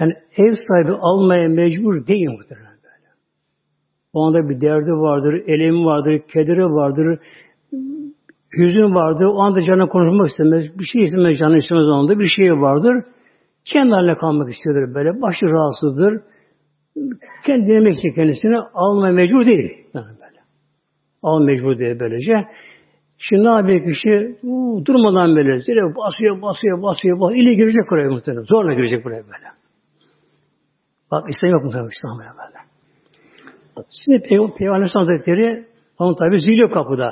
Yani 0.00 0.12
ev 0.36 0.52
sahibi 0.52 0.92
almaya 0.92 1.48
mecbur 1.48 2.06
değil 2.06 2.28
muhtemelen. 2.30 2.73
O 4.14 4.26
anda 4.26 4.48
bir 4.48 4.60
derdi 4.60 4.90
vardır, 4.90 5.42
elemi 5.46 5.84
vardır, 5.84 6.22
kederi 6.32 6.64
vardır, 6.64 7.18
hüzün 8.58 8.94
vardır. 8.94 9.24
O 9.24 9.40
anda 9.40 9.62
canına 9.62 9.88
konuşmak 9.88 10.28
istemez. 10.28 10.78
Bir 10.78 10.84
şey 10.84 11.02
istemez, 11.02 11.38
canı 11.38 11.58
istemez 11.58 11.86
o 11.88 11.92
anda. 11.92 12.18
Bir 12.18 12.30
şey 12.36 12.52
vardır. 12.52 13.04
Kendi 13.64 13.90
haline 13.90 14.14
kalmak 14.14 14.50
istiyordur 14.50 14.94
böyle. 14.94 15.22
Başı 15.22 15.46
rahatsızdır. 15.46 16.20
Kendi 17.46 17.66
dinlemek 17.66 17.94
için 17.94 18.12
kendisini 18.14 18.58
almaya 18.74 19.12
mecbur 19.12 19.46
değil. 19.46 19.70
Yani 19.94 20.06
böyle. 20.06 20.40
Al 21.22 21.44
mecbur 21.44 21.78
değil 21.78 22.00
böylece. 22.00 22.44
Şimdi 23.18 23.44
ne 23.44 23.50
yapıyor 23.50 23.84
kişi? 23.84 24.38
Uu, 24.42 24.86
durmadan 24.86 25.36
böyle 25.36 25.60
zire 25.60 25.96
basıyor, 25.96 26.42
basıyor, 26.42 26.82
basıyor, 26.82 27.20
basıyor. 27.20 27.42
İle 27.42 27.54
girecek 27.54 27.92
oraya 27.92 28.10
muhtemelen. 28.10 28.42
Zorla 28.42 28.74
girecek 28.74 29.04
buraya 29.04 29.22
böyle. 29.22 29.48
Bak 31.10 31.24
İslam 31.30 31.50
yok 31.50 31.64
muhtemelen 31.64 31.90
İslam 31.90 32.18
böyle. 32.18 32.53
Şimdi 34.04 34.22
Peygamber, 34.22 34.56
Peygamber 34.56 34.90
Hazretleri 34.94 35.66
onun 35.98 36.14
tabi 36.14 36.40
zil 36.40 36.58
yok 36.58 36.72
kapıda. 36.72 37.10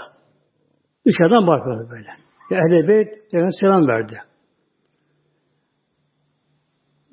Dışarıdan 1.07 1.47
bakıyor 1.47 1.91
böyle. 1.91 2.09
Ya 2.51 2.59
Ehl-i 2.59 2.89
Beyt 2.89 3.09
selam 3.61 3.89
verdi. 3.89 4.19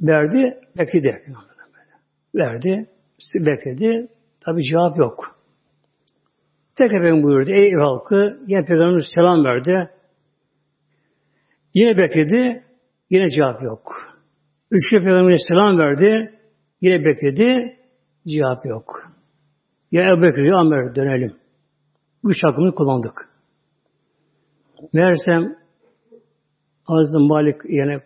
Verdi, 0.02 0.58
bekledi. 0.78 1.24
Verdi, 2.36 2.88
bekledi. 3.36 4.08
Tabi 4.46 4.64
cevap 4.64 4.98
yok. 4.98 5.40
Tek 6.76 6.94
efendim 6.94 7.24
buyurdu. 7.24 7.52
Ey 7.52 7.74
halkı, 7.74 8.40
yine 8.48 8.66
Peygamber 8.66 9.04
selam 9.16 9.46
verdi. 9.46 9.90
Yine 11.74 11.98
bekledi, 11.98 12.64
yine 13.10 13.30
cevap 13.30 13.64
yok. 13.64 13.82
Üçüncü 14.72 15.04
Peygamber 15.04 15.38
selam 15.48 15.78
verdi, 15.78 16.40
yine 16.82 17.06
bekledi, 17.06 17.78
cevap 18.28 18.66
yok. 18.66 19.10
Ya 19.92 20.12
Ebu 20.12 20.22
Bekir, 20.22 20.44
ya 20.44 20.62
Ömer 20.62 20.96
dönelim. 20.96 21.32
Üç 22.24 22.38
hakkımızı 22.44 22.76
kullandık. 22.76 23.30
Meğersem 24.94 25.56
Hazreti 26.84 27.18
Malik 27.18 27.56
yani 27.70 28.02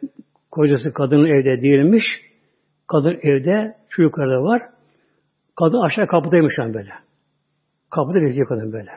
kocası 0.51 0.93
kadının 0.93 1.25
evde 1.25 1.61
değilmiş. 1.61 2.03
Kadın 2.88 3.19
evde, 3.21 3.75
çocukları 3.89 4.29
da 4.29 4.43
var. 4.43 4.61
Kadın 5.55 5.86
aşağı 5.86 6.07
kapıdaymış 6.07 6.59
an 6.59 6.73
böyle. 6.73 6.91
Kapıda 7.89 8.21
bekliyor 8.21 8.47
kadın 8.47 8.73
böyle. 8.73 8.91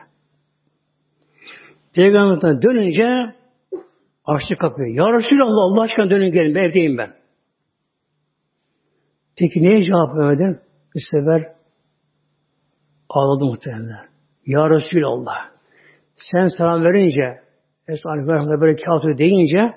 Peygamber'den 1.93 2.61
dönünce 2.61 3.35
açtı 4.25 4.55
kapıyı. 4.55 4.93
Ya 4.93 5.05
Resulallah 5.05 5.63
Allah 5.63 5.81
aşkına 5.81 6.09
dönün 6.09 6.31
gelin 6.31 6.55
ben 6.55 6.63
evdeyim 6.63 6.97
ben. 6.97 7.13
Peki 9.37 9.63
neye 9.63 9.81
cevap 9.81 10.17
vermedin? 10.17 10.59
Bir 10.95 11.01
sefer 11.11 11.56
ağladı 13.09 13.45
muhtemelen. 13.45 14.05
Ya 14.45 14.69
Resulallah 14.69 15.49
sen 16.15 16.45
selam 16.57 16.83
verince 16.83 17.41
Verham'da 18.05 18.61
böyle 18.61 18.75
kağıtı 18.75 19.17
deyince 19.17 19.73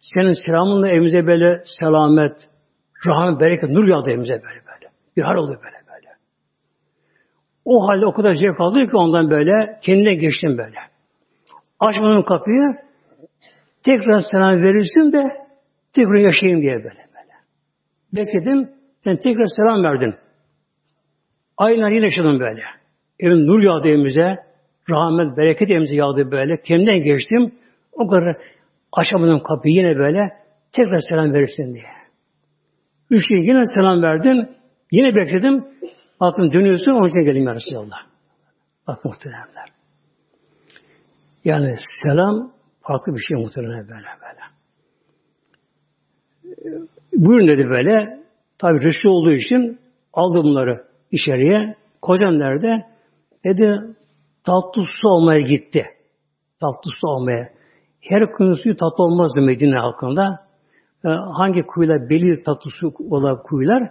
senin 0.00 0.34
selamınla 0.46 0.88
evimize 0.88 1.26
böyle 1.26 1.62
selamet, 1.80 2.48
rahmet, 3.06 3.40
bereket, 3.40 3.70
nur 3.70 3.88
yağdı 3.88 4.10
evimize 4.10 4.32
böyle 4.32 4.66
böyle. 4.66 4.92
Bir 5.16 5.22
hal 5.22 5.34
oldu 5.34 5.60
böyle. 5.64 5.78
O 7.68 7.88
halde 7.88 8.06
o 8.06 8.12
kadar 8.12 8.34
zevk 8.34 8.60
aldı 8.60 8.86
ki 8.86 8.96
ondan 8.96 9.30
böyle 9.30 9.78
kendine 9.82 10.14
geçtim 10.14 10.58
böyle. 10.58 10.78
Açmadım 11.80 12.22
kapıyı 12.24 12.76
tekrar 13.84 14.20
selam 14.30 14.62
verirsin 14.62 15.12
de 15.12 15.24
tekrar 15.92 16.18
yaşayayım 16.18 16.62
diye 16.62 16.74
böyle 16.74 16.84
böyle. 16.84 17.34
Bekledim 18.12 18.70
sen 18.98 19.16
tekrar 19.16 19.46
selam 19.56 19.82
verdin. 19.82 20.14
Aynen 21.58 21.90
yine 21.90 22.04
yaşadım 22.04 22.40
böyle. 22.40 22.62
Evin 23.20 23.46
nur 23.46 23.62
yağdı 23.62 23.88
evimize. 23.88 24.36
Rahmet, 24.90 25.36
bereket 25.36 25.70
evimize 25.70 25.96
yağdı 25.96 26.30
böyle. 26.30 26.62
Kendimden 26.62 27.02
geçtim. 27.02 27.54
O 27.92 28.08
kadar 28.08 28.36
açamadım 28.92 29.42
kapıyı 29.42 29.74
yine 29.74 29.96
böyle. 29.96 30.20
Tekrar 30.72 31.00
selam 31.08 31.32
verirsin 31.32 31.74
diye. 31.74 31.84
Üç 33.10 33.28
gün 33.28 33.42
yine 33.42 33.64
selam 33.74 34.02
verdin. 34.02 34.48
Yine 34.92 35.14
bekledim. 35.14 35.64
Baktım 36.20 36.52
dönüyorsun, 36.52 36.90
onun 36.90 37.08
için 37.08 37.20
gelin 37.20 37.46
ya 37.46 37.54
Resulallah. 37.54 37.98
Bak 38.86 39.04
muhteremler. 39.04 39.72
Yani 41.44 41.74
selam 42.02 42.52
farklı 42.82 43.14
bir 43.14 43.20
şey 43.20 43.36
muhteremler 43.36 43.88
böyle 43.88 44.06
böyle. 44.22 44.40
Buyurun 47.12 47.48
dedi 47.48 47.68
böyle. 47.68 48.18
Tabi 48.58 48.84
Resul 48.84 49.08
olduğu 49.08 49.32
için 49.32 49.80
aldı 50.12 50.38
bunları 50.42 50.87
içeriye. 51.12 51.74
Kocam 52.02 52.38
nerede? 52.38 52.86
Dedi 53.44 53.80
tatlı 54.44 54.82
su 55.00 55.08
olmaya 55.08 55.40
gitti. 55.40 55.84
Tatlı 56.60 56.90
su 57.00 57.06
olmaya. 57.06 57.48
Her 58.00 58.32
kuyunun 58.32 58.54
suyu 58.54 58.76
tatlı 58.76 59.04
olmazdı 59.04 59.40
Medine 59.40 59.78
halkında. 59.78 60.48
Ee, 61.04 61.08
hangi 61.08 61.62
kuyular 61.62 62.10
belli 62.10 62.42
tatlı 62.42 62.70
su 62.70 62.92
olan 63.10 63.42
kuyular 63.42 63.82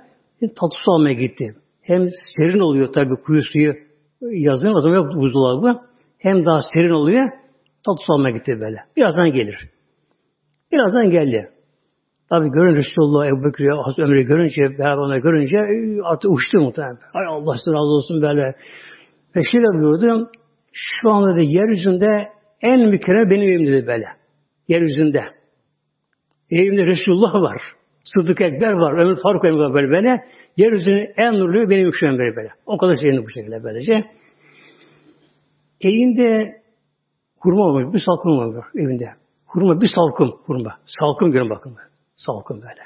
tatlı 0.42 0.78
su 0.86 0.92
almaya 0.92 1.14
gitti. 1.14 1.56
Hem 1.82 2.10
serin 2.36 2.60
oluyor 2.60 2.94
tabi 2.94 3.16
kuyu 3.16 3.42
suyu 3.44 3.74
yazın 4.22 4.68
o 4.68 4.82
zaman 4.82 4.96
yok 4.96 5.16
buzdolabı. 5.16 5.82
Hem 6.18 6.46
daha 6.46 6.60
serin 6.74 6.90
oluyor. 6.90 7.30
Tatlı 7.86 8.02
su 8.08 8.14
almaya 8.14 8.36
gitti 8.36 8.60
böyle. 8.60 8.78
Birazdan 8.98 9.32
gelir. 9.32 9.70
Birazdan 10.72 11.10
geldi. 11.10 11.57
Tabi 12.30 12.50
görün 12.50 12.76
Resulullah 12.76 13.28
Ebu 13.28 13.44
Bekir'i, 13.44 13.70
Hazreti 13.70 14.04
Ömer'i 14.04 14.24
görünce, 14.24 14.62
beraber 14.80 15.02
onu 15.02 15.22
görünce 15.22 15.58
artık 16.04 16.32
uçtu 16.32 16.60
muhtemelen. 16.60 16.98
Ay 17.14 17.26
Allah 17.30 17.56
size 17.58 17.72
razı 17.72 17.94
olsun 17.98 18.22
böyle. 18.22 18.56
Ve 19.36 19.42
şöyle 19.52 19.66
buyurdu. 19.66 20.32
Şu 20.74 21.12
anda 21.12 21.36
da 21.36 21.42
yeryüzünde 21.42 22.28
en 22.62 22.90
mükerrem 22.90 23.30
benim 23.30 23.52
evim 23.52 23.68
dedi 23.68 23.88
böyle. 23.88 24.06
Yeryüzünde. 24.68 25.24
Evimde 26.52 26.86
Resulullah 26.86 27.34
var. 27.34 27.62
Sıddık 28.04 28.42
Ekber 28.42 28.72
var. 28.72 28.94
Ömür 28.94 29.18
Faruk 29.24 29.46
Emir 29.46 29.58
var 29.58 29.74
böyle 29.74 29.90
böyle. 29.90 30.24
Yeryüzünün 30.58 31.10
en 31.18 31.34
nurlu 31.34 31.70
benim 31.70 31.90
üşüyen 31.90 32.18
böyle 32.18 32.36
böyle. 32.36 32.50
O 32.66 32.78
kadar 32.78 32.96
şeyini 32.96 33.26
bu 33.26 33.30
şekilde 33.30 33.64
böylece. 33.64 34.06
Evinde 35.82 36.62
hurma 37.40 37.64
olmuş. 37.64 37.94
Bir 37.94 38.04
salkım 38.06 38.32
olmuş 38.32 38.66
evinde. 38.76 39.10
Hurma 39.46 39.82
bir 39.82 39.90
salkım 39.96 40.32
hurma. 40.46 40.78
Salkım 41.00 41.32
görün 41.32 41.50
bakın. 41.50 41.76
Salkım 42.18 42.62
böyle. 42.62 42.82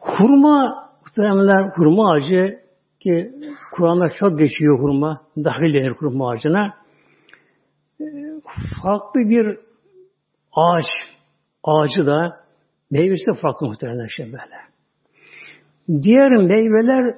Hurma 0.00 0.88
muhtemelenler 1.00 1.70
hurma 1.76 2.12
ağacı 2.12 2.60
ki 3.00 3.32
Kur'an'da 3.72 4.08
çok 4.08 4.38
geçiyor 4.38 4.78
hurma. 4.80 5.20
Dahil 5.36 5.74
denir 5.74 5.90
hurma 5.90 6.30
ağacına. 6.30 6.74
Ee, 8.00 8.04
farklı 8.82 9.20
bir 9.20 9.58
ağaç 10.52 10.86
ağacı 11.64 12.06
da 12.06 12.36
meyvesi 12.90 13.26
de 13.26 13.40
farklı 13.42 13.66
muhtemelen 13.66 14.06
şey 14.16 14.26
böyle. 14.26 14.70
Diğer 16.02 16.30
meyveler 16.30 17.14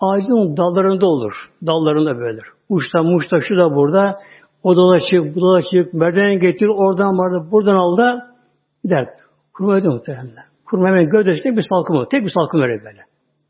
ağacın 0.00 0.56
dallarında 0.56 1.06
olur. 1.06 1.32
Dallarında 1.66 2.18
böyledir. 2.18 2.46
Uçta, 2.68 3.02
muşta, 3.02 3.36
şu 3.48 3.56
da 3.56 3.74
burada. 3.74 4.20
O 4.62 4.76
dolaşık, 4.76 5.36
bu 5.36 5.40
dolaşık, 5.40 5.94
merdiven 5.94 6.38
getir, 6.38 6.66
oradan 6.66 7.18
vardı, 7.18 7.48
buradan 7.50 7.76
al 7.76 7.96
da 7.96 8.36
gider. 8.84 9.08
Kurma 9.60 9.74
öyle 9.74 9.88
muhtemelen. 9.88 10.30
Kurma 10.66 10.88
hemen 10.88 11.08
gövdesinde 11.08 11.56
bir 11.56 11.66
salkım 11.70 11.96
olur. 11.96 12.06
Tek 12.10 12.24
bir 12.24 12.32
salkım 12.34 12.60
öyle 12.60 12.84
böyle. 12.84 13.02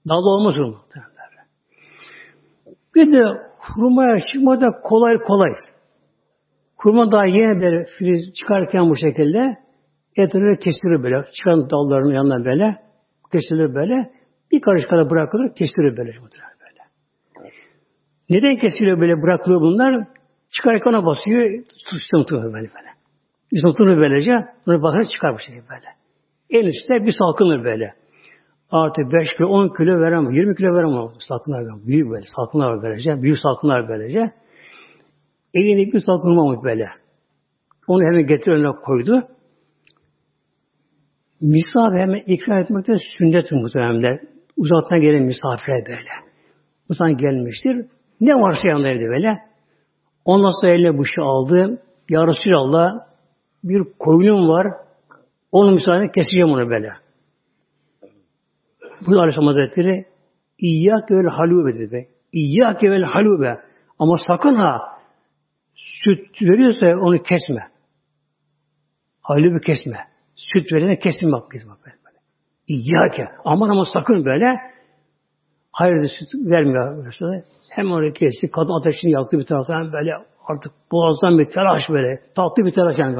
Dalda 0.08 0.28
olmaz 0.28 0.58
olur 0.58 0.76
muhtemelen. 0.76 1.10
Bir 2.94 3.12
de 3.12 3.24
hurmaya 3.58 4.20
çıkma 4.32 4.58
kolay 4.82 5.18
kolay. 5.18 5.50
Kurma 6.76 7.10
daha 7.10 7.26
yeni 7.26 7.60
bir 7.60 7.86
filiz 7.98 8.34
çıkarken 8.34 8.90
bu 8.90 8.96
şekilde 8.96 9.56
Etleri 10.16 10.58
kesilir 10.58 11.02
böyle. 11.02 11.24
Çıkan 11.32 11.70
dallarının 11.70 12.14
yanından 12.14 12.44
böyle. 12.44 12.76
Kesilir 13.32 13.74
böyle. 13.74 14.10
Bir 14.52 14.60
karış 14.60 14.84
kadar 14.84 15.10
bırakılır. 15.10 15.54
Kesilir 15.54 15.96
böyle. 15.96 16.12
böyle. 16.12 16.82
Neden 18.30 18.56
kesiliyor 18.56 19.00
böyle 19.00 19.22
bırakılıyor 19.22 19.60
bunlar? 19.60 20.06
Çıkarken 20.50 20.90
ona 20.90 21.06
basıyor. 21.06 21.64
Tutuyor 22.12 22.44
böyle 22.44 22.70
böyle. 22.74 22.90
Tutuyor 23.62 23.98
böylece. 23.98 24.32
Bunu 24.66 24.82
bakar 24.82 25.04
çıkar 25.04 25.38
bir 25.38 25.42
şey 25.42 25.54
böyle. 25.54 25.99
En 26.50 26.66
üstte 26.66 27.06
bir 27.06 27.14
salkınır 27.18 27.64
böyle. 27.64 27.94
Artı 28.70 29.02
5 29.12 29.28
kilo, 29.36 29.48
10 29.48 29.68
kilo 29.68 30.00
veremem. 30.00 30.32
20 30.32 30.54
kilo 30.54 30.74
veremem. 30.74 31.08
Salkınlar. 31.28 31.86
Büyük 31.86 32.10
böyle. 32.10 32.24
Salkınlar 32.36 32.82
böylece. 32.82 33.22
Büyük 33.22 33.38
salkınlar 33.38 33.88
böylece. 33.88 34.32
Elindeki 35.54 35.92
bir 35.92 36.00
salkınmamış 36.00 36.64
böyle. 36.64 36.86
Onu 37.88 38.02
hemen 38.02 38.26
getir 38.26 38.52
önüne 38.52 38.72
koydu. 38.84 39.28
Misafir 41.40 41.98
hemen 41.98 42.22
ikram 42.26 42.58
etmek 42.58 42.86
de 42.86 42.96
sünnet 43.18 43.52
muhtemelen. 43.52 44.20
Uzaktan 44.56 45.00
gelen 45.00 45.22
misafire 45.22 45.86
böyle. 45.86 46.30
Uzaktan 46.88 47.16
gelmiştir. 47.16 47.86
Ne 48.20 48.34
varsa 48.34 48.68
yanında 48.68 48.88
evde 48.88 49.08
böyle. 49.08 49.38
Ondan 50.24 50.60
sonra 50.60 50.72
eline 50.72 50.98
bu 50.98 51.04
şey 51.04 51.24
aldı. 51.24 51.82
Ya 52.08 52.26
Resulallah 52.26 52.90
bir 53.64 53.84
koyunum 53.98 54.48
var. 54.48 54.66
Onu 55.52 55.70
müsaade 55.70 56.12
keseceğim 56.12 56.48
onu 56.48 56.70
böyle. 56.70 56.90
Bu 59.06 59.18
Aleyhisselam 59.18 59.46
Hazretleri 59.46 60.06
İyyâke 60.58 61.14
vel 61.14 61.26
halûbe 61.26 61.78
dedi. 61.78 62.08
İyyâke 62.32 62.90
vel 62.90 63.02
halûbe. 63.02 63.60
Ama 63.98 64.18
sakın 64.26 64.54
ha 64.54 64.78
süt 65.74 66.42
veriyorsa 66.42 66.86
onu 66.86 67.22
kesme. 67.22 67.62
Halûbe 69.22 69.60
kesme. 69.60 69.96
Süt 70.36 70.72
verene 70.72 70.98
kesme. 70.98 71.38
Kesme 71.52 71.72
böyle. 71.84 72.18
İyyâke. 72.68 73.28
Aman 73.44 73.68
ama 73.68 73.84
sakın 73.84 74.24
böyle 74.24 74.46
hayır 75.72 76.10
süt 76.18 76.34
vermiyor. 76.34 77.06
Resulullah. 77.06 77.42
Hem 77.70 77.92
onu 77.92 78.12
kesti. 78.12 78.50
Kadın 78.50 78.80
ateşini 78.80 79.10
yaktı 79.10 79.38
bir 79.38 79.44
taraftan 79.44 79.92
böyle 79.92 80.10
artık 80.48 80.72
boğazdan 80.92 81.38
bir 81.38 81.50
telaş 81.50 81.82
böyle. 81.90 82.20
Tatlı 82.34 82.64
bir 82.64 82.72
telaş 82.72 82.98
yani. 82.98 83.16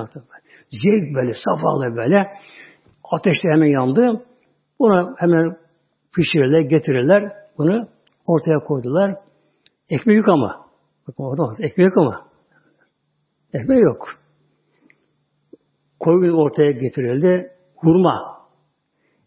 Zevk 0.71 1.15
böyle, 1.15 1.33
safalı 1.45 1.97
böyle. 1.97 2.31
Ateşte 3.13 3.49
hemen 3.49 3.67
yandı. 3.67 4.25
Buna 4.81 5.15
hemen 5.19 5.57
pişirirler, 6.17 6.61
getirirler. 6.61 7.33
Bunu 7.59 7.89
ortaya 8.27 8.59
koydular. 8.59 9.17
Ekmek 9.89 10.17
yok 10.17 10.29
ama. 10.29 10.67
Bakın 11.09 11.25
orada 11.25 11.65
ekmek 11.65 11.87
yok 11.87 11.99
ama. 11.99 12.21
Ekmek 13.53 13.83
yok. 13.83 14.09
Koyun 16.01 16.37
ortaya 16.37 16.71
getirildi. 16.71 17.51
Hurma. 17.77 18.41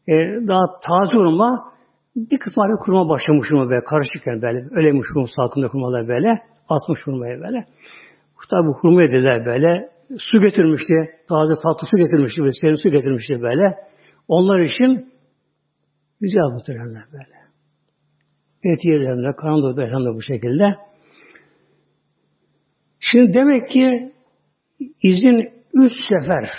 E, 0.08 0.14
daha 0.48 0.80
taze 0.80 1.18
hurma 1.18 1.74
bir 2.16 2.40
kısmı 2.40 2.64
da 2.64 2.76
kurma 2.86 3.10
başlamış 3.10 3.52
hurma 3.52 3.70
böyle 3.70 3.84
karışıkken 3.84 4.42
böyle. 4.42 4.68
Öyleymiş 4.72 5.08
hurma 5.14 5.28
salkımda 5.36 5.68
hurmalar 5.68 6.08
böyle. 6.08 6.42
Atmış 6.70 7.00
hurmayı 7.06 7.42
böyle. 7.42 7.66
Tabi 8.50 8.68
hurma 8.68 9.02
yediler 9.02 9.46
böyle. 9.46 9.93
Su 10.18 10.42
getirmişti. 10.42 10.94
Taze 11.30 11.54
tatlı 11.54 11.88
su 11.92 11.98
getirmişti. 11.98 12.42
Böyle, 12.42 12.52
serin 12.62 12.76
su 12.76 12.90
getirmişti 12.90 13.42
böyle. 13.42 13.76
Onlar 14.28 14.60
için 14.60 15.14
Güzel 16.24 16.42
muhteremler 16.42 17.04
böyle. 17.12 17.38
Et 18.64 18.86
yerlerinde, 18.86 19.62
doydu 19.62 19.82
elhamdülillah 19.82 20.16
bu 20.16 20.22
şekilde. 20.22 20.76
Şimdi 23.00 23.34
demek 23.34 23.70
ki 23.70 24.14
izin 25.02 25.54
üç 25.74 25.92
sefer 26.10 26.50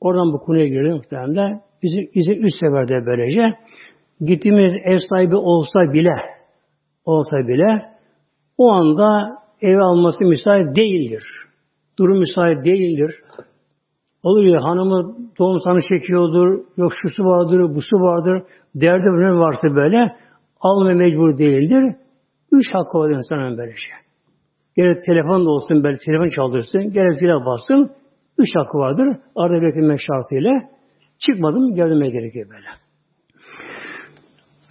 oradan 0.00 0.32
bu 0.32 0.38
konuya 0.38 0.66
giriyor 0.66 0.96
muhtemelen. 0.96 1.62
Izin, 1.82 2.10
izin 2.14 2.42
üç 2.42 2.52
seferde 2.60 3.06
böylece 3.06 3.58
gittiğimiz 4.20 4.72
ev 4.84 4.98
sahibi 5.08 5.36
olsa 5.36 5.92
bile 5.92 6.14
olsa 7.04 7.36
bile 7.36 7.96
o 8.58 8.70
anda 8.70 9.38
ev 9.60 9.78
alması 9.78 10.24
müsait 10.24 10.76
değildir. 10.76 11.24
Durum 11.98 12.18
müsait 12.18 12.64
değildir. 12.64 13.14
Olur 14.22 14.44
ya 14.44 14.62
hanımı 14.62 15.16
doğum 15.38 15.60
sanı 15.60 15.78
çekiyordur, 15.88 16.64
yok 16.76 16.92
şusu 17.02 17.24
vardır, 17.24 17.74
busu 17.74 17.96
vardır, 17.96 18.42
derdi 18.74 19.04
ne 19.04 19.38
varsa 19.38 19.76
böyle 19.76 20.16
almaya 20.60 20.94
mecbur 20.94 21.38
değildir. 21.38 21.96
Üç 22.52 22.74
hakkı 22.74 22.98
var 22.98 23.10
insanın 23.10 23.58
böyle 23.58 23.70
şey. 23.70 23.90
Gerek 24.76 25.04
telefon 25.04 25.46
da 25.46 25.50
olsun, 25.50 25.84
böyle 25.84 25.98
telefon 25.98 26.28
çaldırsın, 26.28 26.90
gerek 26.90 27.14
zile 27.14 27.46
bassın, 27.46 27.90
üç 28.38 28.48
hakkı 28.56 28.78
vardır. 28.78 29.16
Arada 29.36 29.62
beklemek 29.62 30.00
şartıyla 30.00 30.50
çıkmadım, 31.18 31.74
gelmeye 31.74 32.10
gerekiyor 32.10 32.50
böyle. 32.50 32.66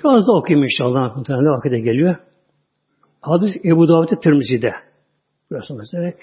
Biraz 0.04 0.28
da 0.28 0.32
okuyayım 0.34 0.66
inşallah. 0.66 1.18
Ne 1.30 1.50
vakite 1.50 1.80
geliyor. 1.80 2.16
Hadis 3.22 3.56
Ebu 3.66 3.88
Davud'da 3.88 4.20
Tirmizi'de. 4.20 4.74
Burası 5.52 5.74
mesela. 5.74 6.14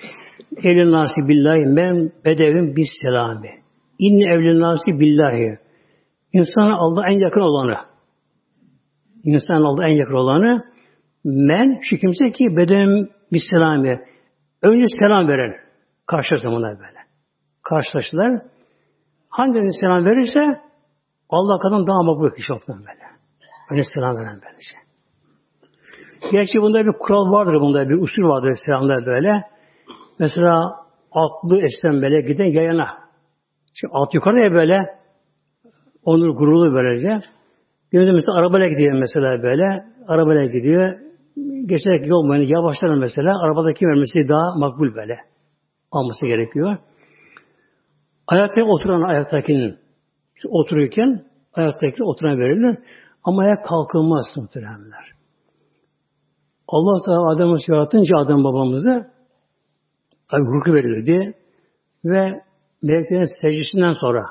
Evlin 0.56 0.92
nasi 0.92 1.28
billahi 1.28 1.60
men 1.60 2.12
bedevin 2.24 2.76
bis 2.76 2.88
selami. 3.02 3.50
İnne 3.98 4.32
evlin 4.32 4.60
nasi 4.60 5.00
billahi. 5.00 5.58
İnsan 6.32 6.70
Allah 6.70 7.06
en 7.08 7.18
yakın 7.18 7.40
olanı. 7.40 7.76
İnsan 9.24 9.62
Allah 9.62 9.88
en 9.88 9.94
yakın 9.94 10.14
olanı 10.14 10.64
men 11.24 11.80
şu 11.82 11.96
kimse 11.96 12.32
ki 12.32 12.56
bedevin 12.56 13.10
bis 13.32 13.42
selami. 13.50 14.00
Önce 14.62 14.84
selam 15.00 15.28
veren. 15.28 15.56
Karşılaştılar 16.06 16.56
bunlar 16.56 16.78
böyle. 16.78 16.98
Karşılaştılar. 17.62 18.42
Hangi 19.28 19.72
selam 19.80 20.04
verirse 20.04 20.60
Allah 21.28 21.58
kadın 21.58 21.86
daha 21.86 22.02
makbul 22.02 22.30
kişi 22.30 22.52
oldu 22.52 22.62
böyle. 22.68 23.04
Önce 23.70 23.82
selam 23.94 24.16
veren 24.16 24.40
böylece. 24.42 24.89
Gerçi 26.32 26.62
bunda 26.62 26.86
bir 26.86 26.92
kural 26.98 27.32
vardır, 27.32 27.60
bunda 27.60 27.88
bir 27.88 27.94
usul 27.94 28.22
vardır 28.22 28.56
selamlar 28.66 29.06
böyle. 29.06 29.42
Mesela 30.18 30.76
atlı 31.12 31.62
esen 31.62 32.02
böyle 32.02 32.20
giden 32.20 32.44
yayana. 32.44 32.88
Şimdi 33.74 33.92
at 33.96 34.14
yukarıya 34.14 34.52
böyle 34.52 34.78
onur 36.04 36.28
gururlu 36.28 36.74
böylece. 36.74 37.20
Günümüzde 37.90 38.16
mesela 38.16 38.38
arabayla 38.38 38.68
gidiyor 38.68 38.98
mesela 38.98 39.42
böyle. 39.42 39.84
Arabayla 40.08 40.44
gidiyor. 40.44 40.98
Geçerek 41.66 42.06
yol 42.06 42.28
boyunca 42.28 42.54
yavaşlar 42.54 42.94
mesela. 42.94 43.42
Arabadaki 43.44 43.86
vermesi 43.86 44.28
daha 44.28 44.58
makbul 44.58 44.94
böyle. 44.94 45.18
Alması 45.92 46.26
gerekiyor. 46.26 46.76
Ayakta 48.26 48.62
oturan 48.62 49.02
ayaktakinin 49.02 49.78
otururken 50.48 51.24
ayaktaki 51.54 52.04
oturan 52.04 52.38
verilir. 52.38 52.78
Ama 53.24 53.42
ayak 53.42 53.64
kalkılmaz 53.64 54.24
muhtemelenler. 54.36 55.19
Allah 56.72 57.00
Teala 57.04 57.30
Adem'i 57.32 57.58
yaratınca 57.68 58.16
Adem 58.16 58.44
babamızı 58.44 59.10
tabi 60.30 60.42
hukuku 60.42 60.74
verildi 60.74 61.34
ve 62.04 62.42
meleklerin 62.82 63.40
secdesinden 63.42 63.92
sonra 63.92 64.22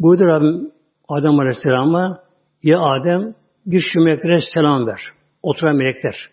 buyurdu 0.00 0.24
Rabbim 0.24 0.72
Adem 1.08 1.40
Aleyhisselam'a 1.40 2.22
ya 2.62 2.80
Adem 2.80 3.34
bir 3.66 3.80
şu 3.92 4.00
meleklere 4.00 4.38
selam 4.54 4.86
ver. 4.86 5.00
Oturan 5.42 5.76
melekler. 5.76 6.30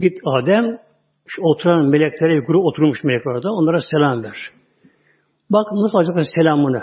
Git 0.00 0.18
Adem 0.24 0.78
şu 1.26 1.42
oturan 1.42 1.86
meleklere 1.86 2.34
yukarı 2.34 2.58
oturmuş 2.58 3.04
melekler 3.04 3.32
orada. 3.32 3.52
Onlara 3.52 3.80
selam 3.90 4.22
ver. 4.22 4.50
Bak 5.50 5.72
nasıl 5.72 5.98
alacaklar 5.98 6.24
selamını. 6.34 6.82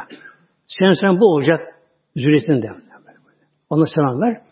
Sen 0.68 0.94
sen 1.02 1.20
bu 1.20 1.26
olacak 1.26 1.60
zürriyetinde. 2.16 2.68
Ona 3.70 3.86
selam 3.86 4.22
ver. 4.22 4.45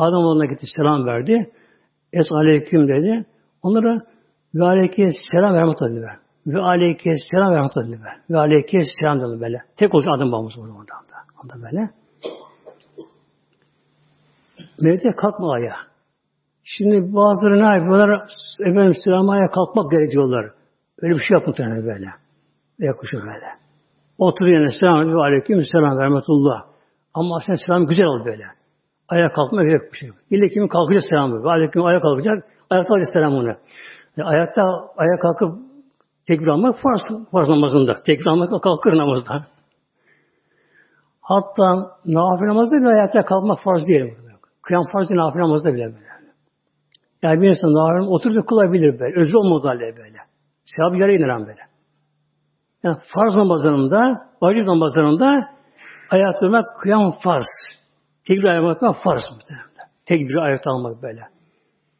Adam 0.00 0.24
ona 0.24 0.46
gitti 0.46 0.66
selam 0.76 1.06
verdi. 1.06 1.50
Es 2.12 2.32
aleyküm 2.32 2.88
dedi. 2.88 3.26
Onlara 3.62 4.02
ve 4.54 4.64
aleyke 4.64 5.10
selam 5.32 5.54
ve 5.54 5.60
rahmet 5.60 5.80
dedi. 5.80 6.06
Ve 6.46 6.60
aleyke 6.60 7.10
selam 7.30 7.52
ve 7.52 7.56
rahmet 7.56 7.76
dedi. 7.76 7.98
Ve 8.30 8.38
aleyke 8.38 8.78
selam 9.00 9.20
dedi 9.20 9.40
böyle. 9.40 9.62
Tek 9.76 9.94
olsun 9.94 10.10
adım 10.10 10.32
babamız 10.32 10.58
orada. 10.58 10.94
Orada 11.42 11.62
böyle. 11.62 11.90
Melekler 14.80 15.16
kalkma 15.16 15.54
ayağa. 15.54 15.76
Şimdi 16.64 17.14
bazıları 17.14 17.60
ne 17.60 17.76
yapıyorlar? 17.76 18.22
Efendim 18.60 18.94
selamaya 19.04 19.48
kalkmak 19.48 19.90
gerekiyorlar. 19.90 20.50
Öyle 21.02 21.14
bir 21.14 21.20
şey 21.20 21.34
yapın 21.34 21.52
tane 21.52 21.84
böyle. 21.84 22.06
Yakışıyor 22.78 23.22
böyle. 23.22 23.46
Oturuyor 24.18 24.60
yani 24.60 24.72
selam 24.80 25.08
ve 25.08 25.20
aleyküm 25.20 25.64
selam 25.72 25.98
ve 25.98 26.04
rahmetullah. 26.04 26.62
Ama 27.14 27.40
sen 27.46 27.54
selam 27.66 27.86
güzel 27.86 28.04
ol 28.04 28.24
böyle. 28.24 28.59
Ayağa 29.10 29.32
kalkma 29.32 29.62
gerek 29.62 29.92
bir 29.92 29.96
şey 29.96 30.08
yok. 30.08 30.18
İlle 30.30 30.48
kimin 30.48 30.68
kalkacak 30.68 31.02
selamı. 31.10 31.50
Aleyküm 31.50 31.84
ayağa 31.84 32.00
kalkacak. 32.00 32.44
Ayakta 32.70 32.94
alacak 32.94 33.12
selam 33.12 33.34
onu. 33.34 33.56
Yani 34.16 34.28
ayakta 34.28 34.62
ayağa 34.96 35.18
kalkıp 35.22 35.58
tekbir 36.26 36.46
almak 36.46 36.76
farz, 36.78 37.00
farz 37.32 37.48
namazında. 37.48 37.94
Tekbir 38.06 38.26
almak 38.26 38.62
kalkır 38.62 38.98
namazda. 38.98 39.46
Hatta 41.20 41.74
nafile 42.06 42.48
namazda 42.48 42.76
bile 42.76 42.88
ayakta 42.88 43.24
kalkmak 43.24 43.58
farz 43.64 43.86
değil. 43.86 44.14
Kıyam 44.62 44.84
farz 44.92 45.08
değil, 45.08 45.20
nafile 45.20 45.42
namazda 45.42 45.74
bile 45.74 45.84
böyle. 45.84 46.10
Yani 47.22 47.40
bir 47.42 47.50
insan 47.50 47.74
nafile 47.74 48.10
oturup 48.10 48.48
kılabilir 48.48 49.00
böyle. 49.00 49.20
Özür 49.20 49.34
olmadı 49.34 49.66
halde 49.66 49.96
böyle. 49.96 50.18
Sevap 50.64 51.00
yarı 51.00 51.12
iner 51.12 51.46
böyle. 51.46 51.60
Yani 52.82 52.96
farz 53.14 53.36
namazlarında, 53.36 54.28
vacip 54.42 54.66
namazlarında 54.66 55.48
ayakta 56.10 56.40
durmak 56.40 56.78
kıyam 56.82 57.14
farz. 57.24 57.46
Tekbir 58.30 58.44
ayakta 58.44 58.92
farz 58.92 59.22
muhtemelen. 59.30 59.66
Tekbir 60.06 60.36
ayakta 60.36 60.70
almak 60.70 61.02
böyle. 61.02 61.20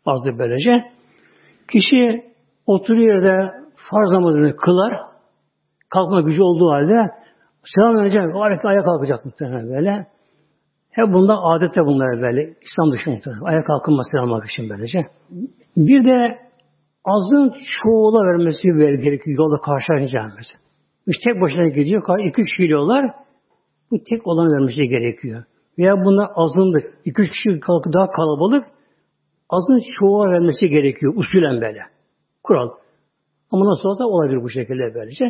Farzdır 0.05 0.39
böylece. 0.39 0.85
Kişi 1.73 2.25
oturuyor 2.67 3.15
yerde 3.15 3.53
farz 3.91 4.13
namazını 4.13 4.57
kılar. 4.57 4.93
Kalkma 5.89 6.21
gücü 6.21 6.43
olduğu 6.43 6.71
halde 6.71 7.11
selam 7.65 7.97
verecek. 7.97 8.37
O 8.37 8.41
hareket 8.41 8.65
ayağa 8.65 8.83
kalkacak 8.83 9.25
muhtemelen 9.25 9.69
böyle. 9.69 10.07
Hep 10.91 11.13
bunda 11.13 11.43
adette 11.43 11.81
bunlar 11.81 12.23
böyle. 12.23 12.55
İslam 12.63 12.93
dışı 12.93 13.11
muhtemelen. 13.11 13.45
Ayağa 13.45 13.63
kalkılması 13.63 14.11
selam 14.11 14.45
için 14.45 14.71
böylece. 14.71 14.99
Bir 15.77 16.05
de 16.05 16.39
azın 17.05 17.55
çoğula 17.83 18.21
vermesi 18.25 18.63
gerekiyor 19.05 19.39
yolda 19.39 19.61
karşılaşacağımız. 19.61 20.47
İşte 21.07 21.33
tek 21.33 21.43
başına 21.43 21.69
gidiyor. 21.69 22.03
iki 22.19 22.41
üç 22.41 22.59
geliyorlar. 22.59 23.15
Bu 23.91 23.97
tek 24.11 24.27
olan 24.27 24.53
vermesi 24.53 24.83
gerekiyor. 24.83 25.45
Veya 25.81 26.05
buna 26.05 26.27
azınlık. 26.35 26.85
iki 27.05 27.23
üç 27.23 27.31
kişi 27.31 27.61
daha 27.95 28.11
kalabalık. 28.11 28.67
Azın 29.51 29.81
çoğula 29.99 30.31
vermesi 30.31 30.69
gerekiyor. 30.69 31.15
Usulen 31.17 31.61
böyle. 31.61 31.81
Kural. 32.43 32.71
Ama 33.51 33.65
nasıl 33.71 33.89
olsa 33.89 34.05
olabilir 34.05 34.43
bu 34.43 34.51
şekilde 34.51 34.95
böylece. 34.95 35.25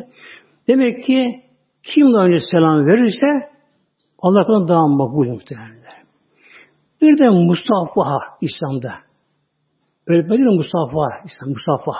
Demek 0.68 1.04
ki 1.04 1.44
kim 1.82 2.14
daha 2.14 2.26
önce 2.26 2.38
selam 2.50 2.86
verirse 2.86 3.50
Allah 4.18 4.46
kadar 4.46 4.68
daha 4.68 4.86
makbul 4.86 5.26
muhtemelen. 5.26 5.80
Bir 7.00 7.18
de 7.18 7.28
Mustafa 7.28 8.20
İslam'da. 8.40 8.94
Öyle 10.06 10.28
böyle 10.28 10.44
Mustafa 10.44 11.06
İslam, 11.24 11.50
Mustafa. 11.50 11.92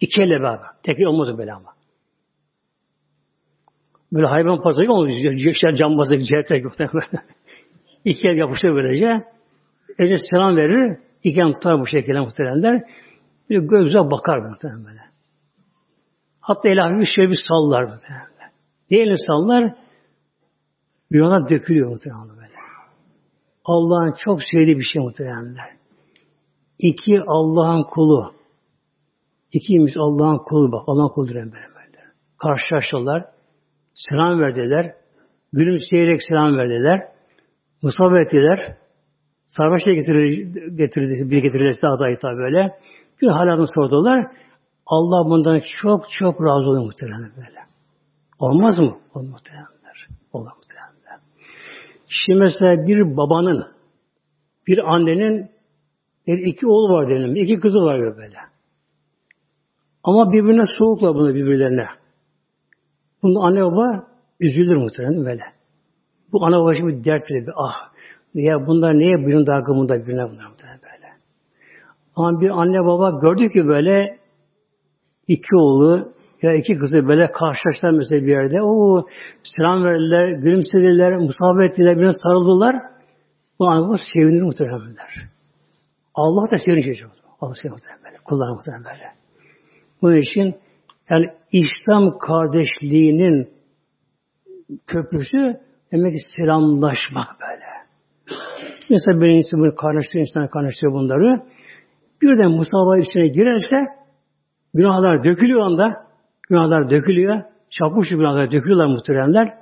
İki 0.00 0.22
elle 0.22 0.40
beraber. 0.40 0.66
Tek 0.82 1.08
olmaz 1.08 1.38
böyle 1.38 1.52
ama. 1.52 1.72
Böyle 4.12 4.26
hayvan 4.26 4.62
pazarı 4.62 4.92
olmaz. 4.92 5.12
İşte 5.34 5.74
cambazı, 5.76 6.18
cihetler 6.18 6.56
yok. 6.56 6.72
İki 8.04 8.28
el 8.28 8.36
yapıştır 8.36 8.74
böylece. 8.74 9.24
Önce 9.98 10.16
selam 10.30 10.56
verir. 10.56 10.98
İki 11.24 11.40
el 11.40 11.52
tutar 11.52 11.80
bu 11.80 11.86
şekilde 11.86 12.20
muhtemelenler. 12.20 12.82
Bir 13.50 13.58
gözle 13.58 13.98
bakar 13.98 14.44
böyle. 14.44 15.00
Hatta 16.40 16.68
ilahi 16.68 17.00
bir 17.00 17.06
şey 17.16 17.28
bir 17.28 17.38
sallar 17.48 17.82
muhtemelen. 17.82 18.26
Diğerini 18.90 19.18
sallar. 19.26 19.74
Günahlar 21.10 21.50
dökülüyor 21.50 21.88
muhtemelen 21.90 22.28
böyle. 22.28 22.52
Allah'ın 23.64 24.14
çok 24.24 24.40
sevdiği 24.52 24.78
bir 24.78 24.84
şey 24.92 25.02
muhtemelenler. 25.02 25.76
İki 26.78 27.22
Allah'ın 27.26 27.82
kulu. 27.82 28.34
İkimiz 29.52 29.96
Allah'ın 29.96 30.38
kulu 30.38 30.72
bak. 30.72 30.82
Allah'ın 30.86 31.08
kulu 31.08 31.28
diren. 31.28 31.52
Karşılaştılar. 32.38 33.24
Selam 33.94 34.40
verdiler. 34.40 34.94
Gülümseyerek 35.52 36.22
selam 36.28 36.56
verdiler. 36.56 37.11
Musabe 37.82 38.20
ettiler. 38.20 38.76
Sarmaşa 39.46 39.90
getirdi, 39.90 40.76
getirdi, 40.76 41.30
bir 41.30 41.42
getirildi 41.42 41.78
daha 41.82 41.98
da 41.98 42.18
tabi 42.22 42.36
böyle. 42.36 42.78
Bir 43.22 43.28
halatını 43.28 43.66
sordular. 43.74 44.26
Allah 44.86 45.30
bundan 45.30 45.60
çok 45.82 46.04
çok 46.18 46.40
razı 46.40 46.68
oluyor 46.68 46.84
muhtemelen 46.84 47.32
böyle. 47.36 47.58
Olmaz 48.38 48.78
mı? 48.78 48.98
Olmaz 49.14 49.30
muhtemelenler. 49.30 50.08
Olmaz 50.32 50.52
muhtemelenler. 50.56 51.20
Şimdi 52.08 52.38
mesela 52.38 52.86
bir 52.86 53.16
babanın, 53.16 53.66
bir 54.66 54.92
annenin 54.94 55.50
bir 56.26 56.46
iki 56.46 56.66
oğlu 56.66 56.94
var 56.94 57.06
diyelim, 57.06 57.36
iki 57.36 57.60
kızı 57.60 57.78
var 57.78 58.16
böyle. 58.16 58.36
Ama 60.04 60.32
birbirine 60.32 60.64
soğuklar 60.78 61.14
bunu 61.14 61.34
birbirlerine. 61.34 61.86
Bunu 63.22 63.44
anne 63.44 63.64
baba 63.64 64.06
üzülür 64.40 64.76
muhtemelen 64.76 65.24
böyle. 65.24 65.42
Bu 66.32 66.46
ana 66.46 66.60
baba 66.60 66.74
şimdi 66.74 67.04
dert 67.04 67.30
bir 67.30 67.50
ah 67.56 67.92
ya 68.34 68.66
bunlar 68.66 68.94
niye 68.94 69.26
bunun 69.26 69.46
dargımında 69.46 69.94
birbirine 69.94 70.30
bunlar 70.30 70.46
muhtemelen 70.46 70.80
böyle. 70.82 71.12
Ama 72.16 72.40
bir 72.40 72.50
anne 72.50 72.84
baba 72.86 73.20
gördü 73.20 73.48
ki 73.48 73.66
böyle 73.66 74.18
iki 75.28 75.56
oğlu 75.56 76.12
ya 76.42 76.54
iki 76.54 76.78
kızı 76.78 77.08
böyle 77.08 77.32
karşılaştılar 77.32 77.90
mesela 77.90 78.22
bir 78.22 78.30
yerde. 78.30 78.62
O 78.62 79.06
selam 79.56 79.84
verdiler, 79.84 80.28
gülümsediler, 80.28 81.16
musabet 81.16 81.70
ettiler, 81.70 81.96
birine 81.96 82.12
sarıldılar. 82.12 82.76
Bu 83.58 83.68
anne 83.68 83.88
baba 83.88 83.96
sevinir 84.14 84.42
muhtemelenler. 84.42 85.28
Allah 86.14 86.50
da 86.50 86.58
sevinecek. 86.58 87.04
Allah 87.40 87.54
sevinir 87.54 87.72
muhtemelen. 87.74 88.22
Kullar 88.24 88.50
muhtemelen 88.50 88.84
böyle. 88.84 89.04
Bunun 90.02 90.16
için 90.16 90.54
yani 91.10 91.26
İslam 91.52 92.18
kardeşliğinin 92.18 93.50
köprüsü 94.86 95.60
demek 95.92 96.12
ki 96.12 96.18
selamlaşmak 96.36 97.26
böyle. 97.40 97.64
Mesela 98.90 99.20
bir 99.20 99.26
insan 99.26 99.60
bunu 99.60 99.74
kardeşliği 99.74 100.24
insan 100.24 100.48
kardeşliği 100.48 100.92
bunları 100.92 101.42
birden 102.22 102.50
musabba 102.50 102.98
içine 102.98 103.28
girerse 103.28 103.76
günahlar 104.74 105.24
dökülüyor 105.24 105.60
anda 105.60 106.06
günahlar 106.48 106.90
dökülüyor. 106.90 107.42
Çapmış 107.70 108.08
günahlar 108.08 108.52
dökülüyorlar 108.52 108.86
muhteremler. 108.86 109.54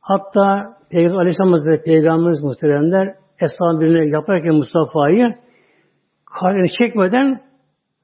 Hatta 0.00 0.76
Peygamber 0.90 1.18
Aleyhisselam 1.18 1.52
Hazretleri 1.52 1.82
Peygamberimiz 1.82 2.42
muhteremler 2.42 3.14
Esra 3.40 3.80
birine 3.80 4.06
yaparken 4.06 4.54
Mustafa'yı 4.54 5.34
kalbini 6.26 6.68
çekmeden 6.78 7.42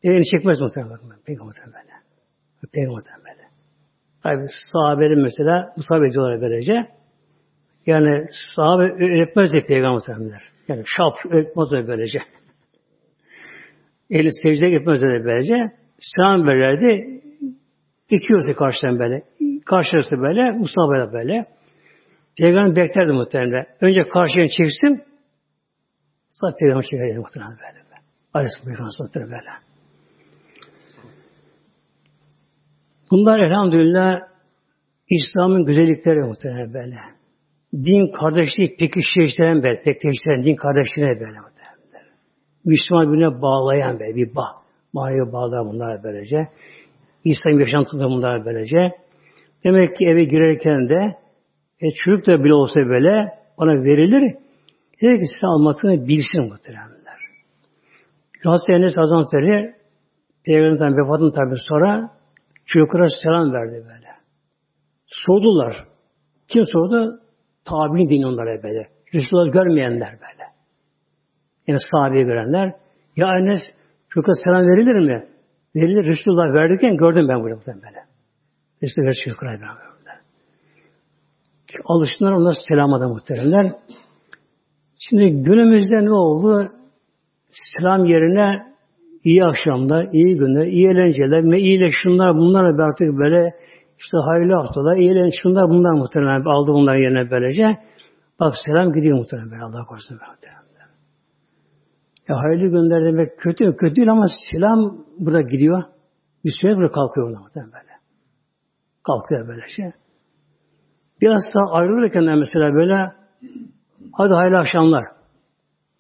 elini 0.03 0.25
çekmez 0.25 0.61
muhteremler. 0.61 0.99
Peygamber 1.27 1.55
böyle. 1.67 1.93
Peygamber 2.73 3.03
böyle. 3.19 3.26
Tabi 4.27 4.47
sahabelerin 4.73 5.23
mesela 5.23 5.73
Mustafa 5.77 6.07
ediyorlar 6.07 6.41
böylece. 6.41 6.87
Yani 7.87 8.27
sahabe 8.57 8.83
öğretmez 8.83 9.53
de 9.53 9.67
peygamber 9.67 9.95
muhtemelen. 9.95 10.41
Yani 10.69 10.83
şap 10.97 11.33
öğretmez 11.33 11.71
de 11.71 11.89
böylece. 11.89 12.19
Eli 14.11 14.31
secde 14.43 14.67
etmez 14.67 15.03
de 15.03 15.07
böylece. 15.07 15.73
Selam 15.99 16.47
verirdi. 16.47 17.21
İkiyorsa 18.11 18.55
karşıdan 18.55 18.99
böyle. 18.99 19.23
Karşılarsa 19.67 20.17
böyle. 20.17 20.41
Da 20.41 21.13
böyle. 21.13 21.47
Peygamber 22.39 22.77
beklerdi 22.77 23.13
muhtemelen. 23.13 23.67
Önce 23.81 24.09
karşıya 24.09 24.49
çeksin. 24.49 25.05
Sonra 26.29 26.55
peygamber 26.61 26.83
çekerdi 26.83 27.19
muhtemelen 27.19 27.53
böyle. 27.53 27.85
Aleyhisselam 28.35 29.31
böyle. 29.31 29.66
Bunlar 33.11 33.39
elhamdülillah 33.39 34.21
İslam'ın 35.11 35.65
güzellikleri 35.65 36.21
muhtemelen 36.21 36.75
böyle. 36.75 36.97
Din 37.75 38.13
kardeşliği 38.13 38.77
pekiştiren 38.77 39.63
böyle, 39.63 39.83
pekiştiren 39.83 40.45
din 40.45 40.57
kardeşliğine 40.57 41.21
böyle 41.21 41.41
muhtemelen. 41.41 42.17
Müslüman 42.65 43.13
birbirine 43.13 43.43
bağlayan 43.43 44.01
böyle 44.01 44.15
bir 44.15 44.35
bağ. 44.35 44.49
Manevi 44.93 45.33
bağlar 45.33 45.67
bunlar 45.67 46.03
böylece. 46.05 46.49
İslam 47.25 47.61
yaşantıda 47.61 48.05
bunlar 48.05 48.45
böylece. 48.45 48.93
Demek 49.65 49.97
ki 49.97 50.05
eve 50.05 50.25
girerken 50.25 50.89
de 50.89 51.17
e, 51.81 51.91
çocuk 51.91 52.27
da 52.27 52.45
bile 52.45 52.55
olsa 52.55 52.75
böyle 52.75 53.29
ona 53.57 53.85
verilir. 53.85 54.35
Diyor 55.01 55.21
ki 55.21 55.27
size 55.35 55.47
almatını 55.47 56.09
bilsin 56.09 56.53
muhtemelenler. 56.53 57.17
Hazreti 58.45 58.73
Enes 58.73 58.97
Hazretleri 58.97 59.75
Peygamber'den 60.45 60.97
vefatın 60.97 61.31
tabi 61.31 61.57
sonra 61.69 62.16
çocuklara 62.67 63.07
selam 63.23 63.53
verdi 63.53 63.73
böyle. 63.75 64.09
Sordular. 65.07 65.87
Kim 66.49 66.67
sordu? 66.67 67.21
Tabi'in 67.65 68.09
dini 68.09 68.27
onlara 68.27 68.63
böyle. 68.63 68.89
Resulullah 69.15 69.53
görmeyenler 69.53 70.13
böyle. 70.13 70.45
Yani 71.67 71.79
sahabeye 71.91 72.23
görenler. 72.23 72.75
Ya 73.17 73.29
Enes 73.39 73.63
çocuklara 74.09 74.37
selam 74.45 74.67
verilir 74.67 75.07
mi? 75.07 75.29
Verilir. 75.77 76.07
Resulullah 76.07 76.55
verirken 76.55 76.97
gördüm 76.97 77.27
ben 77.29 77.41
bunu 77.41 77.61
böyle. 77.67 78.05
Resulullah 78.83 79.09
verir 79.09 79.21
çocuklara 79.25 79.61
beraber. 79.61 79.87
Alıştılar 81.85 82.33
onlar 82.33 82.57
selama 82.69 82.99
muhteremler. 82.99 83.73
Şimdi 84.99 85.31
günümüzde 85.31 86.05
ne 86.05 86.13
oldu? 86.13 86.73
Selam 87.51 88.05
yerine 88.05 88.76
iyi 89.27 89.45
akşamlar, 89.45 90.09
iyi 90.13 90.37
günler, 90.37 90.67
iyi 90.67 90.87
eğlenceler 90.89 91.51
ve 91.53 91.59
iyi 91.59 91.91
şunlar 92.03 92.35
bunlar 92.35 92.65
artık 92.65 93.19
böyle 93.19 93.43
işte 93.99 94.17
hayırlı 94.27 94.55
haftalar, 94.55 94.97
iyi 94.97 95.11
eğlence 95.11 95.37
şunlar 95.43 95.69
bunlar 95.69 95.99
muhtemelen 95.99 96.45
aldı 96.45 96.73
bunlar 96.73 96.97
yerine 96.97 97.31
böylece. 97.31 97.79
Bak 98.41 98.55
selam 98.67 98.93
gidiyor 98.93 99.19
muhtemelen 99.19 99.51
böyle 99.51 99.63
Allah 99.63 99.85
korusun 99.85 100.17
muhtemelen. 100.17 100.67
Ya 102.29 102.37
hayırlı 102.37 102.67
günler 102.67 103.05
demek 103.05 103.39
kötü 103.39 103.77
kötü 103.77 103.97
değil 103.97 104.11
ama 104.11 104.27
selam 104.53 105.05
burada 105.19 105.41
gidiyor. 105.41 105.83
Bir 106.45 106.53
süre 106.61 106.77
burada 106.77 106.93
kalkıyor 106.93 107.39
muhtemelen 107.39 107.73
böyle. 107.73 107.93
Kalkıyor 109.07 109.49
böyle 109.49 109.69
şey. 109.77 109.91
Biraz 111.21 111.43
daha 111.55 111.79
ayrılırken 111.79 112.39
mesela 112.39 112.75
böyle 112.75 113.13
hadi 114.13 114.35
hayırlı 114.35 114.59
akşamlar. 114.59 115.05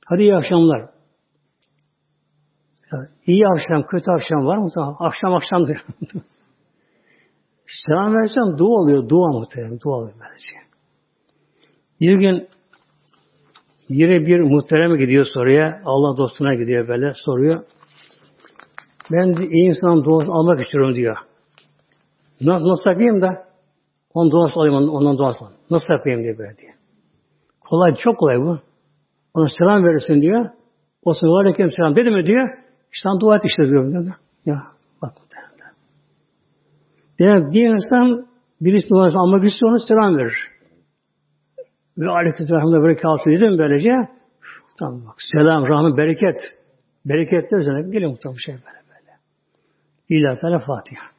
Hadi 0.06 0.22
iyi 0.22 0.36
akşamlar. 0.36 0.95
İyi 3.26 3.48
akşam, 3.48 3.82
kötü 3.82 4.12
akşam 4.12 4.46
var 4.46 4.56
mı? 4.56 4.96
Akşam 4.98 5.34
akşam 5.34 5.66
diyor. 5.66 5.84
Selam 7.66 8.14
versem 8.14 8.58
dua 8.58 8.80
oluyor. 8.80 9.08
Dua 9.08 9.38
muhtemelen. 9.38 9.80
Dua 9.80 9.96
oluyor 9.96 10.14
böylece. 10.20 10.66
Bir 12.00 12.18
gün 12.18 12.48
yine 13.88 14.26
bir 14.26 14.40
muhterem 14.40 14.96
gidiyor 14.96 15.26
soruya. 15.34 15.80
Allah 15.84 16.16
dostuna 16.16 16.54
gidiyor 16.54 16.88
böyle 16.88 17.12
soruyor. 17.24 17.64
Ben 19.12 19.32
iyi 19.32 19.68
insan 19.68 20.04
duası 20.04 20.26
almak 20.32 20.60
istiyorum 20.60 20.94
diyor. 20.94 21.16
Nasıl, 22.40 22.66
nasıl 22.66 22.90
yapayım 22.90 23.20
da? 23.20 23.46
Onun 24.14 24.30
duası 24.30 24.60
alayım, 24.60 24.74
onun 24.74 25.18
duası 25.18 25.44
alayım. 25.44 25.60
Nasıl 25.70 25.86
yapayım 25.90 26.22
diye 26.22 26.38
böyle 26.38 26.56
diye. 26.56 26.70
Kolay, 27.60 27.94
çok 27.94 28.18
kolay 28.18 28.40
bu. 28.40 28.58
Ona 29.34 29.48
selam 29.58 29.84
verirsin 29.84 30.22
diyor. 30.22 30.44
O 31.04 31.14
sırada 31.14 31.32
aleyküm 31.32 31.70
selam 31.70 31.96
dedi 31.96 32.10
mi 32.10 32.26
diyor. 32.26 32.48
İşte 32.92 33.08
dua 33.20 33.36
et 33.36 33.42
işte 33.44 33.68
diyor. 33.68 34.14
Ya 34.46 34.56
bak. 35.02 35.12
Demek 37.18 37.52
bir 37.52 37.68
insan 37.68 38.26
birisi 38.60 38.88
numarası 38.90 39.18
almak 39.18 39.44
istiyor 39.44 39.70
ona 39.72 39.78
selam 39.78 40.16
verir. 40.16 40.36
Ve 41.98 42.10
aleyküm 42.10 42.46
selam 42.46 42.82
böyle 42.82 42.96
kalsın 42.96 43.30
dedim 43.30 43.58
böylece. 43.58 43.90
Tamam 44.78 45.06
bak. 45.06 45.14
Selam, 45.32 45.68
rahmet, 45.68 45.96
bereket. 45.96 46.40
Bereketler 47.04 47.58
üzerine 47.58 47.90
gelin 47.90 48.10
muhtemelen 48.10 48.38
şey 48.38 48.54
böyle 48.54 48.82
böyle. 48.88 49.12
İlahi 50.08 50.64
Fatiha. 50.66 51.15